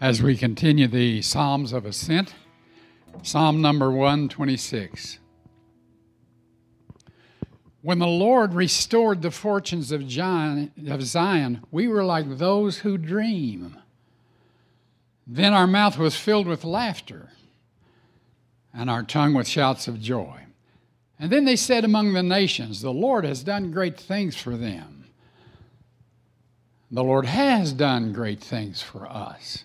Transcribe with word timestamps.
as 0.00 0.22
we 0.22 0.34
continue 0.34 0.88
the 0.88 1.20
Psalms 1.20 1.74
of 1.74 1.84
Ascent. 1.84 2.34
Psalm 3.22 3.60
number 3.60 3.90
126. 3.90 5.18
When 7.82 7.98
the 7.98 8.06
Lord 8.06 8.54
restored 8.54 9.20
the 9.20 9.30
fortunes 9.30 9.92
of 9.92 10.10
Zion, 10.10 11.64
we 11.70 11.86
were 11.86 12.04
like 12.04 12.38
those 12.38 12.78
who 12.78 12.96
dream. 12.96 13.76
Then 15.26 15.52
our 15.52 15.66
mouth 15.66 15.98
was 15.98 16.16
filled 16.16 16.46
with 16.46 16.64
laughter, 16.64 17.28
and 18.72 18.88
our 18.88 19.02
tongue 19.02 19.34
with 19.34 19.46
shouts 19.46 19.86
of 19.86 20.00
joy. 20.00 20.40
And 21.18 21.30
then 21.30 21.44
they 21.44 21.56
said 21.56 21.84
among 21.84 22.14
the 22.14 22.22
nations, 22.22 22.80
The 22.80 22.92
Lord 22.92 23.26
has 23.26 23.44
done 23.44 23.70
great 23.70 24.00
things 24.00 24.34
for 24.34 24.56
them. 24.56 25.04
The 26.90 27.04
Lord 27.04 27.26
has 27.26 27.74
done 27.74 28.14
great 28.14 28.40
things 28.40 28.80
for 28.80 29.06
us 29.06 29.64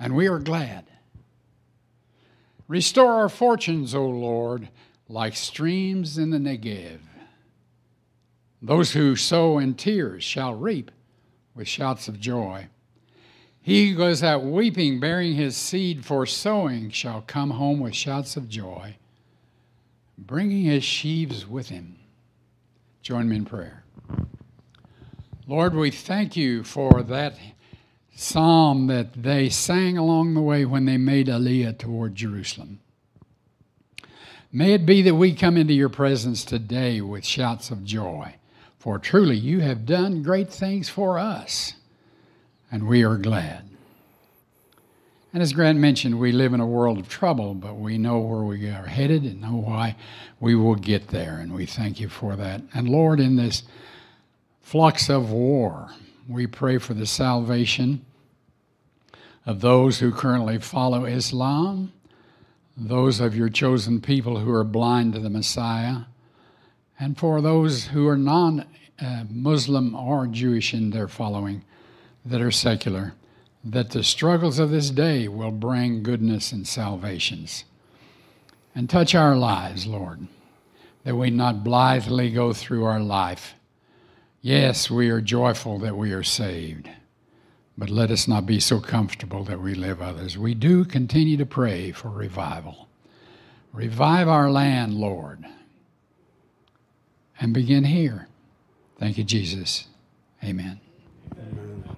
and 0.00 0.16
we 0.16 0.26
are 0.26 0.38
glad. 0.38 0.86
Restore 2.66 3.12
our 3.12 3.28
fortunes, 3.28 3.94
O 3.94 4.08
Lord, 4.08 4.70
like 5.08 5.36
streams 5.36 6.16
in 6.16 6.30
the 6.30 6.38
Negev. 6.38 7.00
Those 8.62 8.92
who 8.92 9.14
sow 9.14 9.58
in 9.58 9.74
tears 9.74 10.24
shall 10.24 10.54
reap 10.54 10.90
with 11.54 11.68
shouts 11.68 12.08
of 12.08 12.18
joy. 12.18 12.68
He 13.60 13.90
who 13.90 13.96
goes 13.96 14.22
out 14.22 14.42
weeping, 14.42 15.00
bearing 15.00 15.34
his 15.34 15.56
seed 15.56 16.04
for 16.04 16.24
sowing, 16.24 16.90
shall 16.90 17.22
come 17.26 17.50
home 17.50 17.80
with 17.80 17.94
shouts 17.94 18.36
of 18.36 18.48
joy, 18.48 18.96
bringing 20.16 20.64
his 20.64 20.84
sheaves 20.84 21.46
with 21.46 21.68
him. 21.68 21.96
Join 23.02 23.28
me 23.28 23.36
in 23.36 23.44
prayer. 23.44 23.84
Lord, 25.46 25.74
we 25.74 25.90
thank 25.90 26.36
you 26.36 26.62
for 26.64 27.02
that 27.02 27.36
psalm 28.20 28.86
that 28.86 29.22
they 29.22 29.48
sang 29.48 29.96
along 29.96 30.34
the 30.34 30.42
way 30.42 30.66
when 30.66 30.84
they 30.84 30.98
made 30.98 31.26
Aliyah 31.26 31.78
toward 31.78 32.14
Jerusalem. 32.14 32.78
May 34.52 34.74
it 34.74 34.84
be 34.84 35.00
that 35.02 35.14
we 35.14 35.34
come 35.34 35.56
into 35.56 35.72
your 35.72 35.88
presence 35.88 36.44
today 36.44 37.00
with 37.00 37.24
shouts 37.24 37.70
of 37.70 37.82
joy, 37.82 38.34
for 38.78 38.98
truly 38.98 39.36
you 39.36 39.60
have 39.60 39.86
done 39.86 40.22
great 40.22 40.52
things 40.52 40.88
for 40.88 41.18
us, 41.18 41.72
and 42.70 42.86
we 42.86 43.02
are 43.04 43.16
glad. 43.16 43.64
And 45.32 45.42
as 45.42 45.54
Grant 45.54 45.78
mentioned, 45.78 46.18
we 46.18 46.32
live 46.32 46.52
in 46.52 46.60
a 46.60 46.66
world 46.66 46.98
of 46.98 47.08
trouble, 47.08 47.54
but 47.54 47.76
we 47.76 47.96
know 47.96 48.18
where 48.18 48.42
we 48.42 48.68
are 48.68 48.86
headed 48.86 49.22
and 49.22 49.40
know 49.40 49.56
why 49.56 49.96
we 50.40 50.54
will 50.54 50.74
get 50.74 51.08
there, 51.08 51.38
and 51.38 51.54
we 51.54 51.64
thank 51.64 51.98
you 51.98 52.10
for 52.10 52.36
that. 52.36 52.60
And 52.74 52.88
Lord, 52.88 53.18
in 53.18 53.36
this 53.36 53.62
flux 54.60 55.08
of 55.08 55.30
war, 55.30 55.88
we 56.28 56.46
pray 56.46 56.76
for 56.76 56.92
the 56.92 57.06
salvation 57.06 58.04
of 59.46 59.60
those 59.60 59.98
who 59.98 60.12
currently 60.12 60.58
follow 60.58 61.04
Islam, 61.04 61.92
those 62.76 63.20
of 63.20 63.36
your 63.36 63.48
chosen 63.48 64.00
people 64.00 64.38
who 64.38 64.52
are 64.52 64.64
blind 64.64 65.14
to 65.14 65.20
the 65.20 65.30
Messiah, 65.30 66.02
and 66.98 67.16
for 67.16 67.40
those 67.40 67.86
who 67.86 68.06
are 68.06 68.16
non 68.16 68.66
uh, 69.00 69.24
Muslim 69.30 69.94
or 69.94 70.26
Jewish 70.26 70.74
in 70.74 70.90
their 70.90 71.08
following 71.08 71.64
that 72.24 72.42
are 72.42 72.50
secular, 72.50 73.14
that 73.64 73.90
the 73.90 74.04
struggles 74.04 74.58
of 74.58 74.70
this 74.70 74.90
day 74.90 75.26
will 75.26 75.50
bring 75.50 76.02
goodness 76.02 76.52
and 76.52 76.66
salvations. 76.68 77.64
And 78.74 78.88
touch 78.88 79.14
our 79.14 79.36
lives, 79.36 79.86
Lord, 79.86 80.26
that 81.04 81.16
we 81.16 81.30
not 81.30 81.64
blithely 81.64 82.30
go 82.30 82.52
through 82.52 82.84
our 82.84 83.00
life. 83.00 83.54
Yes, 84.42 84.90
we 84.90 85.08
are 85.08 85.20
joyful 85.20 85.78
that 85.80 85.96
we 85.96 86.12
are 86.12 86.22
saved 86.22 86.88
but 87.80 87.88
let 87.88 88.10
us 88.10 88.28
not 88.28 88.44
be 88.44 88.60
so 88.60 88.78
comfortable 88.78 89.42
that 89.44 89.58
we 89.58 89.74
live 89.74 90.02
others. 90.02 90.36
We 90.36 90.52
do 90.52 90.84
continue 90.84 91.38
to 91.38 91.46
pray 91.46 91.92
for 91.92 92.10
revival. 92.10 92.88
Revive 93.72 94.28
our 94.28 94.50
land, 94.50 94.92
Lord, 94.92 95.46
and 97.40 97.54
begin 97.54 97.84
here. 97.84 98.28
Thank 98.98 99.16
you, 99.16 99.24
Jesus. 99.24 99.86
Amen. 100.44 100.78
Amen. 101.38 101.96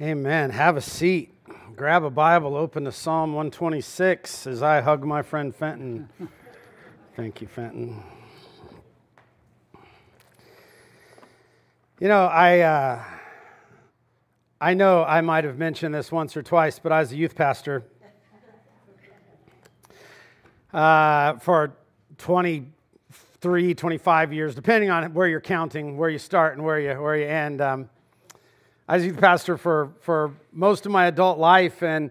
Amen. 0.00 0.50
Have 0.50 0.78
a 0.78 0.80
seat. 0.80 1.34
Grab 1.76 2.02
a 2.02 2.08
Bible, 2.08 2.56
open 2.56 2.86
to 2.86 2.92
Psalm 2.92 3.34
126 3.34 4.46
as 4.46 4.62
I 4.62 4.80
hug 4.80 5.04
my 5.04 5.20
friend 5.20 5.54
Fenton. 5.54 6.08
Thank 7.16 7.42
you, 7.42 7.48
Fenton. 7.48 8.02
You 12.00 12.08
know, 12.08 12.24
I. 12.24 12.60
Uh, 12.60 13.04
I 14.64 14.72
know 14.72 15.04
I 15.04 15.20
might 15.20 15.44
have 15.44 15.58
mentioned 15.58 15.94
this 15.94 16.10
once 16.10 16.38
or 16.38 16.42
twice, 16.42 16.78
but 16.78 16.90
I 16.90 17.00
was 17.00 17.12
a 17.12 17.16
youth 17.16 17.34
pastor 17.34 17.84
uh, 20.72 21.34
for 21.34 21.76
23, 22.16 23.74
25 23.74 24.32
years, 24.32 24.54
depending 24.54 24.88
on 24.88 25.12
where 25.12 25.28
you're 25.28 25.42
counting, 25.42 25.98
where 25.98 26.08
you 26.08 26.16
start 26.16 26.54
and 26.54 26.64
where 26.64 26.80
you, 26.80 26.98
where 26.98 27.14
you 27.14 27.26
end. 27.26 27.60
Um, 27.60 27.90
I 28.88 28.94
was 28.94 29.02
a 29.02 29.08
youth 29.08 29.20
pastor 29.20 29.58
for, 29.58 29.92
for 30.00 30.32
most 30.50 30.86
of 30.86 30.92
my 30.92 31.08
adult 31.08 31.38
life, 31.38 31.82
and 31.82 32.10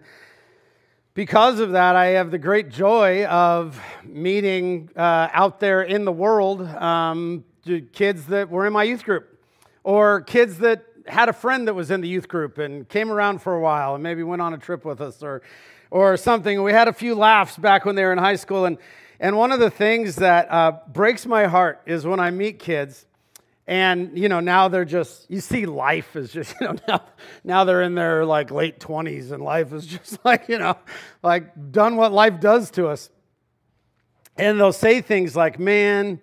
because 1.14 1.58
of 1.58 1.72
that, 1.72 1.96
I 1.96 2.10
have 2.10 2.30
the 2.30 2.38
great 2.38 2.68
joy 2.68 3.24
of 3.24 3.82
meeting 4.04 4.90
uh, 4.94 5.28
out 5.32 5.58
there 5.58 5.82
in 5.82 6.04
the 6.04 6.12
world 6.12 6.62
um, 6.62 7.44
kids 7.92 8.26
that 8.26 8.48
were 8.48 8.64
in 8.64 8.72
my 8.72 8.84
youth 8.84 9.02
group 9.02 9.40
or 9.82 10.20
kids 10.20 10.58
that 10.58 10.93
had 11.06 11.28
a 11.28 11.32
friend 11.32 11.68
that 11.68 11.74
was 11.74 11.90
in 11.90 12.00
the 12.00 12.08
youth 12.08 12.28
group 12.28 12.58
and 12.58 12.88
came 12.88 13.10
around 13.10 13.40
for 13.40 13.54
a 13.54 13.60
while 13.60 13.94
and 13.94 14.02
maybe 14.02 14.22
went 14.22 14.42
on 14.42 14.54
a 14.54 14.58
trip 14.58 14.84
with 14.84 15.00
us 15.00 15.22
or, 15.22 15.42
or 15.90 16.16
something. 16.16 16.62
We 16.62 16.72
had 16.72 16.88
a 16.88 16.92
few 16.92 17.14
laughs 17.14 17.56
back 17.56 17.84
when 17.84 17.94
they 17.94 18.04
were 18.04 18.12
in 18.12 18.18
high 18.18 18.36
school. 18.36 18.64
And, 18.64 18.78
and 19.20 19.36
one 19.36 19.52
of 19.52 19.60
the 19.60 19.70
things 19.70 20.16
that 20.16 20.50
uh, 20.50 20.78
breaks 20.88 21.26
my 21.26 21.46
heart 21.46 21.82
is 21.86 22.06
when 22.06 22.20
I 22.20 22.30
meet 22.30 22.58
kids 22.58 23.06
and, 23.66 24.18
you 24.18 24.28
know, 24.28 24.40
now 24.40 24.68
they're 24.68 24.84
just, 24.84 25.30
you 25.30 25.40
see 25.40 25.64
life 25.64 26.16
is 26.16 26.30
just, 26.30 26.54
you 26.60 26.66
know, 26.66 26.76
now, 26.86 27.04
now 27.42 27.64
they're 27.64 27.82
in 27.82 27.94
their 27.94 28.24
like 28.24 28.50
late 28.50 28.78
20s 28.78 29.32
and 29.32 29.42
life 29.42 29.72
is 29.72 29.86
just 29.86 30.24
like, 30.24 30.48
you 30.48 30.58
know, 30.58 30.76
like 31.22 31.72
done 31.72 31.96
what 31.96 32.12
life 32.12 32.40
does 32.40 32.70
to 32.72 32.88
us. 32.88 33.10
And 34.36 34.58
they'll 34.58 34.72
say 34.72 35.00
things 35.00 35.36
like, 35.36 35.58
man, 35.58 36.20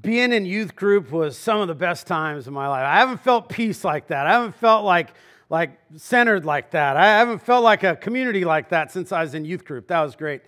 being 0.00 0.32
in 0.32 0.44
youth 0.44 0.76
group 0.76 1.10
was 1.10 1.36
some 1.36 1.60
of 1.60 1.68
the 1.68 1.74
best 1.74 2.06
times 2.06 2.46
of 2.46 2.52
my 2.52 2.68
life. 2.68 2.84
I 2.84 2.98
haven't 2.98 3.20
felt 3.22 3.48
peace 3.48 3.84
like 3.84 4.08
that. 4.08 4.26
I 4.26 4.32
haven't 4.32 4.54
felt 4.56 4.84
like 4.84 5.14
like 5.50 5.78
centered 5.96 6.44
like 6.44 6.72
that. 6.72 6.98
I 6.98 7.06
haven't 7.06 7.38
felt 7.38 7.64
like 7.64 7.82
a 7.82 7.96
community 7.96 8.44
like 8.44 8.68
that 8.68 8.92
since 8.92 9.12
I 9.12 9.22
was 9.22 9.34
in 9.34 9.46
youth 9.46 9.64
group. 9.64 9.88
That 9.88 10.02
was 10.02 10.14
great. 10.14 10.42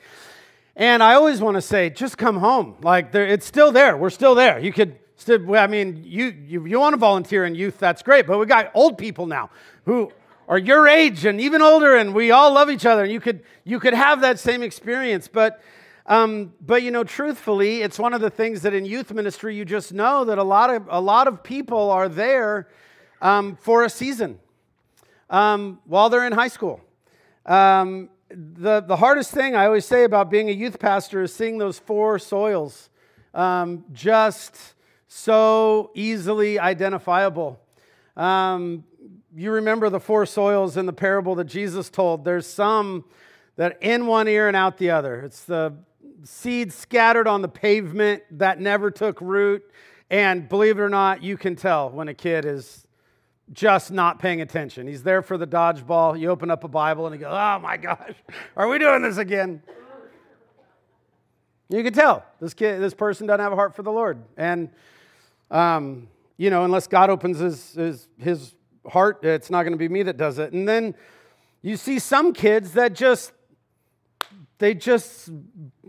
And 0.76 1.02
I 1.02 1.14
always 1.14 1.40
want 1.40 1.54
to 1.54 1.62
say, 1.62 1.88
just 1.88 2.18
come 2.18 2.36
home. 2.36 2.76
Like 2.82 3.14
it's 3.14 3.46
still 3.46 3.72
there. 3.72 3.96
We're 3.96 4.10
still 4.10 4.34
there. 4.34 4.58
You 4.58 4.72
could 4.72 4.98
still. 5.16 5.54
I 5.56 5.66
mean, 5.66 6.02
you 6.04 6.26
you, 6.46 6.66
you 6.66 6.78
want 6.78 6.92
to 6.92 6.98
volunteer 6.98 7.44
in 7.44 7.54
youth? 7.54 7.78
That's 7.78 8.02
great. 8.02 8.26
But 8.26 8.38
we 8.38 8.46
got 8.46 8.70
old 8.74 8.98
people 8.98 9.26
now 9.26 9.50
who 9.86 10.12
are 10.48 10.58
your 10.58 10.86
age 10.86 11.24
and 11.24 11.40
even 11.40 11.62
older, 11.62 11.96
and 11.96 12.14
we 12.14 12.30
all 12.30 12.52
love 12.52 12.70
each 12.70 12.84
other. 12.84 13.04
And 13.04 13.12
you 13.12 13.20
could 13.20 13.42
you 13.64 13.80
could 13.80 13.94
have 13.94 14.20
that 14.20 14.38
same 14.38 14.62
experience, 14.62 15.28
but 15.28 15.62
um, 16.06 16.54
but 16.60 16.82
you 16.82 16.90
know, 16.90 17.04
truthfully, 17.04 17.82
it's 17.82 17.98
one 17.98 18.14
of 18.14 18.20
the 18.20 18.30
things 18.30 18.62
that 18.62 18.74
in 18.74 18.84
youth 18.84 19.12
ministry 19.12 19.54
you 19.54 19.64
just 19.64 19.92
know 19.92 20.24
that 20.24 20.38
a 20.38 20.42
lot 20.42 20.70
of 20.74 20.86
a 20.88 21.00
lot 21.00 21.28
of 21.28 21.42
people 21.42 21.90
are 21.90 22.08
there 22.08 22.68
um, 23.20 23.56
for 23.56 23.84
a 23.84 23.90
season 23.90 24.38
um, 25.28 25.80
while 25.84 26.08
they're 26.08 26.26
in 26.26 26.32
high 26.32 26.48
school. 26.48 26.80
Um, 27.46 28.10
the 28.28 28.80
the 28.80 28.96
hardest 28.96 29.32
thing 29.32 29.54
I 29.54 29.66
always 29.66 29.84
say 29.84 30.04
about 30.04 30.30
being 30.30 30.48
a 30.48 30.52
youth 30.52 30.78
pastor 30.78 31.22
is 31.22 31.34
seeing 31.34 31.58
those 31.58 31.78
four 31.78 32.18
soils 32.18 32.90
um, 33.34 33.84
just 33.92 34.74
so 35.06 35.90
easily 35.94 36.58
identifiable. 36.58 37.60
Um, 38.16 38.84
you 39.34 39.52
remember 39.52 39.88
the 39.90 40.00
four 40.00 40.26
soils 40.26 40.76
in 40.76 40.86
the 40.86 40.92
parable 40.92 41.34
that 41.36 41.44
Jesus 41.44 41.90
told. 41.90 42.24
There's 42.24 42.46
some 42.46 43.04
that 43.56 43.78
in 43.80 44.06
one 44.06 44.26
ear 44.28 44.48
and 44.48 44.56
out 44.56 44.78
the 44.78 44.90
other. 44.90 45.20
It's 45.20 45.44
the 45.44 45.74
seeds 46.24 46.74
scattered 46.74 47.26
on 47.26 47.42
the 47.42 47.48
pavement 47.48 48.22
that 48.32 48.60
never 48.60 48.90
took 48.90 49.20
root. 49.20 49.62
And 50.10 50.48
believe 50.48 50.78
it 50.78 50.82
or 50.82 50.88
not, 50.88 51.22
you 51.22 51.36
can 51.36 51.56
tell 51.56 51.90
when 51.90 52.08
a 52.08 52.14
kid 52.14 52.44
is 52.44 52.86
just 53.52 53.90
not 53.90 54.18
paying 54.18 54.40
attention. 54.40 54.86
He's 54.86 55.02
there 55.02 55.22
for 55.22 55.36
the 55.36 55.46
dodgeball. 55.46 56.18
You 56.18 56.30
open 56.30 56.50
up 56.50 56.64
a 56.64 56.68
Bible 56.68 57.06
and 57.06 57.14
he 57.14 57.20
goes, 57.20 57.32
Oh 57.32 57.58
my 57.60 57.76
gosh, 57.76 58.14
are 58.56 58.68
we 58.68 58.78
doing 58.78 59.02
this 59.02 59.18
again? 59.18 59.62
You 61.68 61.84
can 61.84 61.92
tell 61.92 62.24
this 62.40 62.52
kid, 62.52 62.80
this 62.80 62.94
person 62.94 63.28
doesn't 63.28 63.40
have 63.40 63.52
a 63.52 63.56
heart 63.56 63.76
for 63.76 63.82
the 63.82 63.92
Lord. 63.92 64.24
And, 64.36 64.70
um, 65.52 66.08
you 66.36 66.50
know, 66.50 66.64
unless 66.64 66.88
God 66.88 67.10
opens 67.10 67.38
his, 67.38 67.74
his, 67.74 68.08
his 68.18 68.54
heart, 68.88 69.20
it's 69.22 69.50
not 69.50 69.62
going 69.62 69.72
to 69.72 69.78
be 69.78 69.88
me 69.88 70.02
that 70.02 70.16
does 70.16 70.40
it. 70.40 70.52
And 70.52 70.68
then 70.68 70.96
you 71.62 71.76
see 71.76 72.00
some 72.00 72.32
kids 72.32 72.72
that 72.72 72.94
just, 72.94 73.32
they 74.58 74.74
just 74.74 75.30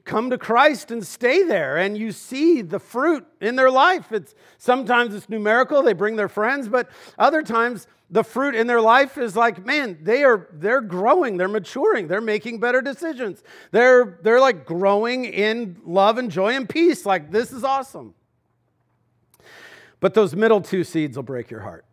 come 0.04 0.30
to 0.30 0.38
Christ 0.38 0.92
and 0.92 1.06
stay 1.06 1.44
there 1.44 1.78
and 1.78 1.98
you 1.98 2.12
see 2.12 2.62
the 2.62 2.80
fruit 2.80 3.26
in 3.40 3.56
their 3.56 3.70
life. 3.70 4.12
It's 4.12 4.34
sometimes 4.58 5.14
it's 5.14 5.30
numerical, 5.30 5.82
they 5.82 5.94
bring 5.94 6.16
their 6.16 6.30
friends, 6.30 6.68
but 6.68 6.90
other 7.18 7.44
times 7.44 7.88
the 8.10 8.24
fruit 8.24 8.56
in 8.56 8.68
their 8.68 8.82
life 8.82 9.18
is 9.18 9.36
like, 9.36 9.66
man, 9.66 9.98
they 10.02 10.24
are 10.24 10.50
they're 10.52 10.82
growing, 10.82 11.38
they're 11.38 11.48
maturing, 11.48 12.08
they're 12.08 12.20
making 12.20 12.60
better 12.60 12.82
decisions. 12.82 13.42
They're 13.72 14.20
they're 14.22 14.42
like 14.42 14.66
growing 14.66 15.26
in 15.26 15.80
love 15.86 16.18
and 16.18 16.30
joy 16.30 16.56
and 16.56 16.68
peace. 16.68 17.06
Like 17.06 17.32
this 17.32 17.54
is 17.54 17.64
awesome. 17.64 18.14
But 20.02 20.14
those 20.14 20.36
middle 20.36 20.62
two 20.62 20.84
seeds 20.84 21.16
will 21.16 21.24
break 21.24 21.50
your 21.50 21.62
heart. 21.62 21.86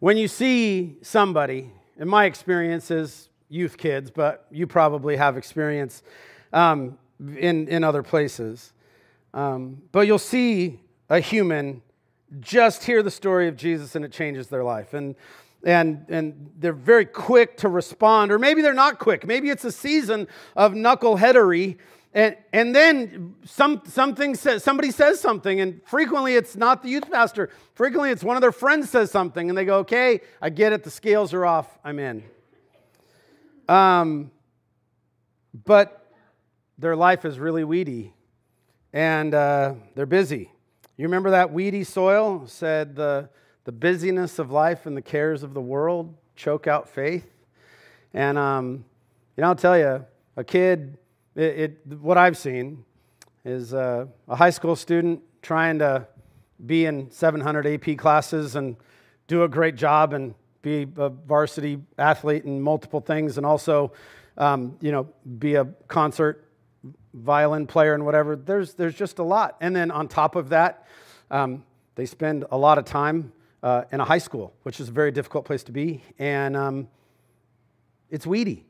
When 0.00 0.16
you 0.16 0.26
see 0.26 0.96
somebody, 1.02 1.70
in 1.96 2.08
my 2.08 2.24
experience 2.24 2.90
is 2.90 3.28
youth 3.52 3.76
kids, 3.76 4.10
but 4.10 4.46
you 4.50 4.66
probably 4.66 5.16
have 5.16 5.36
experience 5.36 6.02
um, 6.52 6.98
in, 7.36 7.68
in 7.68 7.84
other 7.84 8.02
places. 8.02 8.72
Um, 9.34 9.82
but 9.92 10.06
you'll 10.06 10.18
see 10.18 10.80
a 11.10 11.20
human 11.20 11.82
just 12.40 12.84
hear 12.84 13.02
the 13.02 13.10
story 13.10 13.46
of 13.48 13.56
Jesus 13.56 13.94
and 13.94 14.04
it 14.04 14.10
changes 14.10 14.48
their 14.48 14.64
life. 14.64 14.94
And, 14.94 15.14
and, 15.64 16.06
and 16.08 16.50
they're 16.58 16.72
very 16.72 17.04
quick 17.04 17.58
to 17.58 17.68
respond, 17.68 18.32
or 18.32 18.38
maybe 18.38 18.62
they're 18.62 18.72
not 18.72 18.98
quick. 18.98 19.26
Maybe 19.26 19.50
it's 19.50 19.64
a 19.64 19.72
season 19.72 20.28
of 20.56 20.72
knuckleheadery. 20.72 21.76
And, 22.14 22.36
and 22.54 22.74
then 22.74 23.34
some, 23.44 23.82
something 23.86 24.34
says, 24.34 24.64
somebody 24.64 24.90
says 24.90 25.20
something, 25.20 25.60
and 25.60 25.80
frequently 25.84 26.36
it's 26.36 26.56
not 26.56 26.82
the 26.82 26.88
youth 26.88 27.10
pastor. 27.10 27.50
Frequently 27.74 28.10
it's 28.10 28.24
one 28.24 28.36
of 28.36 28.40
their 28.40 28.52
friends 28.52 28.90
says 28.90 29.10
something, 29.10 29.48
and 29.48 29.56
they 29.56 29.64
go, 29.64 29.78
Okay, 29.78 30.20
I 30.40 30.50
get 30.50 30.72
it, 30.72 30.84
the 30.84 30.90
scales 30.90 31.32
are 31.32 31.44
off, 31.44 31.78
I'm 31.84 31.98
in. 31.98 32.24
Um, 33.68 34.30
but 35.64 36.12
their 36.78 36.96
life 36.96 37.24
is 37.24 37.38
really 37.38 37.64
weedy, 37.64 38.12
and 38.92 39.34
uh, 39.34 39.74
they're 39.94 40.06
busy. 40.06 40.50
You 40.96 41.04
remember 41.04 41.30
that 41.30 41.52
weedy 41.52 41.84
soil 41.84 42.44
said 42.46 42.96
the, 42.96 43.28
the 43.64 43.72
busyness 43.72 44.38
of 44.38 44.50
life 44.50 44.86
and 44.86 44.96
the 44.96 45.02
cares 45.02 45.42
of 45.42 45.54
the 45.54 45.60
world 45.60 46.14
choke 46.36 46.66
out 46.66 46.88
faith? 46.88 47.28
And, 48.14 48.36
um, 48.36 48.84
you 49.36 49.42
know, 49.42 49.48
I'll 49.48 49.54
tell 49.54 49.78
you, 49.78 50.04
a 50.36 50.44
kid, 50.44 50.98
it, 51.34 51.42
it 51.42 51.98
what 51.98 52.18
I've 52.18 52.36
seen 52.36 52.84
is 53.44 53.74
uh, 53.74 54.06
a 54.28 54.36
high 54.36 54.50
school 54.50 54.76
student 54.76 55.22
trying 55.40 55.78
to 55.78 56.06
be 56.64 56.86
in 56.86 57.10
700 57.10 57.66
AP 57.66 57.98
classes 57.98 58.54
and 58.54 58.76
do 59.26 59.42
a 59.42 59.48
great 59.48 59.76
job 59.76 60.12
and 60.12 60.34
be 60.62 60.86
a 60.96 61.08
varsity 61.08 61.80
athlete 61.98 62.44
in 62.44 62.60
multiple 62.60 63.00
things 63.00 63.36
and 63.36 63.44
also, 63.44 63.92
um, 64.38 64.76
you 64.80 64.92
know, 64.92 65.08
be 65.38 65.56
a 65.56 65.64
concert 65.88 66.48
violin 67.14 67.66
player 67.66 67.94
and 67.94 68.04
whatever. 68.04 68.36
There's, 68.36 68.74
there's 68.74 68.94
just 68.94 69.18
a 69.18 69.22
lot. 69.22 69.56
And 69.60 69.74
then 69.74 69.90
on 69.90 70.08
top 70.08 70.36
of 70.36 70.48
that, 70.50 70.86
um, 71.30 71.64
they 71.94 72.06
spend 72.06 72.44
a 72.50 72.56
lot 72.56 72.78
of 72.78 72.84
time 72.84 73.32
uh, 73.62 73.84
in 73.92 74.00
a 74.00 74.04
high 74.04 74.18
school, 74.18 74.54
which 74.62 74.80
is 74.80 74.88
a 74.88 74.92
very 74.92 75.10
difficult 75.10 75.44
place 75.44 75.62
to 75.64 75.72
be. 75.72 76.02
And 76.18 76.56
um, 76.56 76.88
it's 78.10 78.26
weedy. 78.26 78.64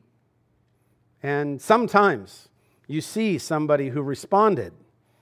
And 1.21 1.61
sometimes 1.61 2.49
you 2.87 3.01
see 3.01 3.37
somebody 3.37 3.89
who 3.89 4.01
responded. 4.01 4.73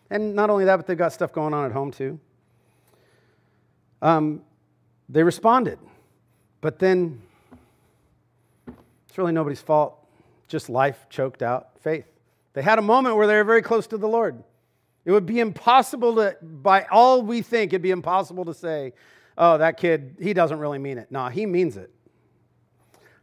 And 0.09 0.35
not 0.35 0.50
only 0.50 0.65
that, 0.65 0.77
but 0.77 0.88
they've 0.88 0.97
got 0.97 1.13
stuff 1.13 1.31
going 1.31 1.53
on 1.53 1.65
at 1.65 1.71
home 1.71 1.91
too. 1.91 2.19
Um, 4.01 4.41
they 5.07 5.23
responded. 5.23 5.77
But 6.62 6.80
then 6.80 7.22
it's 9.10 9.18
really 9.18 9.31
nobody's 9.34 9.62
fault. 9.62 9.98
Just 10.48 10.69
life 10.69 11.08
choked 11.10 11.42
out 11.42 11.69
faith. 11.81 12.06
They 12.54 12.62
had 12.62 12.80
a 12.80 12.81
moment 12.81 13.16
where 13.16 13.28
they 13.28 13.36
were 13.36 13.44
very 13.44 13.62
close 13.62 13.88
to 13.88 13.98
the 13.98 14.08
Lord. 14.08 14.44
It 15.04 15.12
would 15.12 15.25
be 15.25 15.40
impossible 15.40 16.16
to, 16.16 16.38
by 16.42 16.86
all 16.92 17.24
we 17.24 17.42
think, 17.42 17.74
it'd 17.74 17.81
be 17.81 17.92
impossible 17.92 18.46
to 18.46 18.54
say, 18.54 18.94
oh, 19.38 19.58
that 19.58 19.78
kid, 19.78 20.18
he 20.22 20.34
doesn't 20.34 20.60
really 20.60 20.78
mean 20.78 20.98
it. 20.98 21.12
No, 21.12 21.28
he 21.28 21.46
means 21.46 21.75
it. 21.78 21.90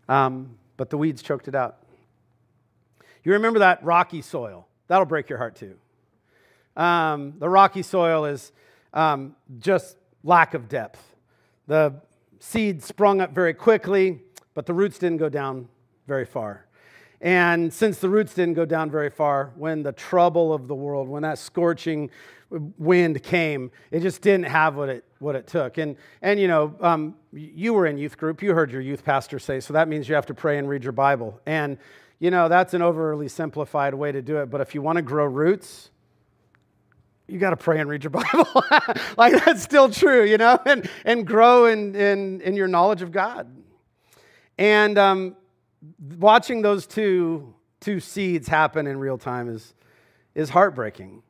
Um, 0.09 0.59
but 0.77 0.91
the 0.91 0.99
weeds 0.99 1.23
choked 1.23 1.47
it 1.47 1.55
out. 1.55 1.79
You 3.23 3.33
remember 3.33 3.61
that 3.61 3.85
rocky 3.85 4.23
soil? 4.23 4.67
That'll 4.89 5.07
break 5.07 5.29
your 5.29 5.39
heart 5.39 5.55
too. 5.55 5.77
Um, 6.77 7.35
the 7.39 7.49
rocky 7.49 7.83
soil 7.83 8.25
is 8.25 8.53
um, 8.95 9.37
just 9.59 9.97
lack 10.25 10.55
of 10.55 10.69
depth. 10.69 11.03
The 11.67 11.95
seed 12.39 12.83
sprung 12.83 13.21
up 13.21 13.33
very 13.33 13.55
quickly, 13.55 14.21
but 14.55 14.67
the 14.67 14.75
roots 14.75 14.99
didn't 14.99 15.19
go 15.19 15.29
down 15.29 15.69
very 16.07 16.25
far. 16.25 16.67
And 17.21 17.73
since 17.73 17.99
the 17.99 18.09
roots 18.09 18.35
didn't 18.35 18.55
go 18.55 18.65
down 18.65 18.91
very 18.91 19.11
far, 19.11 19.53
when 19.57 19.83
the 19.83 19.93
trouble 19.93 20.53
of 20.53 20.69
the 20.69 20.75
world, 20.75 21.09
when 21.09 21.23
that 21.23 21.39
scorching 21.39 22.11
wind 22.79 23.23
came, 23.23 23.71
it 23.91 24.01
just 24.01 24.23
didn't 24.23 24.47
have 24.47 24.77
what 24.77 24.89
it, 24.89 25.05
what 25.19 25.35
it 25.35 25.47
took. 25.47 25.79
And, 25.79 25.97
and 26.23 26.39
you 26.39 26.49
know, 26.49 26.75
um, 26.81 27.17
you 27.33 27.75
were 27.75 27.87
in 27.87 27.99
youth 27.99 28.17
group, 28.17 28.41
you 28.41 28.55
heard 28.55 28.71
your 28.71 28.81
youth 28.81 29.05
pastor 29.05 29.39
say, 29.39 29.61
so 29.61 29.73
that 29.73 29.89
means 29.89 30.09
you 30.09 30.15
have 30.15 30.27
to 30.27 30.35
pray 30.35 30.59
and 30.59 30.69
read 30.69 30.85
your 30.85 30.93
Bible. 30.93 31.41
And, 31.45 31.77
you 32.21 32.31
know, 32.31 32.49
that's 32.49 32.73
an 32.73 32.83
overly 32.83 33.29
simplified 33.29 33.95
way 33.95 34.13
to 34.13 34.23
do 34.23 34.39
it. 34.39 34.47
But 34.47 34.61
if 34.61 34.75
you 34.75 34.81
want 34.81 34.97
to 34.97 35.03
grow 35.03 35.27
roots, 35.27 35.91
you 37.29 37.39
got 37.39 37.51
to 37.51 37.57
pray 37.57 37.79
and 37.79 37.89
read 37.89 38.03
your 38.03 38.11
Bible. 38.11 38.65
like 39.17 39.45
that's 39.45 39.63
still 39.63 39.91
true, 39.91 40.25
you 40.25 40.39
know, 40.39 40.59
and, 40.65 40.89
and 41.05 41.27
grow 41.27 41.67
in, 41.67 41.95
in, 41.95 42.41
in 42.41 42.57
your 42.57 42.69
knowledge 42.69 43.03
of 43.03 43.13
God. 43.13 43.55
And 44.57 44.99
um, 44.99 45.37
watching 46.19 46.63
those 46.63 46.87
two, 46.87 47.55
two 47.81 48.01
seeds 48.01 48.49
happen 48.49 48.87
in 48.87 48.99
real 48.99 49.19
time 49.19 49.49
is, 49.49 49.75
is 50.35 50.51
heartbreaking. 50.51 51.23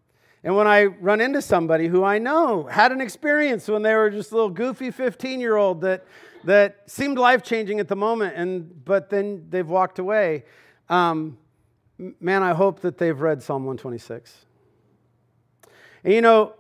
And 0.45 0.57
when 0.57 0.69
I 0.69 0.85
run 0.85 1.21
into 1.21 1.43
somebody 1.43 1.89
who 1.89 2.05
I 2.05 2.19
know 2.19 2.65
had 2.65 2.93
an 2.93 3.01
experience 3.01 3.67
when 3.69 3.83
they 3.83 3.95
were 3.95 4.09
just 4.09 4.31
a 4.31 4.35
little 4.35 4.51
goofy 4.51 4.91
15 4.93 5.41
year 5.41 5.57
old 5.57 5.81
that, 5.81 6.07
that 6.45 6.85
seemed 6.87 7.19
life 7.19 7.43
changing 7.43 7.81
at 7.81 7.89
the 7.89 7.97
moment, 7.97 8.35
and, 8.37 8.85
but 8.85 9.11
then 9.11 9.47
they've 9.51 9.69
walked 9.69 9.99
away, 9.99 10.45
um, 10.89 11.37
man, 12.21 12.45
I 12.45 12.55
hope 12.55 12.81
that 12.81 12.99
they've 12.99 13.21
read 13.21 13.43
Psalm 13.43 13.65
126. 13.65 14.47
And 16.05 16.15
you 16.15 16.21
know, 16.21 16.55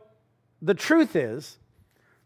the 0.61 0.75
truth 0.75 1.17
is, 1.17 1.59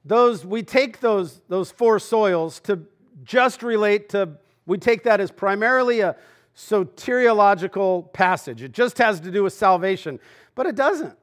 those, 0.05 0.45
we 0.45 0.63
take 0.63 1.01
those, 1.01 1.43
those 1.49 1.71
four 1.71 1.99
soils 1.99 2.61
to 2.61 2.81
just 3.25 3.63
relate 3.63 4.09
to 4.11 4.39
we 4.67 4.79
take 4.79 5.03
that 5.05 5.21
as 5.21 5.31
primarily 5.31 6.01
a 6.01 6.17
soteriological 6.57 8.13
passage. 8.13 8.63
It 8.63 8.73
just 8.73 8.99
has 8.99 9.21
to 9.21 9.31
do 9.31 9.43
with 9.43 9.53
salvation, 9.53 10.21
but 10.55 10.67
it 10.67 10.75
doesn't. 10.75 11.17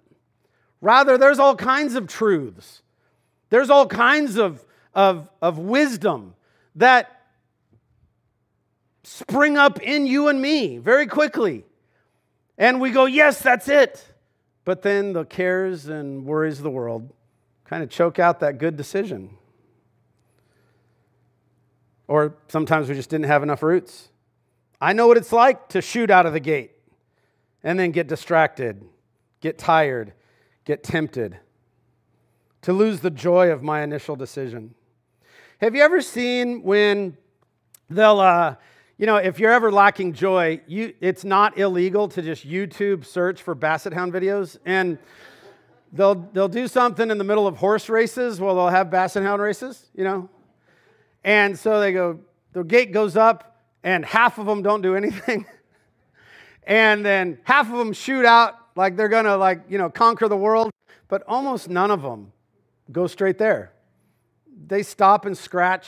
Rather, 0.81 1.18
there's 1.18 1.39
all 1.39 1.56
kinds 1.56 1.95
of 1.95 2.07
truths, 2.07 2.81
there's 3.50 3.69
all 3.69 3.88
kinds 3.88 4.38
of, 4.38 4.65
of, 4.94 5.30
of 5.42 5.57
wisdom 5.57 6.35
that 6.75 7.25
spring 9.03 9.57
up 9.57 9.81
in 9.81 10.06
you 10.06 10.27
and 10.27 10.42
me 10.42 10.78
very 10.78 11.07
quickly. 11.07 11.66
And 12.57 12.80
we 12.80 12.92
go, 12.92 13.06
yes, 13.06 13.42
that's 13.42 13.68
it. 13.68 14.06
But 14.69 14.83
then 14.83 15.14
the 15.14 15.26
cares 15.26 15.88
and 15.88 16.28
worries 16.28 16.59
of 16.59 16.64
the 16.64 16.69
world 16.69 17.11
kind 17.66 17.81
of 17.81 17.90
choke 17.90 18.19
out 18.19 18.40
that 18.42 18.59
good 18.59 18.78
decision. 18.78 19.31
Or 22.07 22.35
sometimes 22.49 22.88
we 22.88 22.94
just 22.94 23.09
didn't 23.09 23.26
have 23.26 23.42
enough 23.42 23.64
roots. 23.64 24.09
I 24.80 24.94
know 24.94 25.07
what 25.07 25.18
it's 25.18 25.31
like 25.31 25.69
to 25.69 25.81
shoot 25.81 26.11
out 26.11 26.28
of 26.28 26.33
the 26.33 26.40
gate 26.40 26.73
and 27.64 27.80
then 27.80 27.90
get 27.90 28.07
distracted, 28.07 28.85
get 29.42 29.57
tired, 29.57 30.14
get 30.66 30.83
tempted, 30.83 31.40
to 32.61 32.71
lose 32.71 32.99
the 32.99 33.09
joy 33.09 33.49
of 33.49 33.64
my 33.64 33.81
initial 33.81 34.16
decision. 34.16 34.76
Have 35.61 35.73
you 35.73 35.81
ever 35.81 35.99
seen 35.99 36.61
when 36.61 37.18
they'll, 37.90 38.19
uh, 38.19 38.54
you 38.99 39.06
know, 39.06 39.15
if 39.15 39.39
you're 39.39 39.53
ever 39.53 39.71
lacking 39.71 40.11
joy, 40.11 40.59
you, 40.68 40.94
it's 40.99 41.23
not 41.23 41.57
illegal 41.57 42.09
to 42.09 42.21
just 42.21 42.45
YouTube 42.45 43.06
search 43.06 43.41
for 43.41 43.56
Basset 43.56 43.94
Hound 43.94 44.11
videos 44.11 44.57
and 44.65 44.97
they'll, 45.94 46.15
they'll 46.15 46.49
do 46.49 46.68
something 46.68 47.09
in 47.09 47.18
the 47.18 47.23
middle 47.23 47.47
of 47.47 47.56
horse 47.56 47.87
races. 47.87 48.41
Well, 48.41 48.56
they'll 48.56 48.68
have 48.68 48.91
Basset 48.91 49.23
Hound 49.23 49.41
races, 49.41 49.89
you 49.95 50.03
know, 50.03 50.29
and 51.23 51.57
so 51.57 51.79
they 51.79 51.94
go, 51.94 52.19
the 52.51 52.63
gate 52.63 52.91
goes 52.91 53.15
up, 53.15 53.61
and 53.83 54.03
half 54.03 54.37
of 54.37 54.45
them 54.45 54.61
don't 54.61 54.81
do 54.81 54.95
anything. 54.95 55.45
and 56.63 57.06
then 57.06 57.39
half 57.45 57.71
of 57.71 57.77
them 57.77 57.94
shoot 57.94 58.25
out 58.25 58.56
like 58.75 58.97
they're 58.97 59.07
gonna 59.07 59.37
like, 59.37 59.61
you 59.69 59.77
know, 59.77 59.89
conquer 59.89 60.27
the 60.27 60.37
world, 60.37 60.71
but 61.07 61.23
almost 61.25 61.69
none 61.69 61.89
of 61.89 62.01
them 62.01 62.33
go 62.91 63.07
straight 63.07 63.37
there. 63.37 63.71
They 64.68 64.83
stop 64.83 65.25
and 65.25 65.37
scratch. 65.37 65.87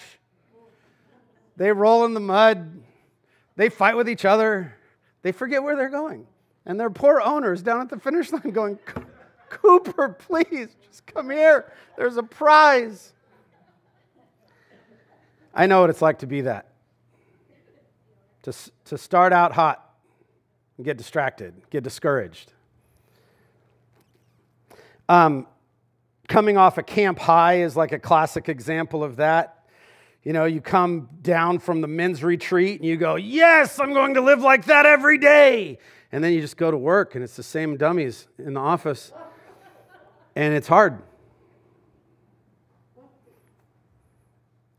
They 1.57 1.73
roll 1.73 2.05
in 2.05 2.13
the 2.13 2.21
mud. 2.21 2.81
They 3.61 3.69
fight 3.69 3.95
with 3.95 4.09
each 4.09 4.25
other. 4.25 4.73
They 5.21 5.31
forget 5.31 5.61
where 5.61 5.75
they're 5.75 5.87
going. 5.87 6.25
And 6.65 6.79
their 6.79 6.89
poor 6.89 7.21
owners 7.21 7.61
down 7.61 7.81
at 7.81 7.89
the 7.89 7.99
finish 7.99 8.31
line 8.31 8.49
going, 8.49 8.79
Cooper, 9.49 10.09
please, 10.09 10.69
just 10.89 11.05
come 11.05 11.29
here. 11.29 11.71
There's 11.95 12.17
a 12.17 12.23
prize. 12.23 13.13
I 15.53 15.67
know 15.67 15.81
what 15.81 15.91
it's 15.91 16.01
like 16.01 16.17
to 16.19 16.25
be 16.25 16.41
that. 16.41 16.69
To, 18.41 18.53
to 18.85 18.97
start 18.97 19.31
out 19.31 19.51
hot 19.51 19.93
and 20.77 20.83
get 20.83 20.97
distracted, 20.97 21.53
get 21.69 21.83
discouraged. 21.83 22.53
Um, 25.07 25.45
coming 26.27 26.57
off 26.57 26.79
a 26.79 26.83
camp 26.83 27.19
high 27.19 27.61
is 27.61 27.75
like 27.75 27.91
a 27.91 27.99
classic 27.99 28.49
example 28.49 29.03
of 29.03 29.17
that. 29.17 29.60
You 30.23 30.33
know, 30.33 30.45
you 30.45 30.61
come 30.61 31.09
down 31.21 31.59
from 31.59 31.81
the 31.81 31.87
men's 31.87 32.23
retreat 32.23 32.79
and 32.79 32.87
you 32.87 32.95
go, 32.95 33.15
Yes, 33.15 33.79
I'm 33.79 33.93
going 33.93 34.13
to 34.15 34.21
live 34.21 34.41
like 34.41 34.65
that 34.65 34.85
every 34.85 35.17
day. 35.17 35.79
And 36.11 36.23
then 36.23 36.33
you 36.33 36.41
just 36.41 36.57
go 36.57 36.69
to 36.69 36.77
work 36.77 37.15
and 37.15 37.23
it's 37.23 37.35
the 37.35 37.43
same 37.43 37.77
dummies 37.77 38.27
in 38.37 38.53
the 38.53 38.59
office. 38.59 39.11
And 40.35 40.53
it's 40.53 40.67
hard. 40.67 41.01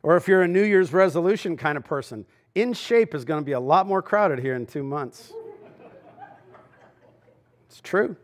Or 0.03 0.17
if 0.17 0.27
you're 0.29 0.43
a 0.43 0.49
New 0.49 0.63
Year's 0.63 0.93
resolution 0.93 1.57
kind 1.57 1.77
of 1.77 1.85
person, 1.85 2.27
in 2.55 2.73
shape 2.73 3.15
is 3.15 3.25
going 3.25 3.41
to 3.41 3.45
be 3.45 3.53
a 3.53 3.61
lot 3.61 3.87
more 3.87 4.03
crowded 4.03 4.39
here 4.39 4.55
in 4.55 4.67
two 4.67 4.83
months. 4.83 5.33
It's 7.69 7.81
true. 7.81 8.17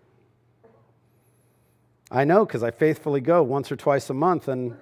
I 2.10 2.25
know 2.25 2.44
because 2.44 2.62
I 2.62 2.70
faithfully 2.70 3.20
go 3.20 3.42
once 3.42 3.70
or 3.70 3.76
twice 3.76 4.10
a 4.10 4.14
month, 4.14 4.48
and 4.48 4.76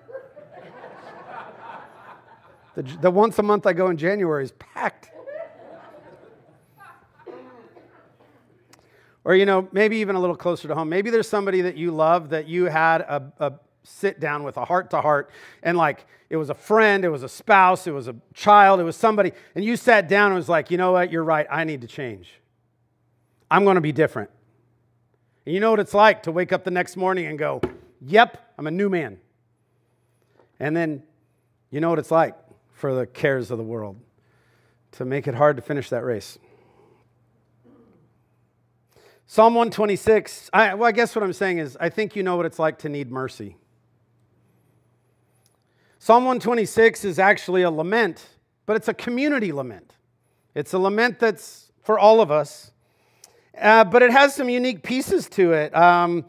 the, 2.76 2.82
the 2.82 3.10
once 3.10 3.38
a 3.38 3.42
month 3.42 3.66
I 3.66 3.72
go 3.72 3.88
in 3.88 3.96
January 3.96 4.44
is 4.44 4.52
packed. 4.52 5.10
Or, 9.24 9.34
you 9.34 9.44
know, 9.44 9.66
maybe 9.72 9.96
even 9.96 10.14
a 10.14 10.20
little 10.20 10.36
closer 10.36 10.68
to 10.68 10.74
home. 10.76 10.88
Maybe 10.88 11.10
there's 11.10 11.28
somebody 11.28 11.62
that 11.62 11.76
you 11.76 11.90
love 11.90 12.28
that 12.28 12.46
you 12.46 12.66
had 12.66 13.00
a, 13.00 13.32
a 13.40 13.52
sit 13.82 14.20
down 14.20 14.44
with 14.44 14.56
a 14.56 14.64
heart 14.64 14.90
to 14.90 15.00
heart, 15.00 15.30
and 15.64 15.76
like 15.76 16.06
it 16.30 16.36
was 16.36 16.50
a 16.50 16.54
friend, 16.54 17.04
it 17.04 17.08
was 17.08 17.22
a 17.22 17.28
spouse, 17.28 17.86
it 17.86 17.92
was 17.92 18.06
a 18.06 18.14
child, 18.34 18.78
it 18.78 18.84
was 18.84 18.94
somebody, 18.94 19.32
and 19.54 19.64
you 19.64 19.76
sat 19.76 20.08
down 20.08 20.26
and 20.26 20.36
was 20.36 20.48
like, 20.48 20.70
you 20.70 20.76
know 20.76 20.92
what, 20.92 21.10
you're 21.10 21.24
right, 21.24 21.46
I 21.50 21.64
need 21.64 21.80
to 21.80 21.86
change. 21.88 22.40
I'm 23.50 23.64
going 23.64 23.76
to 23.76 23.80
be 23.80 23.92
different. 23.92 24.30
And 25.44 25.54
you 25.54 25.60
know 25.60 25.70
what 25.70 25.80
it's 25.80 25.94
like 25.94 26.24
to 26.24 26.32
wake 26.32 26.52
up 26.52 26.62
the 26.62 26.70
next 26.70 26.96
morning 26.96 27.26
and 27.26 27.38
go, 27.38 27.60
yep, 28.00 28.52
I'm 28.58 28.66
a 28.66 28.72
new 28.72 28.88
man. 28.88 29.18
And 30.60 30.76
then 30.76 31.02
you 31.70 31.80
know 31.80 31.90
what 31.90 31.98
it's 31.98 32.10
like 32.12 32.34
for 32.76 32.94
the 32.94 33.06
cares 33.06 33.50
of 33.50 33.56
the 33.56 33.64
world 33.64 33.98
to 34.92 35.04
make 35.06 35.26
it 35.26 35.34
hard 35.34 35.56
to 35.56 35.62
finish 35.62 35.88
that 35.88 36.04
race. 36.04 36.38
Psalm 39.26 39.54
126, 39.54 40.50
I, 40.52 40.74
well, 40.74 40.86
I 40.86 40.92
guess 40.92 41.16
what 41.16 41.24
I'm 41.24 41.32
saying 41.32 41.58
is, 41.58 41.76
I 41.80 41.88
think 41.88 42.14
you 42.14 42.22
know 42.22 42.36
what 42.36 42.44
it's 42.44 42.58
like 42.58 42.78
to 42.80 42.90
need 42.90 43.10
mercy. 43.10 43.56
Psalm 45.98 46.24
126 46.24 47.06
is 47.06 47.18
actually 47.18 47.62
a 47.62 47.70
lament, 47.70 48.26
but 48.66 48.76
it's 48.76 48.88
a 48.88 48.94
community 48.94 49.52
lament. 49.52 49.94
It's 50.54 50.74
a 50.74 50.78
lament 50.78 51.18
that's 51.18 51.72
for 51.82 51.98
all 51.98 52.20
of 52.20 52.30
us, 52.30 52.72
uh, 53.58 53.84
but 53.84 54.02
it 54.02 54.10
has 54.10 54.34
some 54.34 54.50
unique 54.50 54.82
pieces 54.82 55.30
to 55.30 55.54
it. 55.54 55.74
Um, 55.74 56.26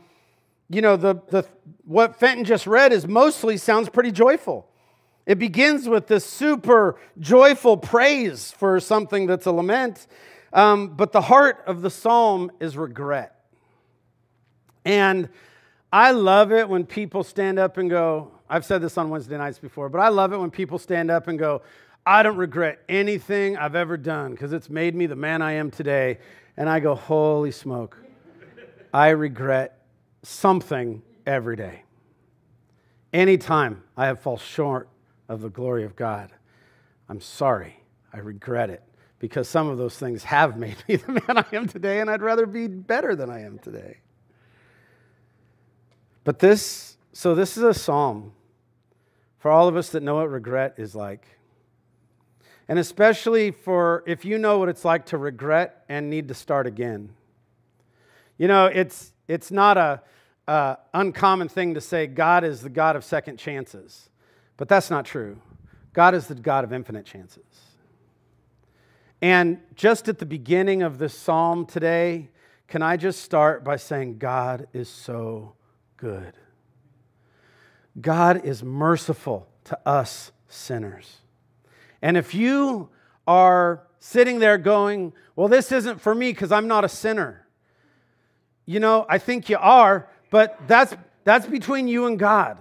you 0.70 0.82
know, 0.82 0.96
the, 0.96 1.16
the, 1.30 1.46
what 1.84 2.16
Fenton 2.16 2.46
just 2.46 2.66
read 2.66 2.94
is 2.94 3.06
mostly 3.06 3.58
sounds 3.58 3.90
pretty 3.90 4.12
joyful. 4.12 4.67
It 5.28 5.40
begins 5.40 5.90
with 5.90 6.08
this 6.08 6.26
super 6.26 6.98
joyful 7.20 7.76
praise 7.76 8.54
for 8.54 8.80
something 8.80 9.28
that's 9.28 9.46
a 9.46 9.52
lament. 9.52 10.08
Um, 10.54 10.96
but 10.96 11.12
the 11.12 11.20
heart 11.20 11.62
of 11.68 11.82
the 11.82 11.90
psalm 11.90 12.50
is 12.62 12.78
regret. 12.78 13.36
And 14.86 15.28
I 15.92 16.12
love 16.12 16.54
it 16.54 16.70
when 16.70 16.86
people 16.86 17.26
stand 17.26 17.60
up 17.60 17.78
and 17.78 17.90
go, 17.90 18.32
I've 18.50 18.64
said 18.64 18.82
this 18.82 18.98
on 18.98 19.10
Wednesday 19.10 19.38
nights 19.38 19.60
before, 19.60 19.90
but 19.90 20.00
I 20.00 20.08
love 20.08 20.32
it 20.32 20.38
when 20.38 20.50
people 20.50 20.80
stand 20.80 21.12
up 21.12 21.28
and 21.28 21.38
go, 21.38 21.62
I 22.06 22.24
don't 22.24 22.38
regret 22.38 22.82
anything 22.88 23.58
I've 23.58 23.76
ever 23.76 23.98
done 23.98 24.32
because 24.32 24.54
it's 24.54 24.70
made 24.70 24.96
me 24.96 25.08
the 25.08 25.18
man 25.18 25.42
I 25.42 25.54
am 25.54 25.72
today. 25.72 26.20
And 26.56 26.70
I 26.70 26.80
go, 26.80 26.96
holy 26.96 27.52
smoke, 27.52 27.98
I 28.94 29.10
regret 29.10 29.82
something 30.24 31.02
every 31.26 31.58
day. 31.58 31.84
Anytime 33.12 33.84
I 33.98 34.06
have 34.06 34.22
fallen 34.22 34.40
short 34.40 34.88
of 35.28 35.42
the 35.42 35.50
glory 35.50 35.84
of 35.84 35.96
God, 35.96 36.32
I'm 37.10 37.22
sorry. 37.22 37.84
I 38.14 38.20
regret 38.20 38.70
it 38.70 38.84
because 39.20 39.48
some 39.48 39.68
of 39.68 39.78
those 39.78 39.98
things 39.98 40.24
have 40.24 40.58
made 40.58 40.78
me 40.88 40.96
the 40.98 41.12
man 41.12 41.38
I 41.38 41.46
am 41.54 41.68
today, 41.68 42.00
and 42.00 42.10
I'd 42.10 42.22
rather 42.22 42.46
be 42.46 42.68
better 42.68 43.16
than 43.16 43.30
I 43.30 43.42
am 43.42 43.60
today. 43.60 43.98
But 46.24 46.40
this, 46.40 46.98
so 47.14 47.36
this 47.36 47.58
is 47.58 47.64
a 47.64 47.74
psalm 47.74 48.34
for 49.40 49.52
all 49.52 49.68
of 49.68 49.78
us 49.78 49.90
that 49.90 50.04
know 50.04 50.16
what 50.16 50.30
regret 50.30 50.76
is 50.78 50.96
like. 50.96 51.26
And 52.68 52.78
especially 52.78 53.52
for 53.52 54.04
if 54.06 54.26
you 54.26 54.38
know 54.38 54.60
what 54.60 54.68
it's 54.68 54.84
like 54.84 55.06
to 55.08 55.18
regret 55.18 55.86
and 55.88 56.10
need 56.10 56.28
to 56.28 56.34
start 56.34 56.68
again. 56.68 57.14
You 58.38 58.50
know, 58.50 58.66
it's, 58.66 59.14
it's 59.28 59.52
not 59.52 59.78
a 59.78 60.02
uncommon 60.94 61.50
thing 61.50 61.74
to 61.74 61.82
say 61.82 62.08
God 62.08 62.44
is 62.44 62.62
the 62.62 62.70
God 62.70 62.96
of 62.96 63.04
second 63.04 63.38
chances, 63.38 64.10
but 64.58 64.68
that's 64.68 64.90
not 64.90 65.06
true. 65.06 65.40
God 65.94 66.14
is 66.14 66.28
the 66.28 66.36
God 66.36 66.64
of 66.64 66.74
infinite 66.74 67.06
chances. 67.06 67.44
And 69.22 69.60
just 69.76 70.08
at 70.10 70.20
the 70.20 70.26
beginning 70.26 70.84
of 70.84 71.00
this 71.00 71.18
psalm 71.18 71.66
today, 71.66 72.30
can 72.68 72.82
I 72.82 72.98
just 72.98 73.22
start 73.22 73.64
by 73.64 73.78
saying, 73.78 74.18
God 74.18 74.68
is 74.74 74.90
so 74.90 75.54
good. 75.96 76.34
God 78.00 78.46
is 78.46 78.64
merciful 78.64 79.48
to 79.66 79.80
us 79.88 80.32
sinners. 80.48 81.18
And 82.02 82.16
if 82.16 82.36
you 82.36 82.90
are 83.26 83.88
sitting 84.00 84.40
there 84.40 84.58
going, 84.58 85.14
Well, 85.36 85.48
this 85.48 85.72
isn't 85.72 86.00
for 86.00 86.14
me 86.14 86.32
because 86.32 86.52
I'm 86.52 86.68
not 86.68 86.86
a 86.86 86.90
sinner, 86.90 87.48
you 88.66 88.80
know, 88.80 89.06
I 89.10 89.18
think 89.18 89.50
you 89.50 89.58
are, 89.58 90.10
but 90.30 90.60
that's, 90.68 90.94
that's 91.24 91.48
between 91.48 91.88
you 91.88 92.06
and 92.06 92.20
God. 92.20 92.60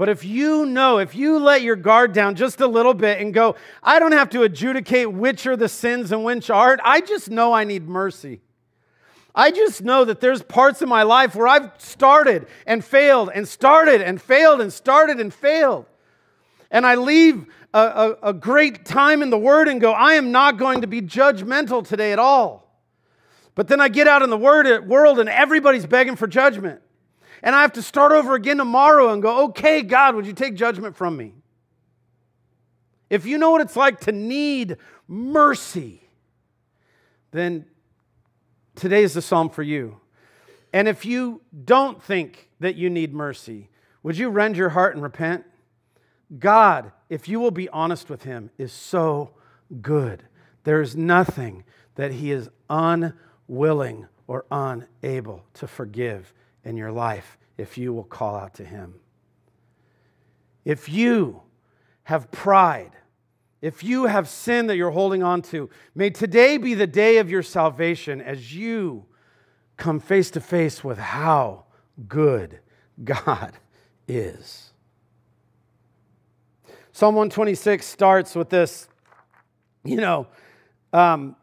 But 0.00 0.08
if 0.08 0.24
you 0.24 0.64
know, 0.64 0.96
if 0.96 1.14
you 1.14 1.38
let 1.38 1.60
your 1.60 1.76
guard 1.76 2.14
down 2.14 2.34
just 2.34 2.62
a 2.62 2.66
little 2.66 2.94
bit 2.94 3.20
and 3.20 3.34
go, 3.34 3.56
I 3.82 3.98
don't 3.98 4.12
have 4.12 4.30
to 4.30 4.44
adjudicate 4.44 5.12
which 5.12 5.46
are 5.46 5.58
the 5.58 5.68
sins 5.68 6.10
and 6.10 6.24
which 6.24 6.48
aren't, 6.48 6.80
I 6.82 7.02
just 7.02 7.28
know 7.28 7.52
I 7.52 7.64
need 7.64 7.86
mercy. 7.86 8.40
I 9.34 9.50
just 9.50 9.82
know 9.82 10.06
that 10.06 10.22
there's 10.22 10.40
parts 10.40 10.80
of 10.80 10.88
my 10.88 11.02
life 11.02 11.34
where 11.34 11.46
I've 11.46 11.72
started 11.76 12.46
and 12.66 12.82
failed 12.82 13.30
and 13.34 13.46
started 13.46 14.00
and 14.00 14.22
failed 14.22 14.62
and 14.62 14.72
started 14.72 15.20
and 15.20 15.34
failed. 15.34 15.84
And 16.70 16.86
I 16.86 16.94
leave 16.94 17.44
a, 17.74 17.78
a, 18.22 18.28
a 18.30 18.32
great 18.32 18.86
time 18.86 19.20
in 19.20 19.28
the 19.28 19.36
Word 19.36 19.68
and 19.68 19.82
go, 19.82 19.92
I 19.92 20.14
am 20.14 20.32
not 20.32 20.56
going 20.56 20.80
to 20.80 20.86
be 20.86 21.02
judgmental 21.02 21.86
today 21.86 22.12
at 22.12 22.18
all. 22.18 22.74
But 23.54 23.68
then 23.68 23.82
I 23.82 23.90
get 23.90 24.08
out 24.08 24.22
in 24.22 24.30
the 24.30 24.38
word, 24.38 24.88
world 24.88 25.18
and 25.18 25.28
everybody's 25.28 25.84
begging 25.84 26.16
for 26.16 26.26
judgment 26.26 26.80
and 27.42 27.54
I 27.54 27.62
have 27.62 27.72
to 27.74 27.82
start 27.82 28.12
over 28.12 28.34
again 28.34 28.58
tomorrow 28.58 29.12
and 29.12 29.22
go, 29.22 29.44
okay, 29.44 29.82
God, 29.82 30.14
would 30.14 30.26
you 30.26 30.32
take 30.32 30.54
judgment 30.54 30.96
from 30.96 31.16
me? 31.16 31.34
If 33.08 33.26
you 33.26 33.38
know 33.38 33.50
what 33.50 33.60
it's 33.60 33.76
like 33.76 34.00
to 34.00 34.12
need 34.12 34.76
mercy, 35.08 36.02
then 37.32 37.64
today 38.74 39.02
is 39.02 39.14
the 39.14 39.22
psalm 39.22 39.50
for 39.50 39.62
you. 39.62 40.00
And 40.72 40.86
if 40.86 41.04
you 41.04 41.40
don't 41.64 42.02
think 42.02 42.48
that 42.60 42.76
you 42.76 42.88
need 42.88 43.12
mercy, 43.12 43.68
would 44.02 44.16
you 44.16 44.28
rend 44.28 44.56
your 44.56 44.70
heart 44.70 44.94
and 44.94 45.02
repent? 45.02 45.44
God, 46.38 46.92
if 47.08 47.28
you 47.28 47.40
will 47.40 47.50
be 47.50 47.68
honest 47.70 48.08
with 48.08 48.22
Him, 48.22 48.50
is 48.56 48.72
so 48.72 49.30
good. 49.82 50.22
There 50.62 50.80
is 50.80 50.94
nothing 50.94 51.64
that 51.96 52.12
He 52.12 52.30
is 52.30 52.48
unwilling 52.68 54.06
or 54.28 54.44
unable 54.50 55.44
to 55.54 55.66
forgive 55.66 56.32
in 56.64 56.76
your 56.76 56.92
life 56.92 57.38
if 57.58 57.76
you 57.76 57.92
will 57.92 58.04
call 58.04 58.36
out 58.36 58.54
to 58.54 58.64
Him. 58.64 58.94
If 60.64 60.88
you 60.88 61.42
have 62.04 62.30
pride, 62.30 62.92
if 63.60 63.84
you 63.84 64.06
have 64.06 64.28
sin 64.28 64.66
that 64.68 64.76
you're 64.76 64.90
holding 64.90 65.22
on 65.22 65.42
to, 65.42 65.68
may 65.94 66.10
today 66.10 66.56
be 66.56 66.74
the 66.74 66.86
day 66.86 67.18
of 67.18 67.30
your 67.30 67.42
salvation 67.42 68.20
as 68.20 68.54
you 68.54 69.06
come 69.76 70.00
face 70.00 70.30
to 70.32 70.40
face 70.40 70.82
with 70.82 70.98
how 70.98 71.64
good 72.08 72.60
God 73.02 73.54
is. 74.08 74.72
Psalm 76.92 77.14
126 77.14 77.86
starts 77.86 78.34
with 78.34 78.50
this, 78.50 78.88
you 79.84 79.96
know, 79.96 80.26
um, 80.92 81.36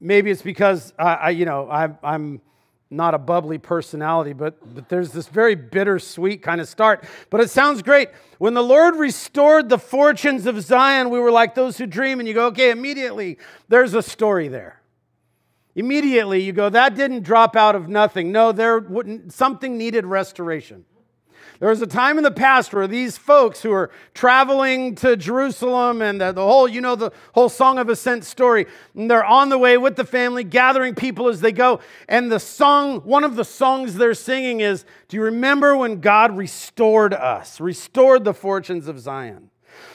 maybe 0.00 0.30
it's 0.30 0.42
because 0.42 0.92
I, 0.98 1.14
I 1.14 1.30
you 1.30 1.44
know, 1.44 1.68
I, 1.70 1.90
I'm 2.02 2.40
not 2.90 3.14
a 3.14 3.18
bubbly 3.18 3.58
personality, 3.58 4.32
but, 4.32 4.74
but 4.74 4.88
there's 4.88 5.12
this 5.12 5.28
very 5.28 5.54
bittersweet 5.54 6.42
kind 6.42 6.60
of 6.60 6.68
start. 6.68 7.04
But 7.28 7.40
it 7.40 7.50
sounds 7.50 7.82
great. 7.82 8.08
When 8.38 8.54
the 8.54 8.62
Lord 8.62 8.96
restored 8.96 9.68
the 9.68 9.78
fortunes 9.78 10.46
of 10.46 10.60
Zion, 10.62 11.10
we 11.10 11.18
were 11.18 11.30
like 11.30 11.54
those 11.54 11.76
who 11.76 11.86
dream, 11.86 12.18
and 12.18 12.26
you 12.26 12.34
go, 12.34 12.46
okay, 12.46 12.70
immediately 12.70 13.38
there's 13.68 13.94
a 13.94 14.02
story 14.02 14.48
there. 14.48 14.80
Immediately 15.74 16.42
you 16.42 16.52
go, 16.52 16.70
that 16.70 16.94
didn't 16.94 17.22
drop 17.22 17.54
out 17.54 17.76
of 17.76 17.88
nothing. 17.88 18.32
No, 18.32 18.52
there 18.52 18.78
wouldn't, 18.78 19.32
something 19.32 19.76
needed 19.76 20.06
restoration. 20.06 20.84
There 21.60 21.70
was 21.70 21.82
a 21.82 21.88
time 21.88 22.18
in 22.18 22.24
the 22.24 22.30
past 22.30 22.72
where 22.72 22.86
these 22.86 23.18
folks 23.18 23.62
who 23.62 23.72
are 23.72 23.90
traveling 24.14 24.94
to 24.96 25.16
Jerusalem 25.16 26.00
and 26.02 26.20
the, 26.20 26.30
the 26.30 26.44
whole, 26.44 26.68
you 26.68 26.80
know, 26.80 26.94
the 26.94 27.10
whole 27.32 27.48
Song 27.48 27.78
of 27.78 27.88
Ascent 27.88 28.24
story, 28.24 28.66
and 28.94 29.10
they're 29.10 29.24
on 29.24 29.48
the 29.48 29.58
way 29.58 29.76
with 29.76 29.96
the 29.96 30.04
family, 30.04 30.44
gathering 30.44 30.94
people 30.94 31.26
as 31.26 31.40
they 31.40 31.50
go. 31.50 31.80
And 32.08 32.30
the 32.30 32.38
song, 32.38 33.00
one 33.00 33.24
of 33.24 33.34
the 33.34 33.44
songs 33.44 33.94
they're 33.94 34.14
singing 34.14 34.60
is, 34.60 34.84
Do 35.08 35.16
you 35.16 35.24
remember 35.24 35.76
when 35.76 36.00
God 36.00 36.36
restored 36.36 37.12
us, 37.12 37.60
restored 37.60 38.22
the 38.22 38.34
fortunes 38.34 38.86
of 38.86 39.00
Zion? 39.00 39.50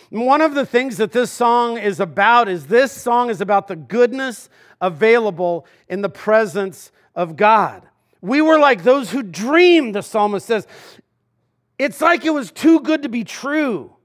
one 0.09 0.41
of 0.41 0.53
the 0.53 0.65
things 0.65 0.97
that 0.97 1.11
this 1.11 1.31
song 1.31 1.75
is 1.75 1.99
about 1.99 2.47
is 2.47 2.67
this 2.67 2.91
song 2.91 3.31
is 3.31 3.41
about 3.41 3.67
the 3.67 3.75
goodness 3.75 4.47
available 4.79 5.65
in 5.89 6.01
the 6.01 6.09
presence 6.09 6.91
of 7.15 7.35
God. 7.35 7.87
We 8.21 8.39
were 8.39 8.59
like 8.59 8.83
those 8.83 9.09
who 9.09 9.23
dreamed, 9.23 9.95
the 9.95 10.03
psalmist 10.03 10.45
says. 10.45 10.67
It's 11.79 12.01
like 12.01 12.25
it 12.25 12.31
was 12.31 12.51
too 12.51 12.79
good 12.81 13.03
to 13.03 13.09
be 13.09 13.23
true. 13.23 13.95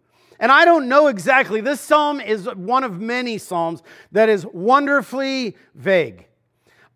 And 0.41 0.53
I 0.53 0.65
don't 0.65 0.89
know 0.89 1.09
exactly. 1.09 1.61
This 1.61 1.81
psalm 1.81 2.21
is 2.21 2.47
one 2.55 2.85
of 2.85 3.01
many 3.01 3.39
psalms 3.39 3.83
that 4.13 4.29
is 4.29 4.47
wonderfully 4.47 5.57
vague. 5.75 6.27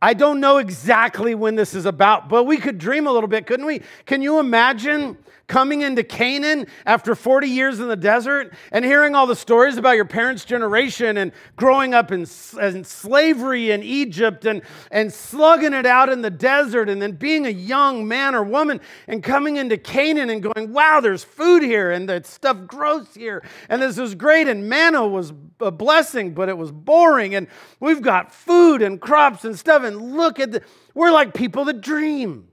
I 0.00 0.14
don't 0.14 0.40
know 0.40 0.58
exactly 0.58 1.34
when 1.34 1.54
this 1.54 1.74
is 1.74 1.86
about, 1.86 2.28
but 2.28 2.44
we 2.44 2.56
could 2.56 2.78
dream 2.78 3.06
a 3.06 3.12
little 3.12 3.28
bit, 3.28 3.46
couldn't 3.46 3.66
we? 3.66 3.82
Can 4.04 4.22
you 4.22 4.38
imagine 4.40 5.16
coming 5.52 5.82
into 5.82 6.02
Canaan 6.02 6.66
after 6.86 7.14
40 7.14 7.46
years 7.46 7.78
in 7.78 7.86
the 7.86 7.94
desert 7.94 8.54
and 8.70 8.86
hearing 8.86 9.14
all 9.14 9.26
the 9.26 9.36
stories 9.36 9.76
about 9.76 9.96
your 9.96 10.06
parents' 10.06 10.46
generation 10.46 11.18
and 11.18 11.30
growing 11.56 11.92
up 11.92 12.10
in, 12.10 12.20
in, 12.58 12.82
slavery 12.82 13.70
in 13.70 13.82
Egypt 13.82 14.46
and, 14.46 14.62
and 14.90 15.12
slugging 15.12 15.74
it 15.74 15.84
out 15.84 16.08
in 16.08 16.22
the 16.22 16.30
desert 16.30 16.88
and 16.88 17.02
then 17.02 17.12
being 17.12 17.44
a 17.44 17.50
young 17.50 18.08
man 18.08 18.34
or 18.34 18.42
woman 18.42 18.80
and 19.06 19.22
coming 19.22 19.58
into 19.58 19.76
Canaan 19.76 20.30
and 20.30 20.42
going, 20.42 20.72
wow, 20.72 21.00
there's 21.00 21.22
food 21.22 21.62
here 21.62 21.90
and 21.90 22.08
that 22.08 22.24
stuff 22.24 22.66
grows 22.66 23.14
here. 23.14 23.44
And 23.68 23.82
this 23.82 23.98
is 23.98 24.14
great 24.14 24.48
and 24.48 24.70
manna 24.70 25.06
was 25.06 25.34
a 25.60 25.70
blessing, 25.70 26.32
but 26.32 26.48
it 26.48 26.56
was 26.56 26.72
boring. 26.72 27.34
And 27.34 27.46
we've 27.78 28.00
got 28.00 28.32
food 28.32 28.80
and 28.80 28.98
crops 28.98 29.44
and 29.44 29.58
stuff. 29.58 29.84
And 29.84 30.16
look 30.16 30.40
at 30.40 30.52
the, 30.52 30.62
we're 30.94 31.12
like 31.12 31.34
people 31.34 31.66
that 31.66 31.82
dream. 31.82 32.48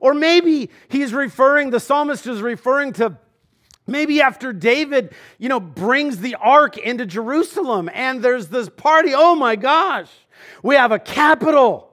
Or 0.00 0.14
maybe 0.14 0.70
he's 0.88 1.12
referring, 1.12 1.70
the 1.70 1.80
psalmist 1.80 2.26
is 2.26 2.40
referring 2.40 2.92
to 2.94 3.18
maybe 3.86 4.20
after 4.20 4.52
David, 4.52 5.14
you 5.38 5.48
know, 5.48 5.60
brings 5.60 6.18
the 6.18 6.34
ark 6.36 6.76
into 6.76 7.06
Jerusalem 7.06 7.88
and 7.92 8.22
there's 8.22 8.48
this 8.48 8.68
party. 8.68 9.12
Oh 9.14 9.34
my 9.34 9.56
gosh, 9.56 10.10
we 10.62 10.74
have 10.74 10.92
a 10.92 10.98
capital 10.98 11.92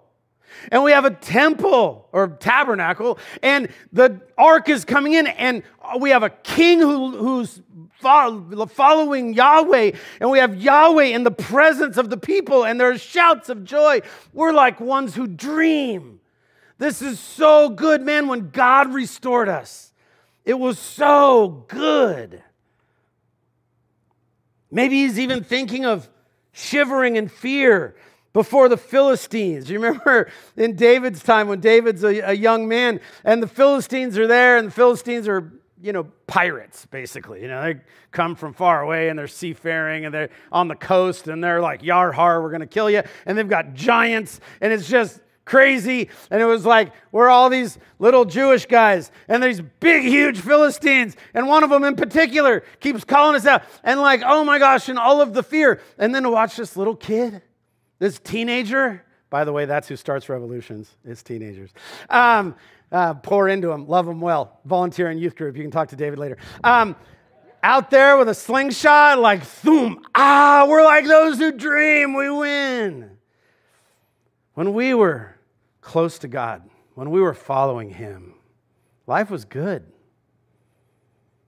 and 0.71 0.83
we 0.83 0.91
have 0.91 1.05
a 1.05 1.11
temple 1.11 2.07
or 2.11 2.27
tabernacle 2.27 3.19
and 3.41 3.69
the 3.91 4.21
ark 4.37 4.69
is 4.69 4.85
coming 4.85 5.13
in 5.13 5.27
and 5.27 5.63
we 5.99 6.09
have 6.11 6.23
a 6.23 6.29
king 6.29 6.79
who, 6.79 7.17
who's 7.17 7.61
following 8.03 9.33
Yahweh, 9.33 9.91
and 10.19 10.29
we 10.29 10.39
have 10.39 10.61
Yahweh 10.61 11.05
in 11.05 11.23
the 11.23 11.31
presence 11.31 11.97
of 11.97 12.09
the 12.09 12.17
people, 12.17 12.65
and 12.65 12.79
there's 12.79 13.01
shouts 13.01 13.49
of 13.49 13.63
joy. 13.63 14.01
We're 14.33 14.51
like 14.51 14.79
ones 14.79 15.15
who 15.15 15.25
dream. 15.25 16.19
This 16.77 17.01
is 17.01 17.19
so 17.19 17.69
good, 17.69 18.01
man, 18.01 18.27
when 18.27 18.49
God 18.49 18.93
restored 18.93 19.49
us. 19.49 19.93
It 20.45 20.59
was 20.59 20.77
so 20.77 21.65
good. 21.67 22.43
Maybe 24.71 25.03
he's 25.03 25.19
even 25.19 25.43
thinking 25.43 25.85
of 25.85 26.09
shivering 26.51 27.15
in 27.15 27.27
fear 27.27 27.95
before 28.33 28.67
the 28.67 28.77
Philistines. 28.77 29.69
You 29.69 29.79
remember 29.79 30.29
in 30.57 30.75
David's 30.75 31.21
time 31.21 31.47
when 31.47 31.59
David's 31.59 32.03
a, 32.03 32.19
a, 32.19 32.33
young 32.33 32.67
man 32.67 32.99
and 33.23 33.41
the 33.41 33.47
Philistines 33.47 34.17
are 34.17 34.27
there, 34.27 34.57
and 34.57 34.67
the 34.67 34.71
Philistines 34.71 35.27
are, 35.27 35.53
you 35.81 35.93
know, 35.93 36.05
pirates, 36.25 36.85
basically. 36.87 37.41
You 37.43 37.47
know, 37.47 37.61
they 37.61 37.81
come 38.11 38.35
from 38.35 38.53
far 38.53 38.81
away 38.81 39.09
and 39.09 39.17
they're 39.17 39.27
seafaring 39.27 40.05
and 40.05 40.13
they're 40.13 40.29
on 40.51 40.67
the 40.67 40.75
coast 40.75 41.27
and 41.27 41.43
they're 41.43 41.61
like, 41.61 41.83
Yar 41.83 42.11
har, 42.11 42.41
we're 42.41 42.49
going 42.49 42.61
to 42.61 42.67
kill 42.67 42.89
you. 42.89 43.03
And 43.25 43.37
they've 43.37 43.47
got 43.47 43.75
giants, 43.75 44.39
and 44.59 44.73
it's 44.73 44.89
just 44.89 45.21
crazy. 45.45 46.09
And 46.31 46.41
it 46.41 46.45
was 46.45 46.65
like, 46.65 46.91
we're 47.11 47.29
all 47.29 47.49
these 47.49 47.77
little 47.99 48.25
Jewish 48.25 48.65
guys 48.65 49.11
and 49.27 49.43
these 49.43 49.61
big, 49.79 50.03
huge 50.03 50.39
Philistines. 50.39 51.15
And 51.33 51.47
one 51.47 51.63
of 51.63 51.69
them 51.69 51.83
in 51.83 51.95
particular 51.95 52.63
keeps 52.79 53.03
calling 53.03 53.35
us 53.35 53.45
out 53.45 53.63
and, 53.83 53.99
like, 53.99 54.21
oh 54.25 54.43
my 54.43 54.59
gosh, 54.59 54.89
and 54.89 54.99
all 54.99 55.21
of 55.21 55.33
the 55.33 55.43
fear. 55.43 55.81
And 55.97 56.13
then 56.13 56.23
to 56.23 56.29
watch 56.29 56.55
this 56.55 56.77
little 56.77 56.95
kid, 56.95 57.41
this 57.99 58.19
teenager, 58.19 59.03
by 59.29 59.43
the 59.43 59.51
way, 59.51 59.65
that's 59.65 59.87
who 59.87 59.95
starts 59.95 60.29
revolutions, 60.29 60.95
it's 61.03 61.23
teenagers. 61.23 61.71
Um, 62.09 62.55
uh, 62.91 63.15
pour 63.15 63.49
into 63.49 63.69
them, 63.69 63.87
love 63.87 64.05
them 64.05 64.21
well. 64.21 64.59
Volunteer 64.65 65.09
in 65.09 65.17
youth 65.17 65.35
group. 65.35 65.57
You 65.57 65.63
can 65.63 65.71
talk 65.71 65.89
to 65.89 65.95
David 65.95 66.19
later. 66.19 66.37
Um, 66.63 66.95
out 67.63 67.89
there 67.89 68.17
with 68.17 68.29
a 68.29 68.35
slingshot, 68.35 69.19
like, 69.19 69.41
boom, 69.63 70.05
ah, 70.13 70.65
we're 70.67 70.83
like 70.83 71.07
those 71.07 71.37
who 71.37 71.51
dream, 71.51 72.13
we 72.13 72.29
win. 72.29 73.17
When 74.53 74.73
we 74.73 74.93
were 74.93 75.32
close 75.83 76.17
to 76.19 76.27
God, 76.27 76.63
when 76.95 77.11
we 77.11 77.21
were 77.21 77.33
following 77.33 77.91
Him, 77.91 78.33
life 79.05 79.29
was 79.29 79.45
good. 79.45 79.83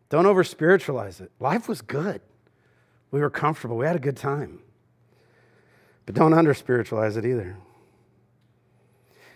Don't 0.09 0.25
over 0.25 0.43
spiritualize 0.43 1.19
it. 1.21 1.31
Life 1.39 1.67
was 1.67 1.81
good. 1.81 2.21
We 3.11 3.21
were 3.21 3.29
comfortable. 3.29 3.77
We 3.77 3.85
had 3.85 3.95
a 3.95 3.99
good 3.99 4.17
time. 4.17 4.59
But 6.05 6.15
don't 6.15 6.33
under 6.33 6.53
spiritualize 6.53 7.17
it 7.17 7.25
either. 7.25 7.57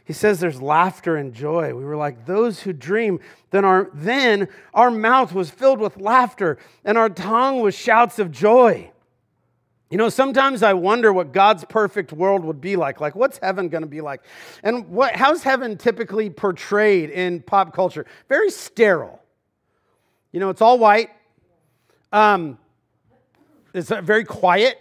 He 0.05 0.13
says 0.13 0.39
there's 0.39 0.62
laughter 0.62 1.15
and 1.15 1.33
joy. 1.33 1.73
We 1.73 1.85
were 1.85 1.95
like 1.95 2.25
those 2.25 2.62
who 2.62 2.73
dream. 2.73 3.19
Then 3.51 3.63
our, 3.63 3.89
then 3.93 4.47
our 4.73 4.91
mouth 4.91 5.33
was 5.33 5.49
filled 5.49 5.79
with 5.79 5.97
laughter 5.97 6.57
and 6.83 6.97
our 6.97 7.09
tongue 7.09 7.62
was 7.62 7.75
shouts 7.75 8.19
of 8.19 8.31
joy. 8.31 8.91
You 9.89 9.97
know, 9.97 10.10
sometimes 10.10 10.62
I 10.62 10.73
wonder 10.73 11.12
what 11.12 11.32
God's 11.32 11.65
perfect 11.65 12.13
world 12.13 12.45
would 12.45 12.62
be 12.62 12.75
like. 12.75 13.02
Like, 13.02 13.15
what's 13.15 13.39
heaven 13.39 13.69
going 13.69 13.82
to 13.82 13.88
be 13.88 14.02
like? 14.02 14.21
And 14.62 14.88
what, 14.89 15.15
how's 15.15 15.41
heaven 15.41 15.78
typically 15.78 16.30
portrayed 16.30 17.10
in 17.10 17.41
pop 17.41 17.73
culture? 17.73 18.06
Very 18.28 18.52
sterile. 18.52 19.19
You 20.32 20.39
know, 20.39 20.52
it's 20.52 20.62
all 20.62 20.78
white. 20.78 21.10
Um, 22.12 22.60
it's 23.73 23.89
very 23.89 24.25
quiet. 24.25 24.78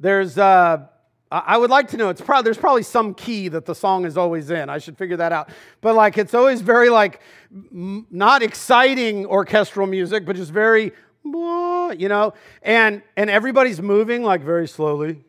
There's, 0.00 0.36
uh, 0.36 0.86
I 1.30 1.58
would 1.58 1.70
like 1.70 1.88
to 1.88 1.96
know. 1.96 2.08
It's 2.08 2.20
probably 2.22 2.44
there's 2.44 2.58
probably 2.58 2.82
some 2.82 3.12
key 3.12 3.48
that 3.48 3.66
the 3.66 3.74
song 3.74 4.06
is 4.06 4.16
always 4.16 4.50
in. 4.50 4.70
I 4.70 4.78
should 4.78 4.96
figure 4.96 5.18
that 5.18 5.30
out. 5.30 5.50
But 5.80 5.94
like, 5.94 6.16
it's 6.16 6.32
always 6.32 6.62
very 6.62 6.88
like 6.88 7.20
not 7.50 8.42
exciting 8.42 9.26
orchestral 9.26 9.86
music, 9.86 10.24
but 10.24 10.36
just 10.36 10.50
very 10.50 10.92
you 11.24 12.08
know, 12.08 12.34
and 12.62 13.02
and 13.16 13.30
everybody's 13.30 13.80
moving 13.80 14.22
like 14.22 14.42
very 14.42 14.68
slowly. 14.68 15.24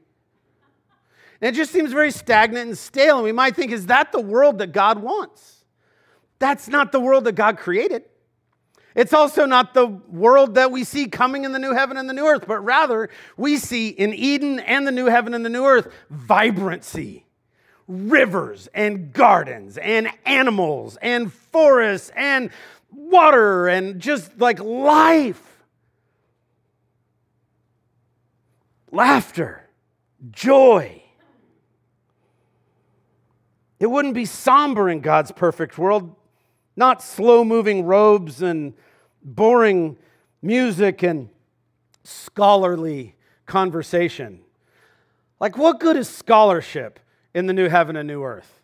And 1.42 1.54
it 1.54 1.58
just 1.58 1.72
seems 1.72 1.92
very 1.92 2.12
stagnant 2.12 2.68
and 2.68 2.78
stale. 2.78 3.18
And 3.18 3.24
we 3.24 3.32
might 3.32 3.56
think, 3.56 3.72
is 3.72 3.86
that 3.88 4.12
the 4.12 4.20
world 4.20 4.58
that 4.60 4.74
God 4.74 5.00
wants? 5.00 5.64
That's 6.40 6.68
not 6.68 6.92
the 6.92 7.00
world 7.00 7.24
that 7.26 7.34
God 7.34 7.58
created. 7.58 8.04
It's 8.96 9.14
also 9.14 9.46
not 9.46 9.74
the 9.74 9.86
world 9.88 10.56
that 10.56 10.72
we 10.72 10.84
see 10.84 11.08
coming 11.08 11.46
in 11.46 11.52
the 11.52 11.60
new 11.60 11.74
heaven 11.74 11.96
and 11.96 12.10
the 12.10 12.14
new 12.14 12.26
earth, 12.26 12.46
but 12.48 12.60
rather 12.60 13.10
we 13.38 13.58
see 13.58 13.90
in 13.90 14.14
Eden 14.14 14.60
and 14.60 14.86
the 14.86 14.92
new 14.92 15.06
heaven 15.06 15.34
and 15.34 15.46
the 15.46 15.50
new 15.50 15.66
earth 15.66 15.88
vibrancy, 16.10 17.26
rivers 17.88 18.68
and 18.74 19.14
gardens 19.14 19.78
and 19.78 20.10
animals 20.26 20.98
and 21.02 21.32
forests 21.32 22.12
and 22.16 22.50
water 22.92 23.68
and 23.68 24.02
just 24.02 24.38
like 24.40 24.60
life. 24.60 25.49
Laughter, 28.92 29.70
joy. 30.32 31.02
It 33.80 33.88
wouldn't 33.88 34.14
be 34.14 34.26
somber 34.26 34.90
in 34.90 35.00
God's 35.00 35.32
perfect 35.32 35.78
world, 35.78 36.16
not 36.76 37.02
slow 37.02 37.44
moving 37.44 37.86
robes 37.86 38.42
and 38.42 38.74
boring 39.24 39.98
music 40.42 41.04
and 41.04 41.30
scholarly 42.04 43.16
conversation. 43.46 44.42
Like, 45.40 45.58
what 45.58 45.80
good 45.80 45.96
is 45.96 46.10
scholarship 46.10 47.00
in 47.34 47.46
the 47.46 47.54
new 47.54 47.70
heaven 47.70 47.96
and 47.96 48.08
new 48.08 48.24
earth? 48.24 48.62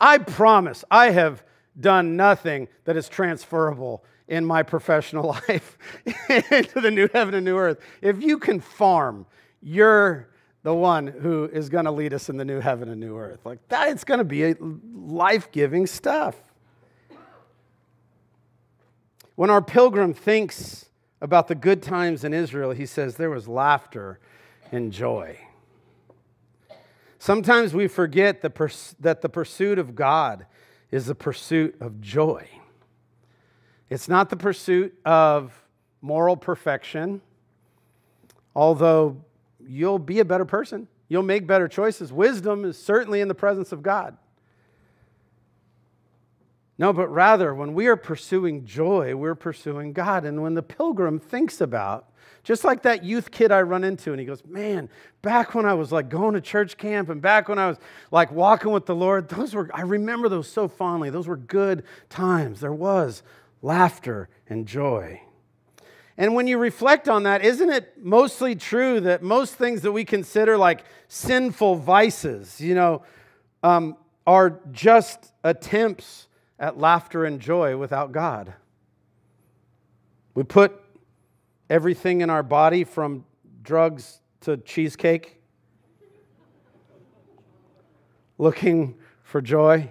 I 0.00 0.18
promise 0.18 0.84
I 0.90 1.10
have 1.10 1.42
done 1.78 2.16
nothing 2.16 2.68
that 2.84 2.96
is 2.96 3.08
transferable 3.08 4.04
in 4.26 4.44
my 4.44 4.62
professional 4.62 5.28
life 5.48 5.78
into 6.50 6.80
the 6.80 6.90
new 6.90 7.08
heaven 7.12 7.34
and 7.34 7.44
new 7.44 7.56
earth. 7.56 7.78
If 8.00 8.22
you 8.22 8.38
can 8.38 8.60
farm, 8.60 9.26
you're 9.62 10.28
the 10.62 10.74
one 10.74 11.06
who 11.06 11.44
is 11.44 11.68
going 11.68 11.84
to 11.84 11.90
lead 11.90 12.12
us 12.12 12.28
in 12.28 12.36
the 12.36 12.44
new 12.44 12.60
heaven 12.60 12.88
and 12.88 13.00
new 13.00 13.16
earth. 13.16 13.40
Like 13.44 13.66
that, 13.68 13.88
it's 13.88 14.04
going 14.04 14.18
to 14.18 14.24
be 14.24 14.54
life 14.92 15.50
giving 15.52 15.86
stuff. 15.86 16.36
When 19.34 19.50
our 19.50 19.62
pilgrim 19.62 20.14
thinks 20.14 20.86
about 21.20 21.48
the 21.48 21.54
good 21.54 21.82
times 21.82 22.24
in 22.24 22.34
Israel, 22.34 22.72
he 22.72 22.86
says 22.86 23.16
there 23.16 23.30
was 23.30 23.46
laughter 23.46 24.18
and 24.72 24.92
joy. 24.92 25.38
Sometimes 27.18 27.74
we 27.74 27.88
forget 27.88 28.42
the 28.42 28.50
pers- 28.50 28.94
that 29.00 29.22
the 29.22 29.28
pursuit 29.28 29.78
of 29.78 29.94
God 29.94 30.46
is 30.90 31.06
the 31.06 31.14
pursuit 31.14 31.76
of 31.80 32.00
joy. 32.00 32.48
It's 33.90 34.08
not 34.08 34.30
the 34.30 34.36
pursuit 34.36 34.98
of 35.04 35.62
moral 36.00 36.36
perfection, 36.36 37.20
although 38.54 39.24
you'll 39.68 39.98
be 39.98 40.20
a 40.20 40.24
better 40.24 40.44
person. 40.44 40.88
You'll 41.08 41.22
make 41.22 41.46
better 41.46 41.68
choices. 41.68 42.12
Wisdom 42.12 42.64
is 42.64 42.78
certainly 42.78 43.20
in 43.20 43.28
the 43.28 43.34
presence 43.34 43.72
of 43.72 43.82
God. 43.82 44.16
No, 46.78 46.92
but 46.92 47.08
rather, 47.08 47.54
when 47.54 47.74
we 47.74 47.88
are 47.88 47.96
pursuing 47.96 48.64
joy, 48.64 49.14
we're 49.16 49.34
pursuing 49.34 49.92
God. 49.92 50.24
And 50.24 50.42
when 50.42 50.54
the 50.54 50.62
pilgrim 50.62 51.18
thinks 51.18 51.60
about, 51.60 52.12
just 52.44 52.64
like 52.64 52.82
that 52.82 53.04
youth 53.04 53.32
kid 53.32 53.50
I 53.50 53.62
run 53.62 53.82
into, 53.82 54.12
and 54.12 54.20
he 54.20 54.24
goes, 54.24 54.44
Man, 54.46 54.88
back 55.20 55.54
when 55.54 55.66
I 55.66 55.74
was 55.74 55.90
like 55.90 56.08
going 56.08 56.34
to 56.34 56.40
church 56.40 56.76
camp 56.76 57.08
and 57.08 57.20
back 57.20 57.48
when 57.48 57.58
I 57.58 57.66
was 57.66 57.78
like 58.12 58.30
walking 58.30 58.70
with 58.70 58.86
the 58.86 58.94
Lord, 58.94 59.28
those 59.28 59.54
were, 59.54 59.68
I 59.74 59.82
remember 59.82 60.28
those 60.28 60.48
so 60.48 60.68
fondly. 60.68 61.10
Those 61.10 61.26
were 61.26 61.36
good 61.36 61.82
times. 62.08 62.60
There 62.60 62.72
was 62.72 63.24
laughter 63.60 64.28
and 64.48 64.66
joy. 64.66 65.20
And 66.18 66.34
when 66.34 66.48
you 66.48 66.58
reflect 66.58 67.08
on 67.08 67.22
that, 67.22 67.44
isn't 67.44 67.70
it 67.70 68.04
mostly 68.04 68.56
true 68.56 68.98
that 69.00 69.22
most 69.22 69.54
things 69.54 69.82
that 69.82 69.92
we 69.92 70.04
consider 70.04 70.58
like 70.58 70.84
sinful 71.06 71.76
vices, 71.76 72.60
you 72.60 72.74
know, 72.74 73.04
um, 73.62 73.96
are 74.26 74.60
just 74.72 75.32
attempts 75.44 76.26
at 76.58 76.76
laughter 76.76 77.24
and 77.24 77.40
joy 77.40 77.76
without 77.76 78.10
God? 78.10 78.52
We 80.34 80.42
put 80.42 80.78
everything 81.70 82.20
in 82.20 82.30
our 82.30 82.42
body 82.42 82.82
from 82.82 83.24
drugs 83.62 84.20
to 84.40 84.56
cheesecake 84.56 85.38
looking 88.38 88.96
for 89.22 89.40
joy. 89.40 89.90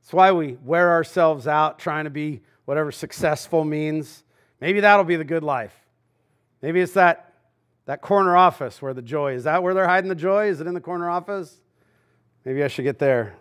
That's 0.00 0.12
why 0.12 0.32
we 0.32 0.58
wear 0.64 0.92
ourselves 0.92 1.46
out 1.46 1.78
trying 1.78 2.04
to 2.04 2.10
be 2.10 2.42
whatever 2.64 2.92
successful 2.92 3.64
means. 3.64 4.24
Maybe 4.60 4.80
that'll 4.80 5.04
be 5.04 5.16
the 5.16 5.24
good 5.24 5.42
life. 5.42 5.74
Maybe 6.62 6.80
it's 6.80 6.94
that, 6.94 7.34
that 7.86 8.00
corner 8.00 8.36
office 8.36 8.80
where 8.80 8.94
the 8.94 9.02
joy 9.02 9.34
is. 9.34 9.44
that 9.44 9.62
where 9.62 9.74
they're 9.74 9.88
hiding 9.88 10.08
the 10.08 10.14
joy? 10.14 10.48
Is 10.48 10.60
it 10.60 10.66
in 10.66 10.74
the 10.74 10.80
corner 10.80 11.10
office? 11.10 11.60
Maybe 12.44 12.62
I 12.62 12.68
should 12.68 12.84
get 12.84 12.98
there. 12.98 13.34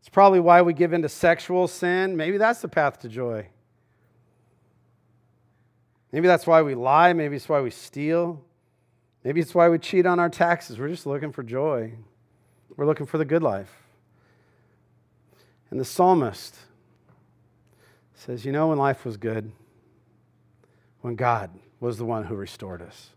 It's 0.00 0.08
probably 0.08 0.40
why 0.40 0.62
we 0.62 0.72
give 0.72 0.92
into 0.92 1.08
sexual 1.08 1.68
sin. 1.68 2.16
Maybe 2.16 2.38
that's 2.38 2.60
the 2.60 2.68
path 2.68 3.00
to 3.00 3.08
joy. 3.08 3.46
Maybe 6.12 6.26
that's 6.26 6.46
why 6.46 6.62
we 6.62 6.74
lie. 6.74 7.12
Maybe 7.12 7.36
it's 7.36 7.48
why 7.48 7.60
we 7.60 7.70
steal. 7.70 8.42
Maybe 9.22 9.40
it's 9.40 9.54
why 9.54 9.68
we 9.68 9.78
cheat 9.78 10.06
on 10.06 10.18
our 10.18 10.30
taxes. 10.30 10.78
We're 10.78 10.88
just 10.88 11.06
looking 11.06 11.30
for 11.30 11.42
joy. 11.42 11.92
We're 12.76 12.86
looking 12.86 13.06
for 13.06 13.18
the 13.18 13.24
good 13.24 13.42
life. 13.42 13.70
And 15.70 15.78
the 15.78 15.84
psalmist 15.84 16.56
says, 18.20 18.44
You 18.44 18.52
know, 18.52 18.68
when 18.68 18.78
life 18.78 19.04
was 19.04 19.16
good, 19.16 19.50
when 21.00 21.16
God 21.16 21.50
was 21.80 21.96
the 21.96 22.04
one 22.04 22.24
who 22.24 22.34
restored 22.34 22.82
us, 22.82 23.10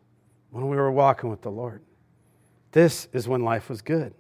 when 0.52 0.70
we 0.70 0.78
were 0.78 0.92
walking 0.92 1.30
with 1.30 1.42
the 1.42 1.52
Lord, 1.52 1.82
this 2.72 3.08
is 3.12 3.28
when 3.28 3.44
life 3.44 3.70
was 3.70 3.82
good. 3.82 4.14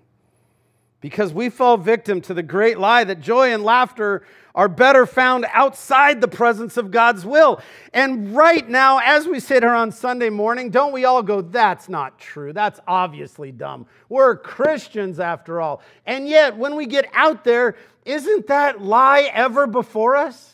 Because 0.99 1.33
we 1.33 1.49
fall 1.49 1.75
victim 1.75 2.21
to 2.21 2.33
the 2.33 2.43
great 2.43 2.79
lie 2.79 3.03
that 3.03 3.19
joy 3.19 3.53
and 3.53 3.63
laughter 3.63 4.25
are 4.55 4.69
better 4.69 5.05
found 5.05 5.45
outside 5.51 6.21
the 6.21 6.29
presence 6.29 6.77
of 6.77 6.91
God's 6.91 7.25
will. 7.25 7.59
And 7.93 8.33
right 8.33 8.67
now, 8.67 8.99
as 8.99 9.27
we 9.27 9.41
sit 9.41 9.63
here 9.63 9.73
on 9.73 9.91
Sunday 9.91 10.29
morning, 10.29 10.69
don't 10.69 10.93
we 10.93 11.03
all 11.03 11.23
go, 11.23 11.41
That's 11.41 11.89
not 11.89 12.19
true. 12.19 12.53
That's 12.53 12.79
obviously 12.87 13.51
dumb. 13.51 13.85
We're 14.09 14.35
Christians 14.35 15.19
after 15.19 15.61
all. 15.61 15.81
And 16.05 16.27
yet, 16.27 16.55
when 16.57 16.75
we 16.75 16.85
get 16.85 17.09
out 17.13 17.43
there, 17.43 17.75
isn't 18.05 18.47
that 18.47 18.81
lie 18.81 19.29
ever 19.33 19.65
before 19.65 20.15
us? 20.15 20.52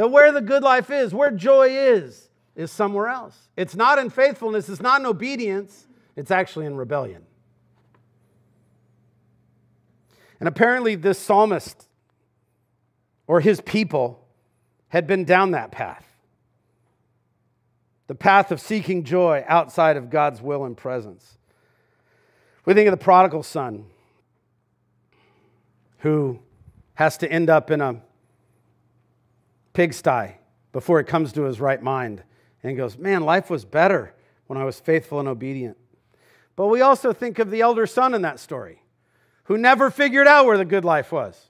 That 0.00 0.08
where 0.08 0.32
the 0.32 0.40
good 0.40 0.62
life 0.62 0.88
is, 0.88 1.12
where 1.12 1.30
joy 1.30 1.68
is, 1.68 2.30
is 2.56 2.72
somewhere 2.72 3.08
else. 3.08 3.36
It's 3.54 3.76
not 3.76 3.98
in 3.98 4.08
faithfulness, 4.08 4.70
it's 4.70 4.80
not 4.80 5.00
in 5.00 5.06
obedience, 5.06 5.86
it's 6.16 6.30
actually 6.30 6.64
in 6.64 6.74
rebellion. 6.74 7.26
And 10.38 10.48
apparently, 10.48 10.94
this 10.94 11.18
psalmist 11.18 11.86
or 13.26 13.40
his 13.40 13.60
people 13.60 14.26
had 14.88 15.06
been 15.06 15.26
down 15.26 15.50
that 15.50 15.70
path 15.70 16.06
the 18.06 18.14
path 18.14 18.50
of 18.50 18.58
seeking 18.58 19.04
joy 19.04 19.44
outside 19.46 19.98
of 19.98 20.08
God's 20.08 20.40
will 20.40 20.64
and 20.64 20.74
presence. 20.74 21.36
We 22.64 22.72
think 22.72 22.88
of 22.88 22.92
the 22.92 23.04
prodigal 23.04 23.42
son 23.42 23.84
who 25.98 26.38
has 26.94 27.18
to 27.18 27.30
end 27.30 27.50
up 27.50 27.70
in 27.70 27.82
a 27.82 28.00
pigsty 29.80 30.32
before 30.72 30.98
he 30.98 31.04
comes 31.04 31.32
to 31.32 31.44
his 31.44 31.58
right 31.58 31.82
mind 31.82 32.22
and 32.62 32.76
goes, 32.76 32.98
Man, 32.98 33.22
life 33.22 33.48
was 33.48 33.64
better 33.64 34.14
when 34.46 34.58
I 34.58 34.64
was 34.64 34.78
faithful 34.78 35.20
and 35.20 35.28
obedient. 35.28 35.78
But 36.54 36.66
we 36.66 36.82
also 36.82 37.14
think 37.14 37.38
of 37.38 37.50
the 37.50 37.62
elder 37.62 37.86
son 37.86 38.12
in 38.12 38.20
that 38.22 38.38
story 38.38 38.82
who 39.44 39.56
never 39.56 39.90
figured 39.90 40.26
out 40.26 40.44
where 40.44 40.58
the 40.58 40.66
good 40.66 40.84
life 40.84 41.10
was, 41.10 41.48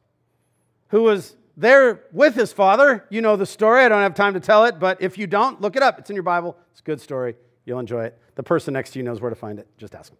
who 0.88 1.02
was 1.02 1.34
there 1.56 2.04
with 2.12 2.36
his 2.36 2.52
father. 2.52 3.04
You 3.10 3.20
know 3.20 3.34
the 3.34 3.46
story. 3.46 3.82
I 3.84 3.88
don't 3.88 4.02
have 4.02 4.14
time 4.14 4.34
to 4.34 4.40
tell 4.40 4.64
it, 4.64 4.78
but 4.78 5.02
if 5.02 5.18
you 5.18 5.26
don't, 5.26 5.60
look 5.60 5.74
it 5.74 5.82
up. 5.82 5.98
It's 5.98 6.08
in 6.08 6.14
your 6.14 6.22
Bible. 6.22 6.56
It's 6.70 6.80
a 6.80 6.84
good 6.84 7.00
story. 7.00 7.34
You'll 7.64 7.80
enjoy 7.80 8.04
it. 8.04 8.18
The 8.36 8.44
person 8.44 8.74
next 8.74 8.92
to 8.92 9.00
you 9.00 9.02
knows 9.02 9.20
where 9.20 9.30
to 9.30 9.36
find 9.36 9.58
it. 9.58 9.66
Just 9.76 9.96
ask 9.96 10.12
him. 10.12 10.18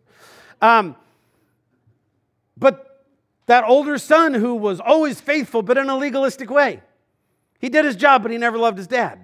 Um, 0.61 0.97
but 2.57 3.07
that 3.47 3.63
older 3.63 3.99
son 3.99 4.35
who 4.35 4.57
was 4.57 4.81
always 4.81 5.21
faithful, 5.21 5.63
but 5.63 5.79
in 5.79 5.89
a 5.89 5.97
legalistic 5.97 6.51
way, 6.51 6.83
he 7.61 7.69
did 7.69 7.85
his 7.85 7.95
job, 7.95 8.23
but 8.23 8.33
he 8.33 8.39
never 8.39 8.59
loved 8.59 8.79
his 8.79 8.87
dad. 8.87 9.21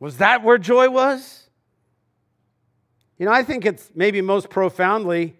Was 0.00 0.16
that 0.16 0.42
where 0.42 0.58
joy 0.58 0.88
was? 0.88 1.48
You 3.18 3.26
know, 3.26 3.32
I 3.32 3.42
think 3.42 3.66
it's 3.66 3.90
maybe 3.94 4.20
most 4.20 4.50
profoundly 4.50 5.36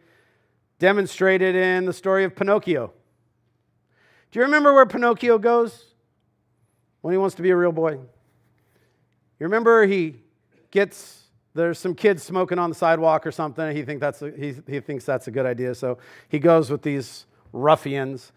demonstrated 0.78 1.54
in 1.54 1.84
the 1.84 1.92
story 1.92 2.24
of 2.24 2.36
Pinocchio. 2.36 2.92
Do 4.30 4.38
you 4.38 4.44
remember 4.44 4.74
where 4.74 4.86
Pinocchio 4.86 5.38
goes 5.38 5.84
when 7.00 7.12
he 7.12 7.18
wants 7.18 7.34
to 7.36 7.42
be 7.42 7.50
a 7.50 7.56
real 7.56 7.72
boy? 7.72 7.92
You 7.92 9.46
remember 9.46 9.86
he 9.86 10.16
gets 10.70 11.22
there's 11.54 11.78
some 11.78 11.94
kids 11.94 12.22
smoking 12.22 12.58
on 12.58 12.70
the 12.70 12.74
sidewalk 12.74 13.26
or 13.26 13.32
something. 13.32 13.76
He, 13.76 13.82
think 13.82 14.00
that's 14.00 14.22
a, 14.22 14.30
he, 14.30 14.54
he 14.66 14.80
thinks 14.80 15.04
that's 15.04 15.28
a 15.28 15.30
good 15.30 15.44
idea. 15.44 15.74
So 15.74 15.98
he 16.28 16.38
goes 16.38 16.70
with 16.70 16.82
these 16.82 17.26
ruffians. 17.52 18.32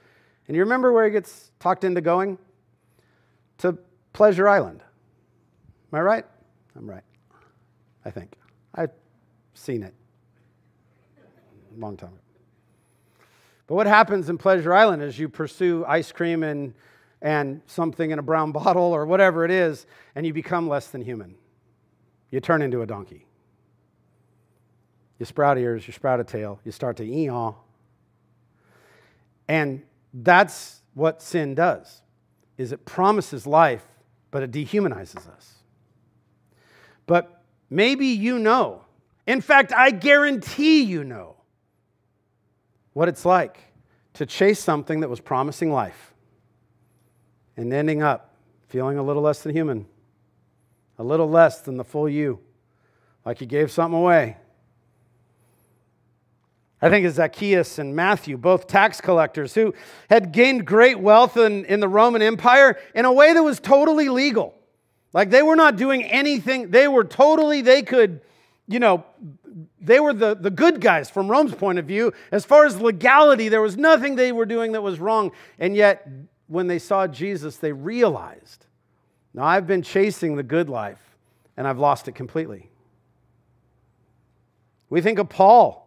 And 0.47 0.55
you 0.55 0.63
remember 0.63 0.91
where 0.91 1.05
he 1.05 1.12
gets 1.12 1.51
talked 1.60 1.84
into 1.84 2.01
going? 2.01 2.38
To 3.60 3.77
Pleasure 4.13 4.47
Island. 4.47 4.81
Am 5.91 5.99
I 5.99 6.01
right? 6.01 6.25
I'm 6.75 6.89
right. 6.89 7.03
I 8.03 8.12
think. 8.12 8.36
I've 8.73 8.91
seen 9.53 9.84
it 9.84 9.93
a 11.75 11.79
long 11.79 11.97
time 11.97 12.10
ago. 12.10 12.19
But 13.67 13.75
what 13.75 13.88
happens 13.88 14.29
in 14.29 14.38
Pleasure 14.38 14.73
Island 14.73 15.01
is 15.01 15.17
you 15.17 15.27
pursue 15.27 15.84
ice 15.88 16.12
cream 16.12 16.43
and, 16.43 16.73
and 17.21 17.62
something 17.65 18.12
in 18.12 18.19
a 18.19 18.21
brown 18.21 18.51
bottle 18.53 18.84
or 18.93 19.05
whatever 19.05 19.43
it 19.45 19.51
is, 19.51 19.86
and 20.15 20.25
you 20.25 20.34
become 20.34 20.67
less 20.67 20.88
than 20.88 21.01
human. 21.01 21.36
You 22.29 22.39
turn 22.39 22.62
into 22.62 22.81
a 22.81 22.86
donkey. 22.86 23.25
You 25.19 25.25
sprout 25.25 25.58
ears, 25.58 25.88
you 25.88 25.93
sprout 25.93 26.19
a 26.19 26.23
tail, 26.23 26.60
you 26.65 26.71
start 26.71 26.97
to 26.97 27.05
eeyaw. 27.05 27.55
And 29.47 29.84
that's 30.23 30.82
what 30.93 31.21
sin 31.21 31.56
does 31.56 32.01
is 32.58 32.71
it 32.71 32.86
promises 32.86 33.45
life, 33.45 33.84
but 34.32 34.41
it 34.41 34.51
dehumanizes 34.51 35.28
us. 35.30 35.56
But 37.06 37.43
maybe 37.69 38.08
you 38.08 38.39
know. 38.39 38.82
In 39.28 39.41
fact, 39.41 39.73
I 39.73 39.91
guarantee 39.91 40.84
you 40.84 41.04
know 41.04 41.36
what 42.93 43.10
it's 43.10 43.25
like 43.25 43.60
to 44.13 44.25
chase 44.25 44.60
something 44.60 45.01
that 45.01 45.10
was 45.10 45.19
promising 45.19 45.71
life 45.71 46.13
and 47.58 47.73
ending 47.73 48.01
up 48.01 48.36
feeling 48.69 48.97
a 48.97 49.04
little 49.04 49.21
less 49.21 49.41
than 49.41 49.54
human, 49.54 49.86
a 50.97 51.04
little 51.04 51.30
less 51.30 51.60
than 51.60 51.75
the 51.75 51.84
full 51.84 52.08
you, 52.08 52.39
like 53.25 53.41
you 53.41 53.47
gave 53.47 53.69
something 53.69 53.99
away. 53.99 54.38
I 56.81 56.89
think 56.89 57.05
of 57.05 57.13
Zacchaeus 57.13 57.79
and 57.79 57.95
Matthew, 57.95 58.38
both 58.38 58.67
tax 58.67 58.99
collectors 58.99 59.53
who 59.53 59.73
had 60.09 60.31
gained 60.31 60.65
great 60.65 60.99
wealth 60.99 61.38
in, 61.38 61.65
in 61.65 61.79
the 61.79 61.88
Roman 61.88 62.21
Empire 62.21 62.77
in 62.93 63.05
a 63.05 63.13
way 63.13 63.33
that 63.33 63.41
was 63.41 63.59
totally 63.59 64.09
legal. 64.09 64.53
Like 65.13 65.29
they 65.29 65.41
were 65.41 65.55
not 65.55 65.77
doing 65.77 66.03
anything, 66.03 66.71
they 66.71 66.88
were 66.88 67.05
totally, 67.05 67.61
they 67.61 67.81
could, 67.81 68.21
you 68.67 68.79
know, 68.79 69.05
they 69.79 69.99
were 70.01 70.13
the, 70.13 70.35
the 70.35 70.49
good 70.49 70.81
guys 70.81 71.09
from 71.09 71.29
Rome's 71.29 71.55
point 71.55 71.79
of 71.79 71.85
view. 71.85 72.11
As 72.31 72.43
far 72.43 72.65
as 72.65 72.81
legality, 72.81 73.47
there 73.47 73.61
was 73.61 73.77
nothing 73.77 74.15
they 74.15 74.33
were 74.33 74.45
doing 74.45 74.73
that 74.73 74.81
was 74.81 74.99
wrong. 74.99 75.31
And 75.57 75.75
yet, 75.75 76.07
when 76.47 76.67
they 76.67 76.79
saw 76.79 77.07
Jesus, 77.07 77.57
they 77.57 77.71
realized 77.71 78.65
now 79.33 79.43
I've 79.43 79.67
been 79.67 79.81
chasing 79.81 80.35
the 80.35 80.43
good 80.43 80.69
life 80.69 81.17
and 81.57 81.67
I've 81.67 81.79
lost 81.79 82.07
it 82.07 82.15
completely. 82.15 82.69
We 84.89 85.01
think 85.01 85.19
of 85.19 85.29
Paul, 85.29 85.85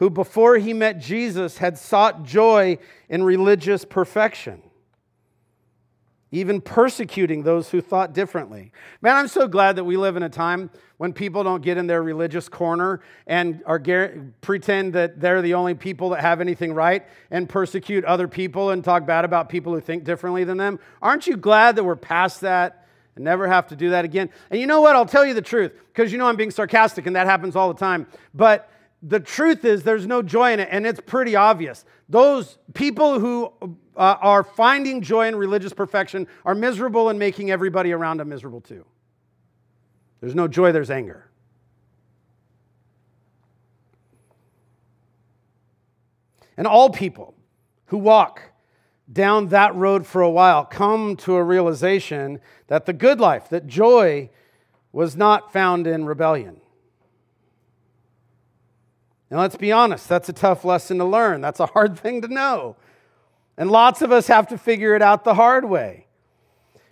who 0.00 0.08
before 0.08 0.56
he 0.56 0.72
met 0.72 0.98
Jesus 0.98 1.58
had 1.58 1.76
sought 1.76 2.24
joy 2.24 2.78
in 3.10 3.22
religious 3.22 3.84
perfection, 3.84 4.62
even 6.30 6.62
persecuting 6.62 7.42
those 7.42 7.68
who 7.68 7.82
thought 7.82 8.14
differently. 8.14 8.72
Man, 9.02 9.14
I'm 9.14 9.28
so 9.28 9.46
glad 9.46 9.76
that 9.76 9.84
we 9.84 9.98
live 9.98 10.16
in 10.16 10.22
a 10.22 10.30
time 10.30 10.70
when 10.96 11.12
people 11.12 11.44
don't 11.44 11.60
get 11.60 11.76
in 11.76 11.86
their 11.86 12.02
religious 12.02 12.48
corner 12.48 13.02
and 13.26 13.62
are 13.66 13.78
pretend 14.40 14.94
that 14.94 15.20
they're 15.20 15.42
the 15.42 15.52
only 15.52 15.74
people 15.74 16.08
that 16.10 16.22
have 16.22 16.40
anything 16.40 16.72
right 16.72 17.06
and 17.30 17.46
persecute 17.46 18.02
other 18.06 18.26
people 18.26 18.70
and 18.70 18.82
talk 18.82 19.04
bad 19.04 19.26
about 19.26 19.50
people 19.50 19.74
who 19.74 19.82
think 19.82 20.04
differently 20.04 20.44
than 20.44 20.56
them. 20.56 20.80
Aren't 21.02 21.26
you 21.26 21.36
glad 21.36 21.76
that 21.76 21.84
we're 21.84 21.94
past 21.94 22.40
that? 22.40 22.86
and 23.16 23.24
never 23.24 23.48
have 23.48 23.66
to 23.66 23.74
do 23.74 23.90
that 23.90 24.04
again. 24.04 24.30
And 24.50 24.60
you 24.60 24.68
know 24.68 24.80
what? 24.80 24.94
I'll 24.94 25.04
tell 25.04 25.26
you 25.26 25.34
the 25.34 25.42
truth 25.42 25.72
because 25.92 26.12
you 26.12 26.16
know 26.16 26.26
I'm 26.26 26.36
being 26.36 26.52
sarcastic 26.52 27.06
and 27.06 27.16
that 27.16 27.26
happens 27.26 27.56
all 27.56 27.72
the 27.72 27.78
time. 27.78 28.06
But 28.32 28.70
the 29.02 29.20
truth 29.20 29.64
is 29.64 29.82
there's 29.82 30.06
no 30.06 30.22
joy 30.22 30.52
in 30.52 30.60
it, 30.60 30.68
and 30.70 30.86
it's 30.86 31.00
pretty 31.00 31.36
obvious. 31.36 31.84
Those 32.08 32.58
people 32.74 33.18
who 33.18 33.52
uh, 33.96 34.16
are 34.20 34.42
finding 34.42 35.00
joy 35.00 35.28
in 35.28 35.36
religious 35.36 35.72
perfection 35.72 36.26
are 36.44 36.54
miserable 36.54 37.08
and 37.08 37.18
making 37.18 37.50
everybody 37.50 37.92
around 37.92 38.18
them 38.18 38.28
miserable 38.28 38.60
too. 38.60 38.84
There's 40.20 40.34
no 40.34 40.48
joy, 40.48 40.72
there's 40.72 40.90
anger. 40.90 41.30
And 46.56 46.66
all 46.66 46.90
people 46.90 47.34
who 47.86 47.96
walk 47.96 48.42
down 49.10 49.48
that 49.48 49.74
road 49.74 50.06
for 50.06 50.20
a 50.20 50.30
while 50.30 50.64
come 50.64 51.16
to 51.16 51.36
a 51.36 51.42
realization 51.42 52.38
that 52.66 52.84
the 52.84 52.92
good 52.92 53.18
life, 53.18 53.48
that 53.48 53.66
joy, 53.66 54.28
was 54.92 55.16
not 55.16 55.52
found 55.52 55.86
in 55.86 56.04
rebellion. 56.04 56.60
And 59.30 59.38
let's 59.38 59.56
be 59.56 59.70
honest, 59.70 60.08
that's 60.08 60.28
a 60.28 60.32
tough 60.32 60.64
lesson 60.64 60.98
to 60.98 61.04
learn. 61.04 61.40
That's 61.40 61.60
a 61.60 61.66
hard 61.66 61.98
thing 61.98 62.20
to 62.22 62.28
know. 62.28 62.76
And 63.56 63.70
lots 63.70 64.02
of 64.02 64.10
us 64.10 64.26
have 64.26 64.48
to 64.48 64.58
figure 64.58 64.94
it 64.94 65.02
out 65.02 65.24
the 65.24 65.34
hard 65.34 65.64
way. 65.64 66.06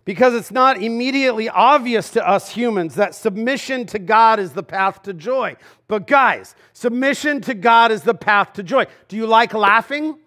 Because 0.05 0.33
it's 0.33 0.51
not 0.51 0.81
immediately 0.81 1.51
obvious 1.51 2.11
to 2.13 2.27
us 2.27 2.51
humans 2.51 2.95
that 2.95 3.15
submission 3.15 3.85
to 3.87 3.99
God 3.99 4.39
is 4.39 4.53
the 4.53 4.63
path 4.63 5.03
to 5.03 5.13
joy. 5.13 5.57
But 5.87 6.07
guys, 6.07 6.55
submission 6.73 7.43
to 7.43 7.53
God 7.53 7.93
is 7.93 8.03
the 8.03 8.15
path 8.15 8.55
to 8.55 8.63
joy. 8.63 8.87
Do 9.09 9.17
you 9.17 9.27
like 9.27 9.53
laughing? 9.53 10.19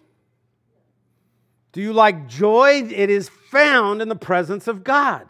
Do 1.72 1.80
you 1.80 1.92
like 1.92 2.28
joy? 2.28 2.84
It 2.88 3.10
is 3.10 3.28
found 3.28 4.00
in 4.00 4.08
the 4.08 4.14
presence 4.14 4.68
of 4.68 4.84
God. 4.84 5.26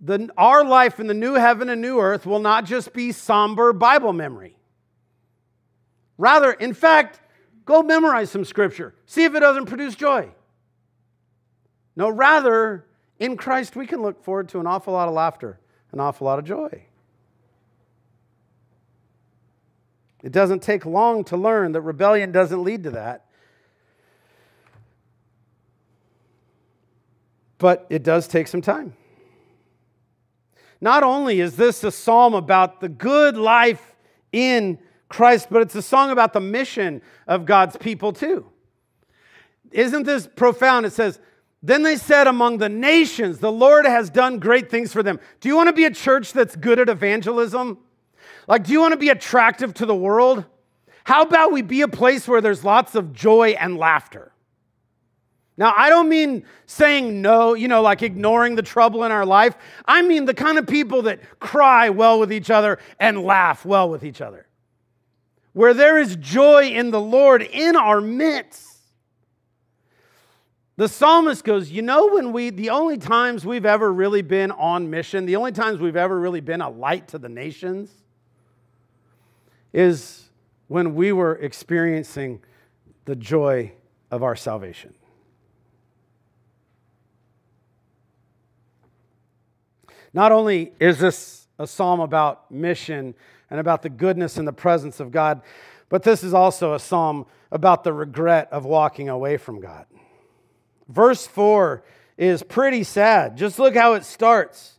The, 0.00 0.30
our 0.38 0.64
life 0.64 0.98
in 0.98 1.06
the 1.06 1.14
new 1.14 1.34
heaven 1.34 1.68
and 1.68 1.82
new 1.82 1.98
earth 1.98 2.24
will 2.24 2.38
not 2.38 2.64
just 2.64 2.94
be 2.94 3.12
somber 3.12 3.72
Bible 3.74 4.14
memory. 4.14 4.56
Rather, 6.18 6.52
in 6.52 6.72
fact, 6.72 7.20
go 7.64 7.82
memorize 7.82 8.30
some 8.30 8.44
scripture. 8.44 8.94
See 9.06 9.24
if 9.24 9.34
it 9.34 9.40
doesn't 9.40 9.66
produce 9.66 9.94
joy. 9.94 10.30
No, 11.94 12.08
rather, 12.08 12.84
in 13.18 13.36
Christ, 13.36 13.76
we 13.76 13.86
can 13.86 14.02
look 14.02 14.22
forward 14.22 14.48
to 14.50 14.60
an 14.60 14.66
awful 14.66 14.92
lot 14.92 15.08
of 15.08 15.14
laughter, 15.14 15.58
an 15.92 16.00
awful 16.00 16.26
lot 16.26 16.38
of 16.38 16.44
joy. 16.44 16.84
It 20.22 20.32
doesn't 20.32 20.62
take 20.62 20.84
long 20.84 21.24
to 21.24 21.36
learn 21.36 21.72
that 21.72 21.82
rebellion 21.82 22.32
doesn't 22.32 22.62
lead 22.64 22.82
to 22.84 22.90
that. 22.92 23.26
But 27.58 27.86
it 27.88 28.02
does 28.02 28.28
take 28.28 28.48
some 28.48 28.60
time. 28.60 28.94
Not 30.80 31.02
only 31.02 31.40
is 31.40 31.56
this 31.56 31.82
a 31.84 31.90
psalm 31.90 32.34
about 32.34 32.80
the 32.80 32.88
good 32.88 33.36
life 33.36 33.94
in 34.32 34.78
Christ, 35.08 35.48
but 35.50 35.62
it's 35.62 35.74
a 35.74 35.82
song 35.82 36.10
about 36.10 36.32
the 36.32 36.40
mission 36.40 37.02
of 37.26 37.46
God's 37.46 37.76
people 37.76 38.12
too. 38.12 38.46
Isn't 39.70 40.04
this 40.04 40.26
profound? 40.26 40.86
It 40.86 40.92
says, 40.92 41.20
Then 41.62 41.82
they 41.82 41.96
said 41.96 42.26
among 42.26 42.58
the 42.58 42.68
nations, 42.68 43.38
the 43.38 43.52
Lord 43.52 43.86
has 43.86 44.10
done 44.10 44.38
great 44.38 44.70
things 44.70 44.92
for 44.92 45.02
them. 45.02 45.20
Do 45.40 45.48
you 45.48 45.56
want 45.56 45.68
to 45.68 45.72
be 45.72 45.84
a 45.84 45.90
church 45.90 46.32
that's 46.32 46.56
good 46.56 46.78
at 46.78 46.88
evangelism? 46.88 47.78
Like, 48.48 48.64
do 48.64 48.72
you 48.72 48.80
want 48.80 48.92
to 48.92 48.98
be 48.98 49.10
attractive 49.10 49.74
to 49.74 49.86
the 49.86 49.94
world? 49.94 50.44
How 51.04 51.22
about 51.22 51.52
we 51.52 51.62
be 51.62 51.82
a 51.82 51.88
place 51.88 52.26
where 52.26 52.40
there's 52.40 52.64
lots 52.64 52.94
of 52.94 53.12
joy 53.12 53.50
and 53.50 53.76
laughter? 53.76 54.32
Now, 55.56 55.72
I 55.74 55.88
don't 55.88 56.08
mean 56.08 56.44
saying 56.66 57.22
no, 57.22 57.54
you 57.54 57.66
know, 57.66 57.80
like 57.80 58.02
ignoring 58.02 58.56
the 58.56 58.62
trouble 58.62 59.04
in 59.04 59.12
our 59.12 59.24
life. 59.24 59.56
I 59.86 60.02
mean 60.02 60.26
the 60.26 60.34
kind 60.34 60.58
of 60.58 60.66
people 60.66 61.02
that 61.02 61.40
cry 61.40 61.88
well 61.88 62.20
with 62.20 62.32
each 62.32 62.50
other 62.50 62.78
and 63.00 63.22
laugh 63.22 63.64
well 63.64 63.88
with 63.88 64.04
each 64.04 64.20
other 64.20 64.45
where 65.56 65.72
there 65.72 65.96
is 65.96 66.16
joy 66.16 66.64
in 66.64 66.90
the 66.90 67.00
Lord 67.00 67.40
in 67.40 67.76
our 67.76 67.98
midst. 67.98 68.76
The 70.76 70.86
psalmist 70.86 71.44
goes, 71.44 71.70
You 71.70 71.80
know, 71.80 72.08
when 72.08 72.34
we, 72.34 72.50
the 72.50 72.68
only 72.68 72.98
times 72.98 73.46
we've 73.46 73.64
ever 73.64 73.90
really 73.90 74.20
been 74.20 74.50
on 74.50 74.90
mission, 74.90 75.24
the 75.24 75.36
only 75.36 75.52
times 75.52 75.80
we've 75.80 75.96
ever 75.96 76.20
really 76.20 76.42
been 76.42 76.60
a 76.60 76.68
light 76.68 77.08
to 77.08 77.18
the 77.18 77.30
nations 77.30 77.90
is 79.72 80.28
when 80.68 80.94
we 80.94 81.10
were 81.10 81.36
experiencing 81.36 82.42
the 83.06 83.16
joy 83.16 83.72
of 84.10 84.22
our 84.22 84.36
salvation. 84.36 84.92
Not 90.12 90.32
only 90.32 90.74
is 90.78 90.98
this 90.98 91.48
a 91.58 91.66
psalm 91.66 92.00
about 92.00 92.50
mission, 92.50 93.14
and 93.50 93.60
about 93.60 93.82
the 93.82 93.88
goodness 93.88 94.36
and 94.36 94.46
the 94.46 94.52
presence 94.52 95.00
of 95.00 95.10
God. 95.10 95.42
But 95.88 96.02
this 96.02 96.24
is 96.24 96.34
also 96.34 96.74
a 96.74 96.80
psalm 96.80 97.26
about 97.50 97.84
the 97.84 97.92
regret 97.92 98.48
of 98.50 98.64
walking 98.64 99.08
away 99.08 99.36
from 99.36 99.60
God. 99.60 99.86
Verse 100.88 101.26
4 101.26 101.82
is 102.16 102.42
pretty 102.42 102.82
sad. 102.82 103.36
Just 103.36 103.58
look 103.58 103.74
how 103.74 103.94
it 103.94 104.04
starts 104.04 104.76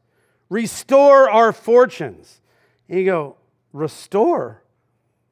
Restore 0.49 1.30
our 1.30 1.51
fortunes. 1.51 2.41
And 2.88 2.99
you 2.99 3.06
go, 3.06 3.36
Restore? 3.73 4.63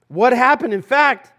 What 0.07 0.33
happened? 0.33 0.73
In 0.73 0.81
fact, 0.81 1.31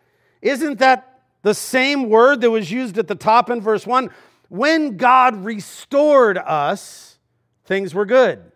isn't 0.42 0.78
that 0.78 1.20
the 1.42 1.54
same 1.54 2.09
word 2.09 2.40
that 2.40 2.50
was 2.50 2.70
used 2.70 2.98
at 2.98 3.06
the 3.06 3.14
top 3.14 3.50
in 3.50 3.61
verse 3.61 3.87
1? 3.87 4.11
When 4.48 4.96
God 4.96 5.44
restored 5.44 6.38
us, 6.38 7.18
things 7.64 7.94
were 7.94 8.06
good. 8.06 8.50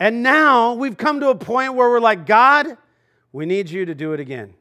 And 0.00 0.22
now 0.22 0.74
we've 0.74 0.96
come 0.96 1.20
to 1.20 1.28
a 1.28 1.34
point 1.34 1.74
where 1.74 1.90
we're 1.90 2.00
like, 2.00 2.26
God, 2.26 2.76
we 3.32 3.46
need 3.46 3.68
you 3.70 3.84
to 3.84 3.94
do 3.94 4.12
it 4.12 4.20
again. 4.20 4.54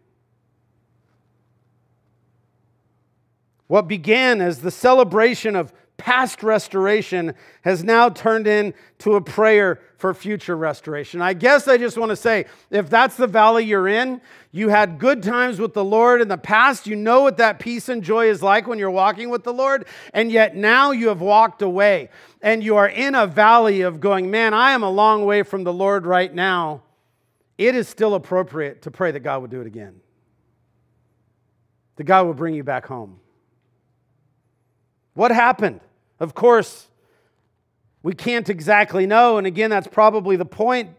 What 3.67 3.87
began 3.87 4.41
as 4.41 4.61
the 4.61 4.71
celebration 4.71 5.55
of 5.55 5.73
past 5.97 6.43
restoration 6.43 7.33
has 7.63 7.83
now 7.83 8.07
turned 8.07 8.47
into 8.47 9.15
a 9.15 9.21
prayer 9.21 9.81
for 9.97 10.13
future 10.13 10.55
restoration. 10.55 11.21
I 11.21 11.33
guess 11.33 11.67
I 11.67 11.77
just 11.77 11.97
want 11.97 12.11
to 12.11 12.15
say 12.15 12.45
if 12.69 12.89
that's 12.89 13.17
the 13.17 13.27
valley 13.27 13.65
you're 13.65 13.87
in, 13.87 14.21
you 14.51 14.69
had 14.69 14.99
good 14.99 15.23
times 15.23 15.59
with 15.59 15.73
the 15.73 15.83
Lord 15.83 16.21
in 16.21 16.27
the 16.27 16.37
past, 16.37 16.87
you 16.87 16.95
know 16.95 17.21
what 17.21 17.37
that 17.37 17.59
peace 17.59 17.89
and 17.89 18.03
joy 18.03 18.29
is 18.29 18.43
like 18.43 18.67
when 18.67 18.79
you're 18.79 18.91
walking 18.91 19.29
with 19.29 19.43
the 19.43 19.53
Lord, 19.53 19.87
and 20.13 20.31
yet 20.31 20.55
now 20.55 20.91
you 20.91 21.07
have 21.07 21.19
walked 21.19 21.61
away 21.61 22.09
and 22.47 22.63
you 22.63 22.77
are 22.77 22.87
in 22.87 23.13
a 23.13 23.27
valley 23.27 23.81
of 23.81 23.99
going, 23.99 24.31
man, 24.31 24.53
I 24.53 24.71
am 24.71 24.81
a 24.81 24.89
long 24.89 25.25
way 25.25 25.43
from 25.43 25.65
the 25.65 25.73
Lord 25.73 26.05
right 26.05 26.33
now. 26.33 26.81
It 27.57 27.75
is 27.75 27.89
still 27.89 28.15
appropriate 28.15 28.83
to 28.83 28.91
pray 28.91 29.11
that 29.11 29.19
God 29.19 29.41
would 29.41 29.51
do 29.51 29.59
it 29.59 29.67
again. 29.67 29.99
That 31.97 32.05
God 32.05 32.25
would 32.25 32.37
bring 32.37 32.53
you 32.53 32.63
back 32.63 32.85
home. 32.85 33.19
What 35.13 35.31
happened? 35.31 35.81
Of 36.21 36.35
course, 36.35 36.87
we 38.01 38.13
can't 38.13 38.47
exactly 38.47 39.05
know. 39.05 39.37
And 39.37 39.45
again, 39.45 39.69
that's 39.69 39.89
probably 39.89 40.37
the 40.37 40.45
point 40.45 40.91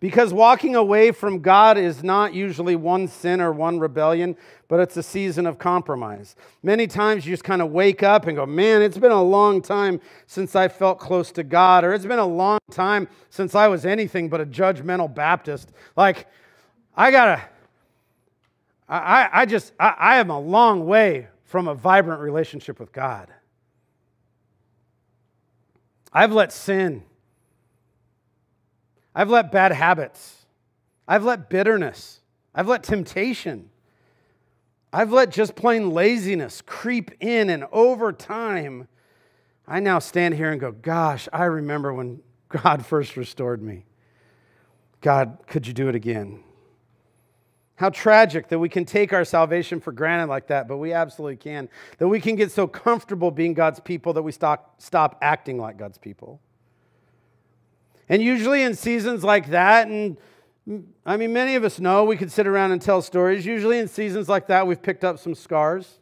because 0.00 0.32
walking 0.32 0.74
away 0.74 1.12
from 1.12 1.40
God 1.40 1.76
is 1.76 2.02
not 2.02 2.32
usually 2.32 2.74
one 2.74 3.06
sin 3.06 3.40
or 3.40 3.52
one 3.52 3.78
rebellion, 3.78 4.34
but 4.66 4.80
it's 4.80 4.96
a 4.96 5.02
season 5.02 5.46
of 5.46 5.58
compromise. 5.58 6.36
Many 6.62 6.86
times 6.86 7.26
you 7.26 7.32
just 7.32 7.44
kind 7.44 7.60
of 7.60 7.70
wake 7.70 8.02
up 8.02 8.26
and 8.26 8.34
go, 8.34 8.46
Man, 8.46 8.80
it's 8.80 8.96
been 8.96 9.12
a 9.12 9.22
long 9.22 9.60
time 9.60 10.00
since 10.26 10.56
I 10.56 10.68
felt 10.68 10.98
close 10.98 11.30
to 11.32 11.42
God, 11.42 11.84
or 11.84 11.92
it's 11.92 12.06
been 12.06 12.18
a 12.18 12.26
long 12.26 12.58
time 12.70 13.08
since 13.28 13.54
I 13.54 13.68
was 13.68 13.84
anything 13.84 14.30
but 14.30 14.40
a 14.40 14.46
judgmental 14.46 15.14
Baptist. 15.14 15.70
Like, 15.96 16.26
I 16.96 17.10
gotta, 17.10 17.42
I, 18.88 19.28
I 19.32 19.46
just, 19.46 19.74
I, 19.78 19.94
I 19.98 20.16
am 20.16 20.30
a 20.30 20.40
long 20.40 20.86
way 20.86 21.28
from 21.44 21.68
a 21.68 21.74
vibrant 21.74 22.20
relationship 22.20 22.80
with 22.80 22.90
God. 22.92 23.28
I've 26.12 26.32
let 26.32 26.52
sin, 26.52 27.04
I've 29.14 29.30
let 29.30 29.50
bad 29.50 29.72
habits, 29.72 30.46
I've 31.06 31.24
let 31.24 31.50
bitterness, 31.50 32.20
I've 32.54 32.68
let 32.68 32.82
temptation, 32.82 33.70
I've 34.92 35.12
let 35.12 35.30
just 35.30 35.54
plain 35.54 35.90
laziness 35.90 36.62
creep 36.62 37.10
in, 37.20 37.50
and 37.50 37.64
over 37.72 38.12
time, 38.12 38.88
I 39.66 39.80
now 39.80 40.00
stand 40.00 40.34
here 40.34 40.50
and 40.50 40.60
go, 40.60 40.72
Gosh, 40.72 41.28
I 41.32 41.44
remember 41.44 41.92
when 41.92 42.20
God 42.48 42.84
first 42.84 43.16
restored 43.16 43.62
me. 43.62 43.84
God, 45.00 45.38
could 45.46 45.66
you 45.66 45.72
do 45.72 45.88
it 45.88 45.94
again? 45.94 46.42
How 47.76 47.88
tragic 47.88 48.48
that 48.48 48.58
we 48.58 48.68
can 48.68 48.84
take 48.84 49.14
our 49.14 49.24
salvation 49.24 49.80
for 49.80 49.90
granted 49.90 50.28
like 50.28 50.48
that, 50.48 50.68
but 50.68 50.76
we 50.76 50.92
absolutely 50.92 51.36
can. 51.36 51.70
That 51.96 52.08
we 52.08 52.20
can 52.20 52.36
get 52.36 52.52
so 52.52 52.66
comfortable 52.66 53.30
being 53.30 53.54
God's 53.54 53.80
people 53.80 54.12
that 54.12 54.22
we 54.22 54.32
stop, 54.32 54.74
stop 54.82 55.16
acting 55.22 55.56
like 55.56 55.78
God's 55.78 55.96
people. 55.96 56.40
And 58.10 58.20
usually 58.20 58.62
in 58.62 58.74
seasons 58.74 59.22
like 59.22 59.50
that, 59.50 59.86
and 59.86 60.16
I 61.06 61.16
mean, 61.16 61.32
many 61.32 61.54
of 61.54 61.62
us 61.62 61.78
know 61.78 62.04
we 62.04 62.16
could 62.16 62.32
sit 62.32 62.44
around 62.44 62.72
and 62.72 62.82
tell 62.82 63.00
stories. 63.02 63.46
Usually 63.46 63.78
in 63.78 63.86
seasons 63.86 64.28
like 64.28 64.48
that, 64.48 64.66
we've 64.66 64.82
picked 64.82 65.04
up 65.04 65.20
some 65.20 65.32
scars. 65.32 66.00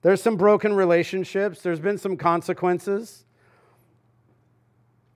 There's 0.00 0.22
some 0.22 0.36
broken 0.36 0.72
relationships, 0.72 1.60
there's 1.60 1.80
been 1.80 1.98
some 1.98 2.16
consequences. 2.16 3.26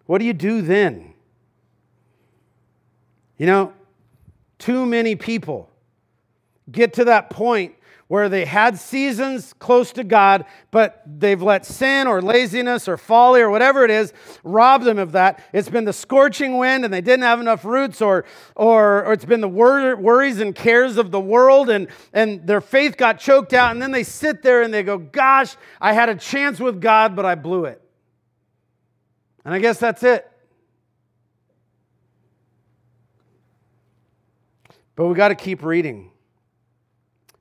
What 0.04 0.18
do 0.18 0.26
you 0.26 0.34
do 0.34 0.60
then? 0.60 1.14
You 3.38 3.46
know, 3.46 3.72
too 4.58 4.84
many 4.84 5.16
people 5.16 5.70
get 6.70 6.92
to 6.94 7.04
that 7.06 7.30
point 7.30 7.74
where 8.08 8.30
they 8.30 8.46
had 8.46 8.78
seasons 8.78 9.52
close 9.58 9.92
to 9.92 10.02
God, 10.02 10.46
but 10.70 11.02
they've 11.06 11.40
let 11.40 11.66
sin 11.66 12.06
or 12.06 12.22
laziness 12.22 12.88
or 12.88 12.96
folly 12.96 13.42
or 13.42 13.50
whatever 13.50 13.84
it 13.84 13.90
is 13.90 14.14
rob 14.42 14.82
them 14.82 14.98
of 14.98 15.12
that. 15.12 15.42
It's 15.52 15.68
been 15.68 15.84
the 15.84 15.92
scorching 15.92 16.56
wind 16.56 16.86
and 16.86 16.92
they 16.92 17.02
didn't 17.02 17.22
have 17.22 17.38
enough 17.38 17.66
roots, 17.66 18.00
or, 18.00 18.24
or, 18.56 19.04
or 19.04 19.12
it's 19.12 19.26
been 19.26 19.42
the 19.42 19.48
wor- 19.48 19.94
worries 19.96 20.40
and 20.40 20.54
cares 20.54 20.96
of 20.96 21.10
the 21.10 21.20
world, 21.20 21.68
and, 21.68 21.88
and 22.14 22.46
their 22.46 22.62
faith 22.62 22.96
got 22.96 23.18
choked 23.20 23.52
out. 23.52 23.72
And 23.72 23.80
then 23.80 23.92
they 23.92 24.04
sit 24.04 24.42
there 24.42 24.62
and 24.62 24.72
they 24.72 24.82
go, 24.82 24.96
Gosh, 24.98 25.56
I 25.80 25.92
had 25.92 26.08
a 26.08 26.14
chance 26.14 26.58
with 26.58 26.80
God, 26.80 27.14
but 27.14 27.26
I 27.26 27.34
blew 27.34 27.66
it. 27.66 27.82
And 29.44 29.54
I 29.54 29.58
guess 29.58 29.78
that's 29.78 30.02
it. 30.02 30.30
But 34.96 35.06
we 35.06 35.14
got 35.14 35.28
to 35.28 35.34
keep 35.34 35.62
reading. 35.62 36.10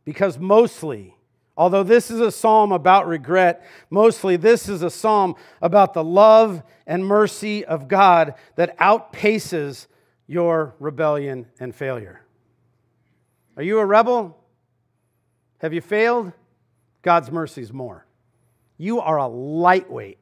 Because 0.07 0.39
mostly, 0.39 1.17
although 1.57 1.83
this 1.83 2.09
is 2.09 2.21
a 2.21 2.31
psalm 2.31 2.71
about 2.71 3.07
regret, 3.07 3.67
mostly 3.89 4.37
this 4.37 4.69
is 4.69 4.81
a 4.81 4.89
psalm 4.89 5.35
about 5.61 5.93
the 5.93 6.01
love 6.01 6.63
and 6.85 7.05
mercy 7.05 7.65
of 7.65 7.89
God 7.89 8.35
that 8.55 8.77
outpaces 8.77 9.87
your 10.25 10.75
rebellion 10.79 11.45
and 11.59 11.75
failure. 11.75 12.21
Are 13.57 13.63
you 13.63 13.79
a 13.79 13.85
rebel? 13.85 14.41
Have 15.57 15.73
you 15.73 15.81
failed? 15.81 16.31
God's 17.01 17.29
mercy 17.29 17.61
is 17.61 17.73
more. 17.73 18.05
You 18.77 19.01
are 19.01 19.17
a 19.17 19.27
lightweight 19.27 20.19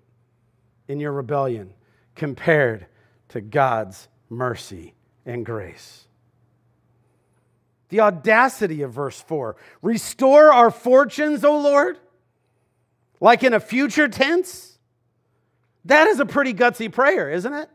in 0.88 1.00
your 1.00 1.12
rebellion 1.12 1.76
compared 2.16 2.88
to 3.28 3.40
God's 3.40 4.08
mercy 4.32 4.96
and 5.28 5.46
grace. 5.46 6.08
The 7.90 8.00
audacity 8.02 8.82
of 8.82 8.92
verse 8.92 9.22
4 9.22 9.56
Restore 9.82 10.52
our 10.52 10.72
fortunes, 10.72 11.44
O 11.44 11.60
Lord, 11.60 11.98
like 13.20 13.44
in 13.44 13.54
a 13.54 13.60
future 13.60 14.08
tense. 14.08 14.78
That 15.86 16.08
is 16.08 16.20
a 16.20 16.26
pretty 16.26 16.54
gutsy 16.54 16.92
prayer, 16.92 17.30
isn't 17.30 17.54
it? 17.54 17.70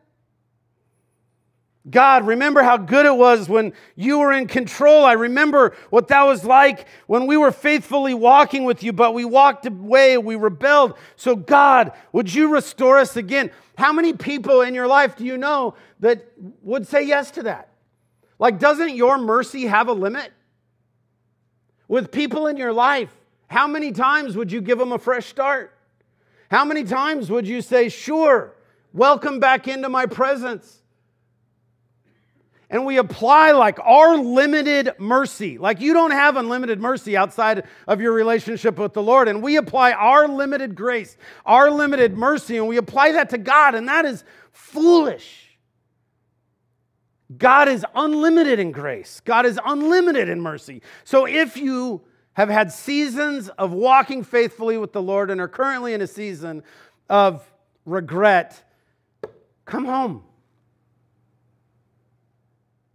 God, 1.88 2.27
remember 2.27 2.62
how 2.62 2.77
good 2.77 3.07
it 3.07 3.16
was 3.16 3.49
when 3.49 3.73
you 3.96 4.18
were 4.18 4.33
in 4.33 4.46
control. 4.49 5.05
I 5.05 5.12
remember 5.12 5.75
what 5.88 6.09
that 6.09 6.25
was 6.25 6.44
like 6.44 6.87
when 7.07 7.27
we 7.27 7.38
were 7.38 7.53
faithfully 7.53 8.12
walking 8.12 8.64
with 8.64 8.83
you, 8.83 8.92
but 8.92 9.14
we 9.14 9.25
walked 9.25 9.64
away, 9.64 10.18
we 10.18 10.37
rebelled. 10.37 10.94
So, 11.16 11.35
God, 11.35 11.92
would 12.12 12.33
you 12.33 12.49
restore 12.49 12.99
us 12.99 13.16
again? 13.16 13.51
How 13.79 13.94
many 13.94 14.12
people 14.12 14.61
in 14.61 14.75
your 14.75 14.87
life 14.87 15.16
do 15.16 15.25
you 15.25 15.38
know 15.38 15.75
that 16.01 16.27
would 16.62 16.87
say 16.87 17.03
yes 17.03 17.31
to 17.33 17.44
that? 17.44 17.69
Like, 18.40 18.59
doesn't 18.59 18.96
your 18.96 19.18
mercy 19.18 19.66
have 19.66 19.88
a 19.88 19.92
limit? 19.92 20.33
With 21.87 22.11
people 22.11 22.46
in 22.46 22.57
your 22.57 22.72
life, 22.72 23.14
how 23.48 23.66
many 23.66 23.92
times 23.92 24.35
would 24.35 24.50
you 24.50 24.62
give 24.62 24.79
them 24.79 24.92
a 24.92 24.98
fresh 24.98 25.26
start? 25.26 25.76
How 26.50 26.64
many 26.64 26.85
times 26.85 27.31
would 27.31 27.46
you 27.46 27.61
say, 27.61 27.90
Sure, 27.90 28.57
welcome 28.94 29.40
back 29.40 29.68
into 29.68 29.90
my 29.90 30.07
presence? 30.07 30.79
And 32.70 32.87
we 32.87 32.96
apply 32.96 33.50
like 33.53 33.79
our 33.81 34.16
limited 34.16 34.94
mercy. 34.98 35.59
Like 35.59 35.81
you 35.81 35.92
don't 35.92 36.12
have 36.12 36.37
unlimited 36.37 36.81
mercy 36.81 37.16
outside 37.16 37.64
of 37.87 38.00
your 38.00 38.12
relationship 38.12 38.79
with 38.79 38.94
the 38.94 39.03
Lord. 39.03 39.29
And 39.29 39.42
we 39.42 39.57
apply 39.57 39.92
our 39.92 40.29
limited 40.29 40.76
grace, 40.76 41.16
our 41.44 41.70
limited 41.70 42.16
mercy, 42.16 42.57
and 42.57 42.68
we 42.68 42.79
apply 42.79 43.12
that 43.12 43.31
to 43.31 43.38
God. 43.38 43.74
And 43.74 43.88
that 43.88 44.07
is 44.07 44.24
foolish. 44.53 45.49
God 47.38 47.68
is 47.68 47.86
unlimited 47.94 48.58
in 48.58 48.72
grace, 48.72 49.20
God 49.24 49.46
is 49.46 49.58
unlimited 49.64 50.28
in 50.28 50.40
mercy. 50.40 50.82
So 51.04 51.26
if 51.26 51.56
you 51.56 52.02
have 52.34 52.48
had 52.48 52.72
seasons 52.72 53.48
of 53.50 53.72
walking 53.72 54.24
faithfully 54.24 54.78
with 54.78 54.92
the 54.92 55.02
Lord 55.02 55.30
and 55.30 55.40
are 55.40 55.48
currently 55.48 55.94
in 55.94 56.00
a 56.00 56.06
season 56.06 56.62
of 57.08 57.44
regret, 57.84 58.62
come 59.64 59.84
home. 59.84 60.24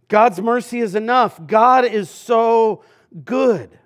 God's 0.08 0.40
mercy 0.40 0.80
is 0.80 0.94
enough. 0.94 1.44
God 1.46 1.84
is 1.84 2.08
so 2.08 2.84
good. 3.24 3.76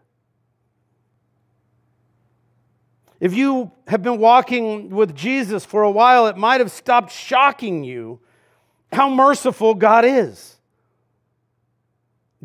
If 3.20 3.34
you 3.34 3.70
have 3.86 4.02
been 4.02 4.18
walking 4.18 4.90
with 4.90 5.14
Jesus 5.14 5.64
for 5.64 5.82
a 5.82 5.90
while, 5.90 6.26
it 6.26 6.36
might 6.36 6.60
have 6.60 6.70
stopped 6.70 7.12
shocking 7.12 7.84
you 7.84 8.20
how 8.92 9.08
merciful 9.08 9.74
God 9.74 10.04
is. 10.04 10.56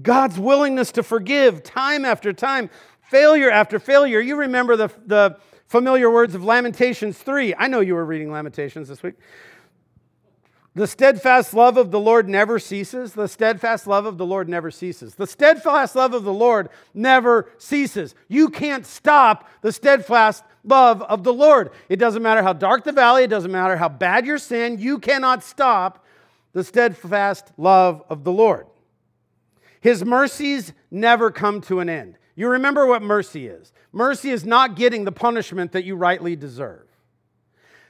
God's 0.01 0.37
willingness 0.37 0.91
to 0.93 1.03
forgive 1.03 1.63
time 1.63 2.05
after 2.05 2.33
time, 2.33 2.69
failure 3.09 3.49
after 3.49 3.79
failure. 3.79 4.19
You 4.19 4.35
remember 4.35 4.75
the, 4.75 4.91
the 5.05 5.37
familiar 5.67 6.09
words 6.09 6.35
of 6.35 6.43
Lamentations 6.43 7.17
3. 7.17 7.55
I 7.57 7.67
know 7.67 7.79
you 7.79 7.95
were 7.95 8.05
reading 8.05 8.31
Lamentations 8.31 8.89
this 8.89 9.01
week. 9.01 9.15
The 10.75 10.87
steadfast 10.87 11.53
love 11.53 11.77
of 11.77 11.91
the 11.91 11.99
Lord 12.01 12.27
never 12.27 12.59
ceases. 12.59 13.13
The 13.13 13.29
steadfast 13.29 13.87
love 13.87 14.05
of 14.05 14.17
the 14.17 14.25
Lord 14.25 14.49
never 14.49 14.69
ceases. 14.69 15.15
The 15.15 15.25
steadfast 15.25 15.95
love 15.95 16.13
of 16.13 16.25
the 16.25 16.33
Lord 16.33 16.67
never 16.93 17.49
ceases. 17.57 18.13
You 18.27 18.49
can't 18.49 18.85
stop 18.85 19.47
the 19.61 19.71
steadfast 19.71 20.43
love 20.65 21.01
of 21.03 21.23
the 21.23 21.31
Lord. 21.31 21.71
It 21.87 21.95
doesn't 21.95 22.21
matter 22.21 22.43
how 22.43 22.51
dark 22.51 22.83
the 22.83 22.91
valley, 22.91 23.23
it 23.23 23.29
doesn't 23.29 23.51
matter 23.51 23.77
how 23.77 23.87
bad 23.87 24.25
your 24.25 24.37
sin, 24.37 24.77
you 24.77 24.99
cannot 24.99 25.43
stop 25.43 26.04
the 26.55 26.63
steadfast 26.63 27.51
love 27.57 28.01
of 28.09 28.23
the 28.23 28.31
Lord. 28.31 28.65
His 29.81 30.05
mercies 30.05 30.71
never 30.89 31.29
come 31.29 31.59
to 31.61 31.81
an 31.81 31.89
end. 31.89 32.17
You 32.33 32.47
remember 32.47 32.87
what 32.87 33.03
mercy 33.03 33.45
is 33.45 33.73
mercy 33.91 34.31
is 34.31 34.45
not 34.45 34.75
getting 34.75 35.03
the 35.03 35.11
punishment 35.11 35.73
that 35.73 35.83
you 35.83 35.95
rightly 35.95 36.35
deserve. 36.35 36.87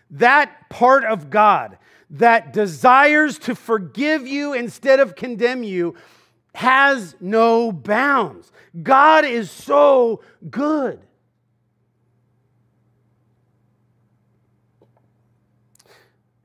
That 0.10 0.67
part 0.69 1.04
of 1.04 1.30
God 1.30 1.78
that 2.10 2.54
desires 2.54 3.38
to 3.39 3.54
forgive 3.56 4.28
you 4.28 4.54
instead 4.54 4.99
of 4.99 5.15
condemn 5.15 5.63
you 5.63 5.95
has 6.56 7.15
no 7.19 7.71
bounds. 7.71 8.51
God 8.82 9.25
is 9.25 9.51
so 9.51 10.23
good. 10.49 11.05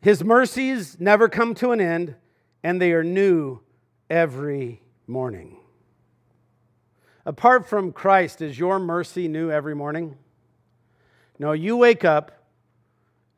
His 0.00 0.24
mercies 0.24 0.98
never 0.98 1.28
come 1.28 1.54
to 1.56 1.72
an 1.72 1.80
end, 1.80 2.14
and 2.62 2.80
they 2.80 2.92
are 2.92 3.04
new 3.04 3.60
every 4.08 4.82
morning. 5.06 5.56
Apart 7.26 7.68
from 7.68 7.92
Christ, 7.92 8.40
is 8.40 8.58
your 8.58 8.78
mercy 8.78 9.28
new 9.28 9.50
every 9.50 9.74
morning? 9.74 10.16
No, 11.38 11.52
you 11.52 11.76
wake 11.76 12.04
up 12.04 12.40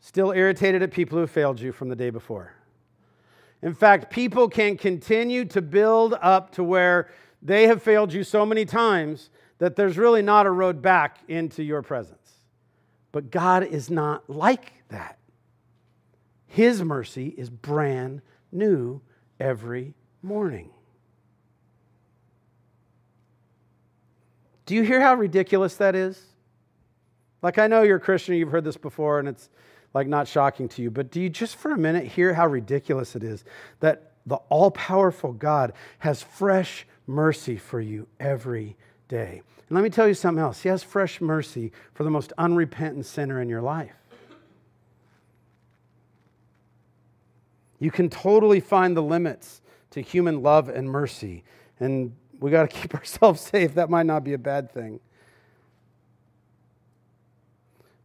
still 0.00 0.32
irritated 0.32 0.82
at 0.82 0.90
people 0.90 1.18
who 1.18 1.26
failed 1.26 1.60
you 1.60 1.72
from 1.72 1.88
the 1.88 1.96
day 1.96 2.10
before. 2.10 2.52
In 3.62 3.72
fact, 3.72 4.10
people 4.10 4.48
can 4.48 4.76
continue 4.76 5.44
to 5.46 5.62
build 5.62 6.14
up 6.20 6.50
to 6.52 6.64
where 6.64 7.08
they 7.40 7.68
have 7.68 7.82
failed 7.82 8.12
you 8.12 8.24
so 8.24 8.44
many 8.44 8.64
times 8.64 9.30
that 9.58 9.76
there's 9.76 9.96
really 9.96 10.22
not 10.22 10.46
a 10.46 10.50
road 10.50 10.82
back 10.82 11.18
into 11.28 11.62
your 11.62 11.82
presence. 11.82 12.18
But 13.12 13.30
God 13.30 13.62
is 13.62 13.90
not 13.90 14.28
like 14.28 14.72
that. 14.88 15.18
His 16.52 16.82
mercy 16.82 17.28
is 17.28 17.48
brand 17.48 18.20
new 18.52 19.00
every 19.40 19.94
morning. 20.20 20.68
Do 24.66 24.74
you 24.74 24.82
hear 24.82 25.00
how 25.00 25.14
ridiculous 25.14 25.76
that 25.76 25.94
is? 25.94 26.22
Like, 27.40 27.56
I 27.56 27.68
know 27.68 27.80
you're 27.80 27.96
a 27.96 28.00
Christian, 28.00 28.34
you've 28.34 28.50
heard 28.50 28.64
this 28.64 28.76
before, 28.76 29.18
and 29.18 29.28
it's 29.28 29.48
like 29.94 30.06
not 30.06 30.28
shocking 30.28 30.68
to 30.68 30.82
you, 30.82 30.90
but 30.90 31.10
do 31.10 31.22
you 31.22 31.30
just 31.30 31.56
for 31.56 31.72
a 31.72 31.78
minute 31.78 32.04
hear 32.04 32.34
how 32.34 32.46
ridiculous 32.46 33.16
it 33.16 33.24
is 33.24 33.44
that 33.80 34.12
the 34.26 34.36
all 34.50 34.70
powerful 34.72 35.32
God 35.32 35.72
has 36.00 36.22
fresh 36.22 36.86
mercy 37.06 37.56
for 37.56 37.80
you 37.80 38.06
every 38.20 38.76
day? 39.08 39.40
And 39.70 39.74
let 39.74 39.82
me 39.82 39.88
tell 39.88 40.06
you 40.06 40.12
something 40.12 40.42
else 40.42 40.60
He 40.60 40.68
has 40.68 40.82
fresh 40.82 41.18
mercy 41.22 41.72
for 41.94 42.04
the 42.04 42.10
most 42.10 42.30
unrepentant 42.36 43.06
sinner 43.06 43.40
in 43.40 43.48
your 43.48 43.62
life. 43.62 44.01
You 47.82 47.90
can 47.90 48.08
totally 48.08 48.60
find 48.60 48.96
the 48.96 49.02
limits 49.02 49.60
to 49.90 50.00
human 50.00 50.40
love 50.40 50.68
and 50.68 50.88
mercy. 50.88 51.42
And 51.80 52.14
We 52.38 52.52
got 52.52 52.70
to 52.70 52.76
keep 52.80 52.94
ourselves 52.94 53.40
safe. 53.40 53.74
That 53.74 53.90
might 53.90 54.06
not 54.06 54.22
be 54.22 54.34
a 54.34 54.38
bad 54.38 54.70
thing. 54.70 55.00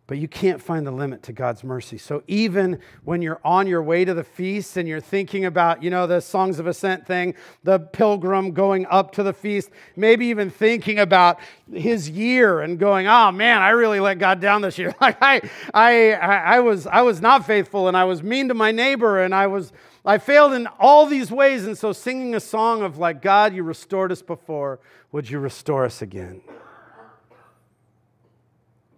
But 0.07 0.19
you 0.19 0.29
can't 0.29 0.61
find 0.61 0.87
the 0.87 0.91
limit 0.91 1.21
to 1.23 1.33
God's 1.33 1.65
mercy. 1.65 1.97
So 1.97 2.23
even 2.27 2.79
when 3.03 3.21
you're 3.21 3.41
on 3.43 3.67
your 3.67 3.83
way 3.83 4.05
to 4.05 4.13
the 4.13 4.23
feast 4.23 4.77
and 4.77 4.87
you're 4.87 5.01
thinking 5.01 5.43
about, 5.43 5.83
you 5.83 5.89
know, 5.89 6.07
the 6.07 6.21
Songs 6.21 6.59
of 6.59 6.67
Ascent 6.67 7.05
thing, 7.05 7.35
the 7.65 7.77
pilgrim 7.77 8.53
going 8.53 8.85
up 8.85 9.11
to 9.13 9.23
the 9.23 9.33
feast, 9.33 9.69
maybe 9.97 10.27
even 10.27 10.49
thinking 10.49 10.97
about 10.97 11.39
his 11.73 12.09
year 12.09 12.61
and 12.61 12.79
going, 12.79 13.05
oh 13.05 13.33
man, 13.33 13.61
I 13.61 13.71
really 13.71 13.99
let 13.99 14.17
God 14.17 14.39
down 14.39 14.61
this 14.61 14.77
year. 14.77 14.95
Like 15.01 15.17
I, 15.21 15.41
I, 15.73 16.11
I 16.13 16.59
was, 16.61 16.87
I 16.87 17.01
was 17.01 17.21
not 17.21 17.45
faithful 17.45 17.87
and 17.87 17.95
I 17.95 18.05
was 18.05 18.23
mean 18.23 18.47
to 18.47 18.53
my 18.53 18.71
neighbor 18.71 19.21
and 19.21 19.35
I 19.35 19.47
was, 19.47 19.71
I 20.05 20.17
failed 20.17 20.53
in 20.53 20.67
all 20.79 21.05
these 21.05 21.31
ways. 21.31 21.65
And 21.65 21.77
so 21.77 21.91
singing 21.91 22.33
a 22.33 22.39
song 22.39 22.81
of 22.81 22.97
like, 22.97 23.21
God, 23.21 23.53
you 23.53 23.63
restored 23.63 24.11
us 24.11 24.21
before, 24.21 24.79
would 25.11 25.29
you 25.29 25.39
restore 25.39 25.85
us 25.85 26.01
again? 26.01 26.41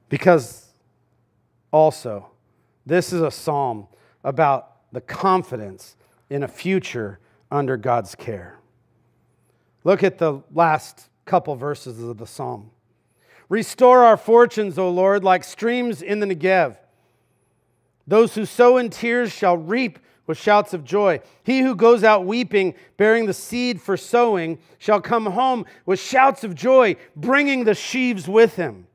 Because 0.07 0.68
also, 1.71 2.31
this 2.85 3.13
is 3.13 3.21
a 3.21 3.31
psalm 3.31 3.87
about 4.23 4.91
the 4.91 5.01
confidence 5.01 5.95
in 6.29 6.43
a 6.43 6.47
future 6.47 7.19
under 7.51 7.77
God's 7.77 8.15
care. 8.15 8.59
Look 9.83 10.03
at 10.03 10.17
the 10.17 10.41
last 10.53 11.09
couple 11.25 11.55
verses 11.55 12.01
of 12.01 12.17
the 12.17 12.27
psalm. 12.27 12.71
Restore 13.47 14.03
our 14.03 14.17
fortunes, 14.17 14.77
O 14.77 14.89
Lord, 14.89 15.23
like 15.23 15.43
streams 15.43 16.01
in 16.01 16.19
the 16.19 16.27
Negev. 16.27 16.77
Those 18.05 18.35
who 18.35 18.45
sow 18.45 18.77
in 18.77 18.89
tears 18.89 19.31
shall 19.31 19.57
reap 19.57 19.99
with 20.27 20.37
shouts 20.37 20.75
of 20.75 20.83
joy. 20.83 21.21
He 21.43 21.61
who 21.61 21.75
goes 21.75 22.03
out 22.03 22.25
weeping, 22.25 22.75
bearing 22.97 23.25
the 23.25 23.33
seed 23.33 23.81
for 23.81 23.97
sowing, 23.97 24.59
shall 24.77 25.01
come 25.01 25.25
home 25.25 25.65
with 25.87 25.99
shouts 25.99 26.43
of 26.43 26.53
joy, 26.53 26.95
bringing 27.15 27.63
the 27.63 27.73
sheaves 27.73 28.27
with 28.27 28.55
him. 28.55 28.85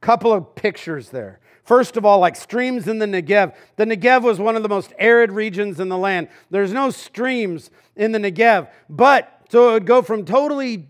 Couple 0.00 0.32
of 0.32 0.54
pictures 0.54 1.10
there. 1.10 1.40
First 1.70 1.96
of 1.96 2.04
all, 2.04 2.18
like 2.18 2.34
streams 2.34 2.88
in 2.88 2.98
the 2.98 3.06
Negev. 3.06 3.54
The 3.76 3.84
Negev 3.84 4.22
was 4.22 4.40
one 4.40 4.56
of 4.56 4.64
the 4.64 4.68
most 4.68 4.92
arid 4.98 5.30
regions 5.30 5.78
in 5.78 5.88
the 5.88 5.96
land. 5.96 6.26
There's 6.50 6.72
no 6.72 6.90
streams 6.90 7.70
in 7.94 8.10
the 8.10 8.18
Negev, 8.18 8.66
but 8.88 9.42
so 9.50 9.68
it 9.68 9.72
would 9.74 9.86
go 9.86 10.02
from 10.02 10.24
totally, 10.24 10.88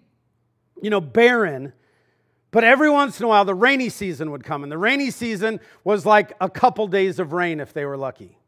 you 0.81 0.89
know, 0.89 1.03
barren. 1.03 1.75
But 2.51 2.65
every 2.65 2.89
once 2.89 3.21
in 3.21 3.27
a 3.27 3.29
while, 3.29 3.45
the 3.45 3.55
rainy 3.55 3.91
season 3.91 4.31
would 4.31 4.43
come, 4.43 4.63
and 4.63 4.73
the 4.73 4.79
rainy 4.79 5.11
season 5.11 5.61
was 5.85 6.07
like 6.07 6.33
a 6.41 6.49
couple 6.49 6.87
days 6.87 7.19
of 7.19 7.35
rain 7.35 7.61
if 7.61 7.75
they 7.75 7.85
were 7.85 7.99
lucky. 7.99 8.39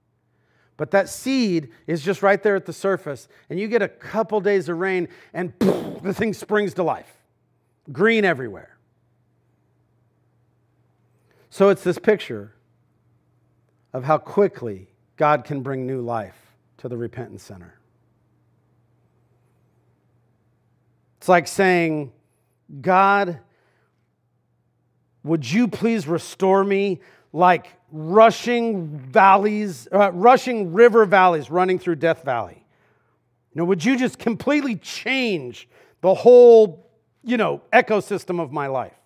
But 0.78 0.90
that 0.92 1.10
seed 1.10 1.68
is 1.86 2.00
just 2.00 2.22
right 2.22 2.42
there 2.42 2.56
at 2.56 2.64
the 2.64 2.72
surface, 2.72 3.28
and 3.50 3.60
you 3.60 3.68
get 3.68 3.82
a 3.82 3.88
couple 3.88 4.40
days 4.40 4.70
of 4.70 4.78
rain, 4.78 5.08
and 5.34 5.58
poof, 5.58 6.02
the 6.02 6.14
thing 6.14 6.32
springs 6.32 6.72
to 6.74 6.82
life. 6.82 7.12
Green 7.92 8.24
everywhere. 8.24 8.71
So 11.52 11.68
it's 11.68 11.84
this 11.84 11.98
picture 11.98 12.54
of 13.92 14.04
how 14.04 14.16
quickly 14.16 14.88
God 15.18 15.44
can 15.44 15.60
bring 15.60 15.86
new 15.86 16.00
life 16.00 16.54
to 16.78 16.88
the 16.88 16.96
repentance 16.96 17.42
center. 17.42 17.78
It's 21.18 21.28
like 21.28 21.46
saying, 21.46 22.10
God, 22.80 23.38
would 25.24 25.48
you 25.48 25.68
please 25.68 26.06
restore 26.06 26.64
me 26.64 27.02
like 27.34 27.66
rushing 27.90 28.86
valleys, 28.88 29.86
uh, 29.92 30.10
rushing 30.10 30.72
river 30.72 31.04
valleys 31.04 31.50
running 31.50 31.78
through 31.78 31.96
Death 31.96 32.24
Valley? 32.24 32.64
You 33.52 33.60
know, 33.60 33.66
would 33.66 33.84
you 33.84 33.98
just 33.98 34.18
completely 34.18 34.76
change 34.76 35.68
the 36.00 36.14
whole, 36.14 36.88
you 37.22 37.36
know, 37.36 37.60
ecosystem 37.74 38.40
of 38.40 38.52
my 38.52 38.68
life? 38.68 39.01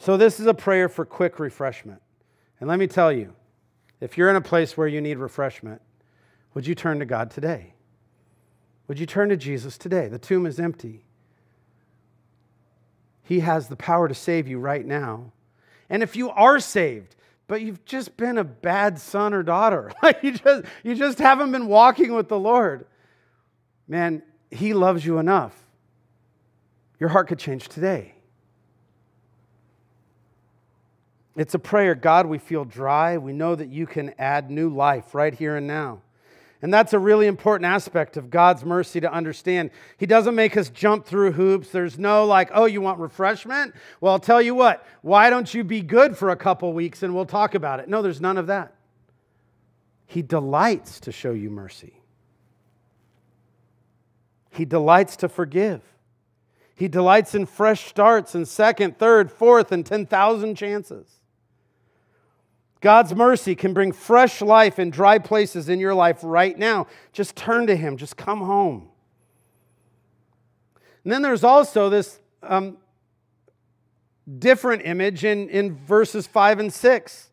So, 0.00 0.16
this 0.16 0.40
is 0.40 0.46
a 0.46 0.54
prayer 0.54 0.88
for 0.88 1.04
quick 1.04 1.38
refreshment. 1.38 2.00
And 2.58 2.68
let 2.70 2.78
me 2.78 2.86
tell 2.86 3.12
you, 3.12 3.34
if 4.00 4.16
you're 4.16 4.30
in 4.30 4.36
a 4.36 4.40
place 4.40 4.74
where 4.74 4.88
you 4.88 4.98
need 4.98 5.18
refreshment, 5.18 5.82
would 6.54 6.66
you 6.66 6.74
turn 6.74 7.00
to 7.00 7.04
God 7.04 7.30
today? 7.30 7.74
Would 8.88 8.98
you 8.98 9.04
turn 9.04 9.28
to 9.28 9.36
Jesus 9.36 9.76
today? 9.76 10.08
The 10.08 10.18
tomb 10.18 10.46
is 10.46 10.58
empty. 10.58 11.04
He 13.24 13.40
has 13.40 13.68
the 13.68 13.76
power 13.76 14.08
to 14.08 14.14
save 14.14 14.48
you 14.48 14.58
right 14.58 14.86
now. 14.86 15.32
And 15.90 16.02
if 16.02 16.16
you 16.16 16.30
are 16.30 16.60
saved, 16.60 17.14
but 17.46 17.60
you've 17.60 17.84
just 17.84 18.16
been 18.16 18.38
a 18.38 18.44
bad 18.44 18.98
son 18.98 19.34
or 19.34 19.42
daughter, 19.42 19.92
like 20.02 20.22
you 20.22 20.32
just, 20.32 20.64
you 20.82 20.94
just 20.94 21.18
haven't 21.18 21.52
been 21.52 21.66
walking 21.66 22.14
with 22.14 22.28
the 22.28 22.38
Lord, 22.38 22.86
man, 23.86 24.22
He 24.50 24.72
loves 24.72 25.04
you 25.04 25.18
enough. 25.18 25.54
Your 26.98 27.10
heart 27.10 27.28
could 27.28 27.38
change 27.38 27.68
today. 27.68 28.14
It's 31.36 31.54
a 31.54 31.58
prayer 31.58 31.94
God, 31.94 32.26
we 32.26 32.38
feel 32.38 32.64
dry. 32.64 33.18
We 33.18 33.32
know 33.32 33.54
that 33.54 33.68
you 33.68 33.86
can 33.86 34.14
add 34.18 34.50
new 34.50 34.68
life 34.68 35.14
right 35.14 35.32
here 35.32 35.56
and 35.56 35.66
now. 35.66 36.02
And 36.62 36.74
that's 36.74 36.92
a 36.92 36.98
really 36.98 37.26
important 37.26 37.64
aspect 37.64 38.18
of 38.18 38.28
God's 38.28 38.64
mercy 38.64 39.00
to 39.00 39.10
understand. 39.10 39.70
He 39.96 40.04
doesn't 40.04 40.34
make 40.34 40.56
us 40.58 40.68
jump 40.68 41.06
through 41.06 41.32
hoops. 41.32 41.70
There's 41.70 41.98
no 41.98 42.26
like, 42.26 42.50
oh, 42.52 42.66
you 42.66 42.82
want 42.82 42.98
refreshment? 42.98 43.74
Well, 44.00 44.12
I'll 44.12 44.18
tell 44.18 44.42
you 44.42 44.54
what, 44.54 44.86
why 45.00 45.30
don't 45.30 45.52
you 45.54 45.64
be 45.64 45.80
good 45.80 46.18
for 46.18 46.30
a 46.30 46.36
couple 46.36 46.72
weeks 46.74 47.02
and 47.02 47.14
we'll 47.14 47.24
talk 47.24 47.54
about 47.54 47.80
it? 47.80 47.88
No, 47.88 48.02
there's 48.02 48.20
none 48.20 48.36
of 48.36 48.48
that. 48.48 48.74
He 50.06 50.20
delights 50.22 51.00
to 51.00 51.12
show 51.12 51.32
you 51.32 51.50
mercy, 51.50 51.94
He 54.50 54.64
delights 54.64 55.16
to 55.16 55.28
forgive. 55.28 55.82
He 56.74 56.88
delights 56.88 57.34
in 57.34 57.44
fresh 57.44 57.88
starts 57.88 58.34
and 58.34 58.48
second, 58.48 58.98
third, 58.98 59.30
fourth, 59.30 59.70
and 59.70 59.84
10,000 59.84 60.54
chances. 60.54 61.19
God's 62.80 63.14
mercy 63.14 63.54
can 63.54 63.74
bring 63.74 63.92
fresh 63.92 64.40
life 64.40 64.78
in 64.78 64.90
dry 64.90 65.18
places 65.18 65.68
in 65.68 65.80
your 65.80 65.94
life 65.94 66.20
right 66.22 66.58
now. 66.58 66.86
Just 67.12 67.36
turn 67.36 67.66
to 67.66 67.76
Him, 67.76 67.96
just 67.96 68.16
come 68.16 68.40
home. 68.40 68.88
And 71.04 71.12
then 71.12 71.22
there's 71.22 71.44
also 71.44 71.90
this 71.90 72.20
um, 72.42 72.78
different 74.38 74.82
image 74.84 75.24
in, 75.24 75.48
in 75.48 75.74
verses 75.74 76.26
5 76.26 76.60
and 76.60 76.72
6. 76.72 77.30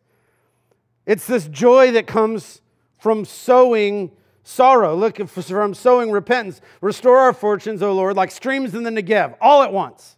It's 1.06 1.26
this 1.26 1.48
joy 1.48 1.92
that 1.92 2.06
comes 2.06 2.60
from 2.98 3.24
sowing 3.24 4.10
sorrow. 4.42 4.94
Look, 4.94 5.26
from 5.28 5.74
sowing 5.74 6.10
repentance. 6.10 6.60
Restore 6.80 7.18
our 7.18 7.32
fortunes, 7.32 7.82
O 7.82 7.92
Lord, 7.92 8.16
like 8.16 8.30
streams 8.30 8.74
in 8.74 8.82
the 8.82 8.90
Negev, 8.90 9.36
all 9.40 9.62
at 9.62 9.72
once. 9.72 10.16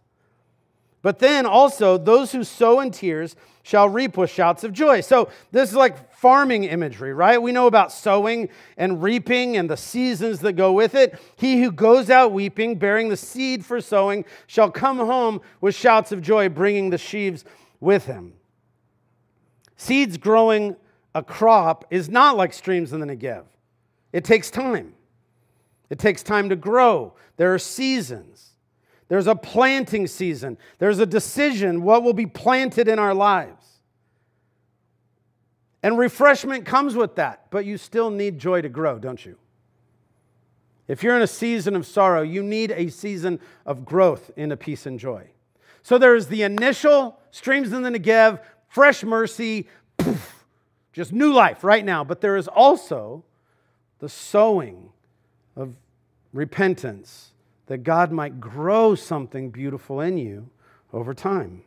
But 1.01 1.19
then 1.19 1.45
also, 1.45 1.97
those 1.97 2.31
who 2.31 2.43
sow 2.43 2.79
in 2.79 2.91
tears 2.91 3.35
shall 3.63 3.89
reap 3.89 4.17
with 4.17 4.29
shouts 4.29 4.63
of 4.63 4.73
joy. 4.73 5.01
So, 5.01 5.29
this 5.51 5.69
is 5.69 5.75
like 5.75 6.11
farming 6.13 6.65
imagery, 6.65 7.13
right? 7.13 7.41
We 7.41 7.51
know 7.51 7.67
about 7.67 7.91
sowing 7.91 8.49
and 8.77 9.01
reaping 9.01 9.57
and 9.57 9.69
the 9.69 9.77
seasons 9.77 10.39
that 10.39 10.53
go 10.53 10.73
with 10.73 10.95
it. 10.95 11.19
He 11.35 11.61
who 11.61 11.71
goes 11.71 12.09
out 12.09 12.31
weeping, 12.31 12.75
bearing 12.75 13.09
the 13.09 13.17
seed 13.17 13.65
for 13.65 13.81
sowing, 13.81 14.25
shall 14.47 14.71
come 14.71 14.97
home 14.97 15.41
with 15.61 15.75
shouts 15.75 16.11
of 16.11 16.21
joy, 16.21 16.49
bringing 16.49 16.89
the 16.89 16.97
sheaves 16.97 17.45
with 17.79 18.05
him. 18.05 18.33
Seeds 19.77 20.17
growing 20.17 20.75
a 21.15 21.23
crop 21.23 21.85
is 21.89 22.07
not 22.09 22.37
like 22.37 22.53
streams 22.53 22.93
in 22.93 22.99
the 22.99 23.05
Negev, 23.05 23.45
it 24.13 24.23
takes 24.23 24.49
time. 24.49 24.93
It 25.91 25.99
takes 25.99 26.23
time 26.23 26.47
to 26.49 26.55
grow. 26.55 27.15
There 27.35 27.53
are 27.53 27.59
seasons. 27.59 28.50
There's 29.11 29.27
a 29.27 29.35
planting 29.35 30.07
season. 30.07 30.57
There's 30.79 30.99
a 30.99 31.05
decision 31.05 31.81
what 31.81 32.01
will 32.01 32.13
be 32.13 32.27
planted 32.27 32.87
in 32.87 32.97
our 32.97 33.13
lives. 33.13 33.81
And 35.83 35.97
refreshment 35.97 36.65
comes 36.65 36.95
with 36.95 37.15
that, 37.15 37.47
but 37.51 37.65
you 37.65 37.77
still 37.77 38.09
need 38.09 38.39
joy 38.39 38.61
to 38.61 38.69
grow, 38.69 38.99
don't 38.99 39.25
you? 39.25 39.35
If 40.87 41.03
you're 41.03 41.17
in 41.17 41.23
a 41.23 41.27
season 41.27 41.75
of 41.75 41.85
sorrow, 41.85 42.21
you 42.21 42.41
need 42.41 42.71
a 42.71 42.87
season 42.87 43.41
of 43.65 43.83
growth 43.83 44.31
into 44.37 44.55
peace 44.55 44.85
and 44.85 44.97
joy. 44.97 45.27
So 45.83 45.97
there's 45.97 46.27
the 46.27 46.43
initial 46.43 47.19
streams 47.31 47.73
in 47.73 47.81
the 47.81 47.89
Negev, 47.89 48.39
fresh 48.69 49.03
mercy, 49.03 49.67
poof, 49.97 50.45
just 50.93 51.11
new 51.11 51.33
life 51.33 51.65
right 51.65 51.83
now. 51.83 52.05
But 52.05 52.21
there 52.21 52.37
is 52.37 52.47
also 52.47 53.25
the 53.99 54.07
sowing 54.07 54.87
of 55.57 55.75
repentance 56.31 57.30
that 57.71 57.83
God 57.83 58.11
might 58.11 58.41
grow 58.41 58.95
something 58.95 59.49
beautiful 59.49 60.01
in 60.01 60.17
you 60.17 60.49
over 60.91 61.13
time. 61.13 61.63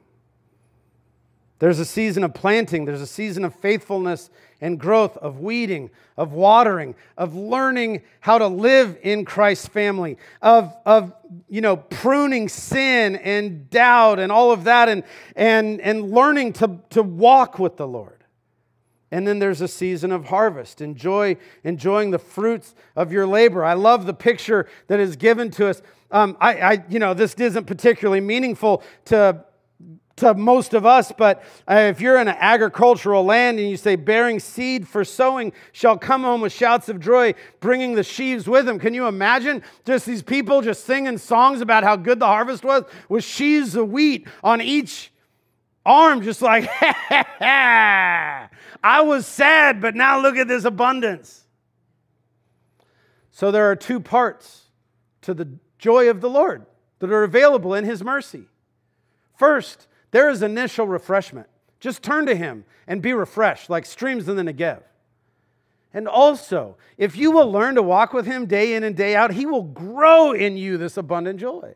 There's 1.60 1.78
a 1.78 1.86
season 1.86 2.24
of 2.24 2.34
planting, 2.34 2.84
there's 2.84 3.00
a 3.00 3.06
season 3.06 3.42
of 3.42 3.54
faithfulness 3.54 4.28
and 4.60 4.78
growth, 4.78 5.16
of 5.16 5.40
weeding, 5.40 5.88
of 6.18 6.34
watering, 6.34 6.94
of 7.16 7.34
learning 7.34 8.02
how 8.20 8.36
to 8.36 8.46
live 8.48 8.98
in 9.00 9.24
Christ's 9.24 9.66
family, 9.66 10.18
of, 10.42 10.76
of 10.84 11.14
you 11.48 11.62
know, 11.62 11.78
pruning 11.78 12.50
sin 12.50 13.16
and 13.16 13.70
doubt 13.70 14.18
and 14.18 14.30
all 14.30 14.52
of 14.52 14.64
that, 14.64 14.90
and, 14.90 15.04
and, 15.36 15.80
and 15.80 16.10
learning 16.10 16.52
to, 16.52 16.80
to 16.90 17.02
walk 17.02 17.58
with 17.58 17.78
the 17.78 17.88
Lord. 17.88 18.23
And 19.14 19.28
then 19.28 19.38
there's 19.38 19.60
a 19.60 19.68
season 19.68 20.10
of 20.10 20.24
harvest. 20.24 20.80
Enjoy 20.80 21.36
enjoying 21.62 22.10
the 22.10 22.18
fruits 22.18 22.74
of 22.96 23.12
your 23.12 23.28
labor. 23.28 23.64
I 23.64 23.74
love 23.74 24.06
the 24.06 24.12
picture 24.12 24.66
that 24.88 24.98
is 24.98 25.14
given 25.14 25.52
to 25.52 25.68
us. 25.68 25.82
Um, 26.10 26.36
I, 26.40 26.54
I, 26.54 26.84
you 26.88 26.98
know, 26.98 27.14
this 27.14 27.34
isn't 27.34 27.66
particularly 27.66 28.20
meaningful 28.20 28.82
to 29.04 29.44
to 30.16 30.34
most 30.34 30.74
of 30.74 30.84
us, 30.84 31.12
but 31.16 31.44
uh, 31.68 31.74
if 31.90 32.00
you're 32.00 32.18
in 32.18 32.26
an 32.26 32.36
agricultural 32.38 33.24
land 33.24 33.60
and 33.60 33.68
you 33.68 33.76
say, 33.76 33.94
bearing 33.94 34.40
seed 34.40 34.86
for 34.86 35.04
sowing 35.04 35.52
shall 35.72 35.96
come 35.96 36.22
home 36.22 36.40
with 36.40 36.52
shouts 36.52 36.88
of 36.88 36.98
joy, 36.98 37.34
bringing 37.60 37.94
the 37.94 38.04
sheaves 38.04 38.48
with 38.48 38.66
them. 38.66 38.80
Can 38.80 38.94
you 38.94 39.06
imagine 39.06 39.62
just 39.84 40.06
these 40.06 40.22
people 40.22 40.60
just 40.60 40.84
singing 40.84 41.18
songs 41.18 41.60
about 41.60 41.84
how 41.84 41.94
good 41.94 42.18
the 42.18 42.26
harvest 42.26 42.64
was 42.64 42.82
with 43.08 43.22
sheaves 43.22 43.76
of 43.76 43.90
wheat 43.90 44.26
on 44.42 44.60
each 44.60 45.12
arm, 45.86 46.22
just 46.22 46.42
like, 46.42 46.68
I 48.84 49.00
was 49.00 49.26
sad, 49.26 49.80
but 49.80 49.94
now 49.94 50.20
look 50.20 50.36
at 50.36 50.46
this 50.46 50.66
abundance. 50.66 51.44
So 53.30 53.50
there 53.50 53.70
are 53.70 53.74
two 53.74 53.98
parts 53.98 54.64
to 55.22 55.32
the 55.32 55.48
joy 55.78 56.10
of 56.10 56.20
the 56.20 56.28
Lord 56.28 56.66
that 56.98 57.10
are 57.10 57.24
available 57.24 57.72
in 57.72 57.86
His 57.86 58.04
mercy. 58.04 58.44
First, 59.38 59.88
there 60.10 60.28
is 60.28 60.42
initial 60.42 60.86
refreshment. 60.86 61.48
Just 61.80 62.02
turn 62.02 62.26
to 62.26 62.36
Him 62.36 62.66
and 62.86 63.00
be 63.00 63.14
refreshed, 63.14 63.70
like 63.70 63.86
streams 63.86 64.28
in 64.28 64.36
the 64.36 64.42
Negev. 64.42 64.82
And 65.94 66.06
also, 66.06 66.76
if 66.98 67.16
you 67.16 67.30
will 67.30 67.50
learn 67.50 67.76
to 67.76 67.82
walk 67.82 68.12
with 68.12 68.26
Him 68.26 68.44
day 68.44 68.74
in 68.74 68.84
and 68.84 68.94
day 68.94 69.16
out, 69.16 69.32
He 69.32 69.46
will 69.46 69.62
grow 69.62 70.32
in 70.32 70.58
you 70.58 70.76
this 70.76 70.98
abundant 70.98 71.40
joy. 71.40 71.74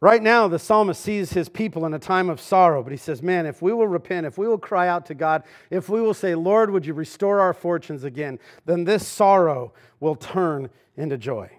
Right 0.00 0.22
now, 0.22 0.46
the 0.46 0.58
psalmist 0.58 1.00
sees 1.00 1.32
his 1.32 1.48
people 1.48 1.86
in 1.86 1.94
a 1.94 1.98
time 1.98 2.28
of 2.28 2.38
sorrow, 2.38 2.82
but 2.82 2.92
he 2.92 2.98
says, 2.98 3.22
Man, 3.22 3.46
if 3.46 3.62
we 3.62 3.72
will 3.72 3.88
repent, 3.88 4.26
if 4.26 4.36
we 4.36 4.46
will 4.46 4.58
cry 4.58 4.88
out 4.88 5.06
to 5.06 5.14
God, 5.14 5.42
if 5.70 5.88
we 5.88 6.02
will 6.02 6.12
say, 6.12 6.34
Lord, 6.34 6.70
would 6.70 6.84
you 6.84 6.92
restore 6.92 7.40
our 7.40 7.54
fortunes 7.54 8.04
again, 8.04 8.38
then 8.66 8.84
this 8.84 9.06
sorrow 9.06 9.72
will 9.98 10.14
turn 10.14 10.68
into 10.96 11.16
joy. 11.16 11.50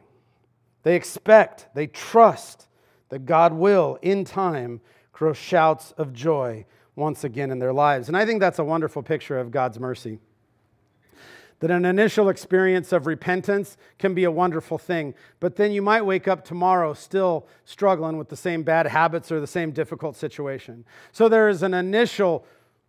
They 0.84 0.96
expect, 0.96 1.68
they 1.74 1.88
trust 1.88 2.68
that 3.10 3.26
God 3.26 3.54
will, 3.54 3.98
in 4.04 4.24
time, 4.24 4.82
grow 5.12 5.34
shouts 5.34 5.92
of 5.94 6.14
joy 6.14 6.66
once 6.96 7.24
again 7.24 7.50
in 7.50 7.58
their 7.58 7.74
lives. 7.74 8.08
And 8.08 8.16
I 8.16 8.26
think 8.26 8.40
that's 8.40 8.60
a 8.60 8.64
wonderful 8.64 9.02
picture 9.02 9.40
of 9.40 9.50
God's 9.50 9.80
mercy. 9.80 10.20
That 11.60 11.72
an 11.72 11.86
initial 11.86 12.30
experience 12.30 12.91
of 12.91 13.08
repentance 13.08 13.78
can 13.97 14.14
be 14.14 14.26
a 14.26 14.32
wonderful 14.32 14.78
thing, 14.78 15.16
but 15.39 15.55
then 15.55 15.72
you 15.72 15.82
might 15.82 16.03
wake 16.03 16.28
up 16.28 16.45
tomorrow 16.45 16.93
still 16.93 17.47
struggling 17.66 18.18
with 18.18 18.30
the 18.30 18.36
same 18.36 18.62
bad 18.62 18.86
habits 18.86 19.32
or 19.32 19.39
the 19.39 19.47
same 19.47 19.72
difficult 19.72 20.16
situation. 20.16 20.86
So 21.12 21.28
there 21.28 21.49
is 21.49 21.64
an 21.64 21.74
initial 21.74 22.45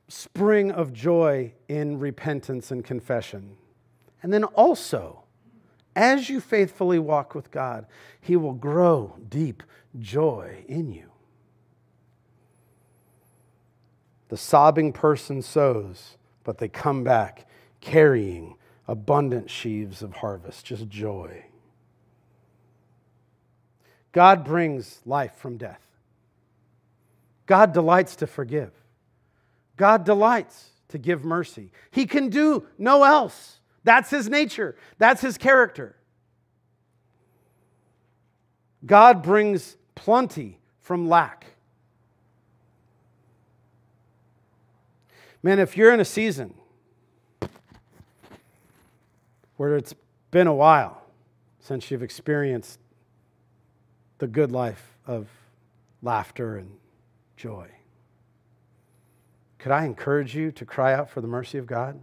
spring 0.09 0.71
of 0.71 0.93
joy 0.93 1.55
in 1.69 1.99
repentance 1.99 2.71
and 2.71 2.85
confession. 2.85 3.57
And 4.23 4.33
then 4.33 4.45
also, 4.45 5.25
as 5.97 6.29
you 6.29 6.41
faithfully 6.41 6.99
walk 6.99 7.35
with 7.35 7.51
God, 7.51 7.87
He 8.21 8.37
will 8.37 8.53
grow 8.53 9.17
deep 9.29 9.63
joy 9.99 10.65
in 10.69 10.93
you. 10.93 11.11
The 14.29 14.37
sobbing 14.37 14.93
person 14.93 15.41
sows, 15.41 16.19
but 16.45 16.59
they 16.59 16.69
come 16.69 17.03
back 17.03 17.47
carrying 17.81 18.57
abundant 18.89 19.51
sheaves 19.51 20.03
of 20.03 20.15
harvest, 20.15 20.65
just 20.65 20.89
joy. 20.89 21.45
God 24.13 24.45
brings 24.45 25.01
life 25.05 25.35
from 25.37 25.59
death. 25.59 25.87
God 27.47 27.73
delights 27.73 28.17
to 28.17 28.27
forgive. 28.27 28.73
God 29.77 30.05
delights 30.05 30.71
to 30.89 30.99
give 30.99 31.25
mercy. 31.25 31.71
He 31.91 32.07
can 32.07 32.31
do 32.31 32.67
no 32.79 33.05
else. 33.05 33.61
That's 33.85 34.11
his 34.11 34.29
nature, 34.29 34.75
that's 34.99 35.21
his 35.21 35.39
character. 35.39 35.95
God 38.85 39.23
brings 39.23 39.77
plenty 39.95 40.59
from 40.81 41.09
lack. 41.09 41.47
Man, 45.43 45.59
if 45.59 45.77
you're 45.77 45.93
in 45.93 46.01
a 46.01 46.05
season 46.05 46.55
where 49.59 49.77
it's 49.77 49.95
been 50.31 50.47
a 50.47 50.55
while 50.55 51.03
since 51.61 51.91
you've 51.91 52.03
experienced 52.03 52.79
the 54.17 54.27
good 54.27 54.51
life 54.51 54.97
of 55.07 55.29
laughter 56.03 56.57
and 56.57 56.71
joy, 57.37 57.69
could 59.59 59.73
I 59.73 59.85
encourage 59.85 60.35
you 60.35 60.51
to 60.53 60.65
cry 60.65 60.95
out 60.95 61.11
for 61.11 61.21
the 61.21 61.27
mercy 61.27 61.59
of 61.59 61.67
God? 61.67 62.01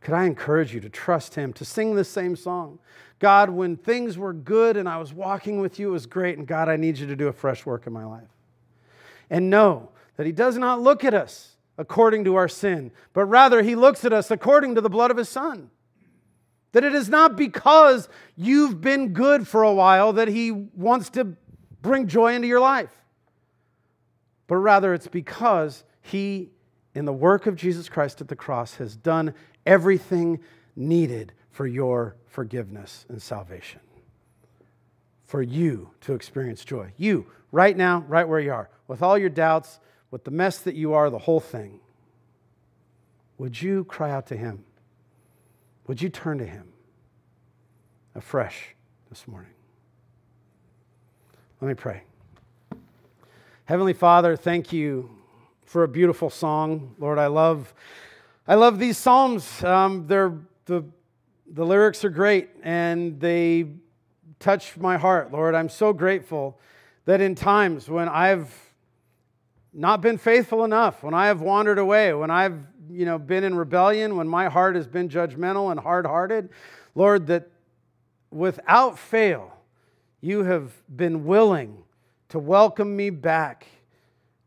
Could 0.00 0.14
I 0.14 0.24
encourage 0.24 0.72
you 0.72 0.80
to 0.80 0.88
trust 0.88 1.34
Him, 1.34 1.52
to 1.54 1.64
sing 1.64 1.94
the 1.94 2.04
same 2.04 2.36
song? 2.36 2.78
God, 3.18 3.50
when 3.50 3.76
things 3.76 4.16
were 4.18 4.32
good 4.32 4.76
and 4.76 4.88
I 4.88 4.98
was 4.98 5.12
walking 5.12 5.60
with 5.60 5.78
you, 5.78 5.88
it 5.88 5.92
was 5.92 6.06
great. 6.06 6.38
And 6.38 6.46
God, 6.46 6.68
I 6.68 6.76
need 6.76 6.98
you 6.98 7.06
to 7.06 7.16
do 7.16 7.28
a 7.28 7.32
fresh 7.32 7.64
work 7.66 7.86
in 7.86 7.92
my 7.92 8.04
life. 8.04 8.28
And 9.30 9.50
know 9.50 9.90
that 10.16 10.26
He 10.26 10.32
does 10.32 10.58
not 10.58 10.80
look 10.80 11.04
at 11.04 11.14
us 11.14 11.53
according 11.76 12.24
to 12.24 12.36
our 12.36 12.48
sin, 12.48 12.92
but 13.12 13.24
rather 13.24 13.62
He 13.62 13.74
looks 13.74 14.04
at 14.04 14.12
us 14.12 14.30
according 14.30 14.74
to 14.74 14.80
the 14.80 14.90
blood 14.90 15.10
of 15.10 15.16
His 15.16 15.28
Son. 15.28 15.70
That 16.72 16.84
it 16.84 16.94
is 16.94 17.08
not 17.08 17.36
because 17.36 18.08
you've 18.36 18.80
been 18.80 19.12
good 19.12 19.46
for 19.46 19.62
a 19.62 19.72
while 19.72 20.12
that 20.14 20.28
He 20.28 20.50
wants 20.50 21.10
to 21.10 21.36
bring 21.82 22.08
joy 22.08 22.34
into 22.34 22.48
your 22.48 22.60
life, 22.60 22.92
but 24.46 24.56
rather 24.56 24.94
it's 24.94 25.08
because 25.08 25.84
He, 26.00 26.50
in 26.94 27.04
the 27.04 27.12
work 27.12 27.46
of 27.46 27.56
Jesus 27.56 27.88
Christ 27.88 28.20
at 28.20 28.28
the 28.28 28.36
cross, 28.36 28.74
has 28.76 28.96
done 28.96 29.34
everything 29.66 30.40
needed 30.76 31.32
for 31.50 31.66
your 31.66 32.16
forgiveness 32.26 33.06
and 33.08 33.22
salvation. 33.22 33.80
For 35.24 35.42
you 35.42 35.90
to 36.02 36.14
experience 36.14 36.64
joy. 36.64 36.92
You, 36.96 37.26
right 37.50 37.76
now, 37.76 38.04
right 38.08 38.28
where 38.28 38.40
you 38.40 38.52
are, 38.52 38.68
with 38.88 39.02
all 39.02 39.16
your 39.16 39.30
doubts, 39.30 39.80
with 40.14 40.22
the 40.22 40.30
mess 40.30 40.58
that 40.58 40.76
you 40.76 40.92
are, 40.92 41.10
the 41.10 41.18
whole 41.18 41.40
thing. 41.40 41.80
Would 43.38 43.60
you 43.60 43.82
cry 43.82 44.12
out 44.12 44.28
to 44.28 44.36
Him? 44.36 44.62
Would 45.88 46.00
you 46.00 46.08
turn 46.08 46.38
to 46.38 46.46
Him 46.46 46.68
afresh 48.14 48.76
this 49.08 49.26
morning? 49.26 49.50
Let 51.60 51.66
me 51.66 51.74
pray. 51.74 52.04
Heavenly 53.64 53.92
Father, 53.92 54.36
thank 54.36 54.72
you 54.72 55.10
for 55.64 55.82
a 55.82 55.88
beautiful 55.88 56.30
song. 56.30 56.94
Lord, 57.00 57.18
I 57.18 57.26
love 57.26 57.74
I 58.46 58.54
love 58.54 58.78
these 58.78 58.96
Psalms. 58.96 59.64
Um, 59.64 60.06
they're, 60.06 60.34
the, 60.66 60.84
the 61.52 61.66
lyrics 61.66 62.04
are 62.04 62.10
great 62.10 62.50
and 62.62 63.18
they 63.18 63.66
touch 64.38 64.76
my 64.76 64.96
heart, 64.96 65.32
Lord. 65.32 65.56
I'm 65.56 65.68
so 65.68 65.92
grateful 65.92 66.60
that 67.04 67.20
in 67.20 67.34
times 67.34 67.88
when 67.88 68.08
I've 68.08 68.54
not 69.74 70.00
been 70.00 70.18
faithful 70.18 70.64
enough, 70.64 71.02
when 71.02 71.14
I 71.14 71.26
have 71.26 71.40
wandered 71.40 71.78
away, 71.78 72.14
when 72.14 72.30
I've 72.30 72.58
you 72.90 73.04
know, 73.04 73.18
been 73.18 73.44
in 73.44 73.54
rebellion, 73.54 74.16
when 74.16 74.28
my 74.28 74.48
heart 74.48 74.76
has 74.76 74.86
been 74.86 75.08
judgmental 75.08 75.70
and 75.70 75.80
hard 75.80 76.06
hearted, 76.06 76.50
Lord, 76.94 77.26
that 77.26 77.50
without 78.30 78.98
fail, 78.98 79.52
you 80.20 80.44
have 80.44 80.72
been 80.94 81.24
willing 81.24 81.82
to 82.28 82.38
welcome 82.38 82.96
me 82.96 83.10
back 83.10 83.66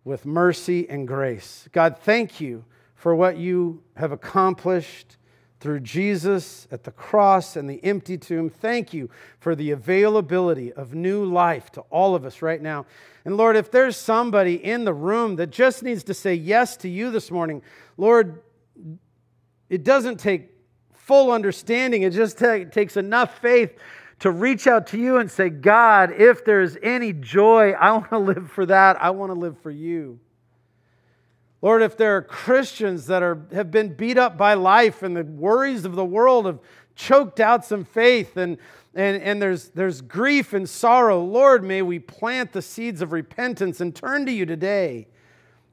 with 0.03 0.25
mercy 0.25 0.89
and 0.89 1.07
grace. 1.07 1.67
God, 1.71 1.97
thank 1.99 2.39
you 2.39 2.63
for 2.95 3.15
what 3.15 3.38
you 3.38 3.84
have 3.95 4.11
accomplished 4.11 5.16
through 5.59 5.79
Jesus 5.79 6.67
at 6.71 6.83
the 6.83 6.91
cross 6.91 7.55
and 7.55 7.69
the 7.69 7.83
empty 7.83 8.17
tomb. 8.17 8.49
Thank 8.49 8.93
you 8.93 9.09
for 9.39 9.55
the 9.55 9.71
availability 9.71 10.71
of 10.71 10.93
new 10.93 11.25
life 11.25 11.71
to 11.71 11.81
all 11.89 12.15
of 12.15 12.25
us 12.25 12.41
right 12.41 12.61
now. 12.61 12.85
And 13.25 13.37
Lord, 13.37 13.55
if 13.55 13.71
there's 13.71 13.97
somebody 13.97 14.55
in 14.63 14.85
the 14.85 14.93
room 14.93 15.35
that 15.37 15.49
just 15.49 15.83
needs 15.83 16.03
to 16.05 16.13
say 16.13 16.33
yes 16.35 16.77
to 16.77 16.89
you 16.89 17.11
this 17.11 17.31
morning, 17.31 17.61
Lord, 17.97 18.43
it 19.69 19.83
doesn't 19.83 20.19
take 20.19 20.51
full 20.93 21.31
understanding, 21.31 22.03
it 22.03 22.11
just 22.11 22.37
takes 22.37 22.95
enough 22.95 23.39
faith 23.39 23.77
to 24.19 24.31
reach 24.31 24.67
out 24.67 24.87
to 24.87 24.97
you 24.97 25.17
and 25.17 25.29
say, 25.29 25.49
God, 25.49 26.11
if 26.11 26.43
there's 26.43 26.77
any 26.81 27.13
joy, 27.13 27.71
I 27.71 27.91
want 27.91 28.09
to 28.09 28.17
live 28.17 28.51
for 28.51 28.65
that. 28.65 29.01
I 29.01 29.11
want 29.11 29.31
to 29.31 29.39
live 29.39 29.59
for 29.59 29.71
you. 29.71 30.19
Lord, 31.61 31.81
if 31.81 31.97
there 31.97 32.17
are 32.17 32.21
Christians 32.21 33.07
that 33.07 33.23
are, 33.23 33.41
have 33.51 33.71
been 33.71 33.93
beat 33.93 34.17
up 34.17 34.37
by 34.37 34.53
life 34.53 35.01
and 35.03 35.15
the 35.15 35.23
worries 35.23 35.85
of 35.85 35.95
the 35.95 36.05
world 36.05 36.45
have 36.45 36.59
choked 36.95 37.39
out 37.39 37.65
some 37.65 37.83
faith 37.83 38.37
and, 38.37 38.57
and, 38.93 39.21
and 39.21 39.41
there's, 39.41 39.69
there's 39.69 40.01
grief 40.01 40.53
and 40.53 40.69
sorrow, 40.69 41.23
Lord, 41.23 41.63
may 41.63 41.81
we 41.81 41.99
plant 41.99 42.51
the 42.51 42.61
seeds 42.61 43.01
of 43.01 43.11
repentance 43.11 43.81
and 43.81 43.95
turn 43.95 44.25
to 44.25 44.31
you 44.31 44.45
today 44.45 45.07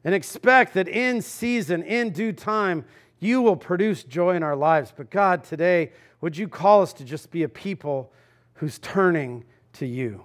and 0.05 0.15
expect 0.15 0.75
that 0.75 0.89
in 0.89 1.23
season, 1.23 1.83
in 1.83 2.11
due 2.11 2.33
time, 2.33 2.85
you 3.21 3.43
will 3.43 3.57
produce 3.57 4.05
joy 4.05 4.37
in 4.37 4.43
our 4.43 4.57
lives. 4.57 4.93
But 4.95 5.11
God, 5.11 5.45
today, 5.45 5.93
would 6.21 6.37
you 6.37 6.49
call 6.49 6.83
us 6.83 6.93
to 6.95 7.05
just 7.05 7.31
be 7.31 7.43
a 7.43 7.49
people 7.49 8.13
who's 8.55 8.79
turning 8.79 9.45
to 9.75 9.87
you? 9.87 10.25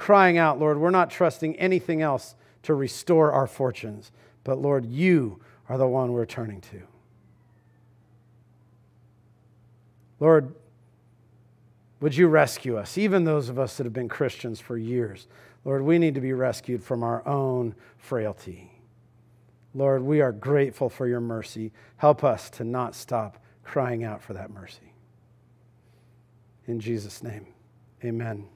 crying 0.00 0.38
out, 0.38 0.58
Lord, 0.58 0.78
we're 0.78 0.90
not 0.90 1.10
trusting 1.10 1.56
anything 1.56 2.00
else 2.00 2.34
to 2.62 2.72
restore 2.72 3.32
our 3.32 3.46
fortunes, 3.46 4.10
but 4.44 4.58
Lord, 4.58 4.86
you 4.86 5.40
are 5.68 5.78
the 5.78 5.86
one 5.86 6.12
we're 6.12 6.26
turning 6.26 6.60
to. 6.62 6.82
Lord, 10.18 10.54
would 12.00 12.16
you 12.16 12.28
rescue 12.28 12.76
us, 12.76 12.96
even 12.98 13.24
those 13.24 13.48
of 13.48 13.58
us 13.58 13.76
that 13.76 13.84
have 13.84 13.92
been 13.92 14.08
Christians 14.08 14.60
for 14.60 14.76
years? 14.76 15.26
Lord, 15.64 15.82
we 15.82 15.98
need 15.98 16.14
to 16.14 16.20
be 16.20 16.32
rescued 16.32 16.82
from 16.82 17.02
our 17.02 17.26
own 17.26 17.74
frailty. 17.98 18.70
Lord, 19.74 20.02
we 20.02 20.20
are 20.20 20.32
grateful 20.32 20.88
for 20.88 21.06
your 21.06 21.20
mercy. 21.20 21.72
Help 21.96 22.24
us 22.24 22.50
to 22.50 22.64
not 22.64 22.94
stop 22.94 23.38
crying 23.62 24.02
out 24.02 24.22
for 24.22 24.32
that 24.32 24.50
mercy. 24.50 24.92
In 26.66 26.80
Jesus' 26.80 27.22
name, 27.22 27.46
amen. 28.04 28.46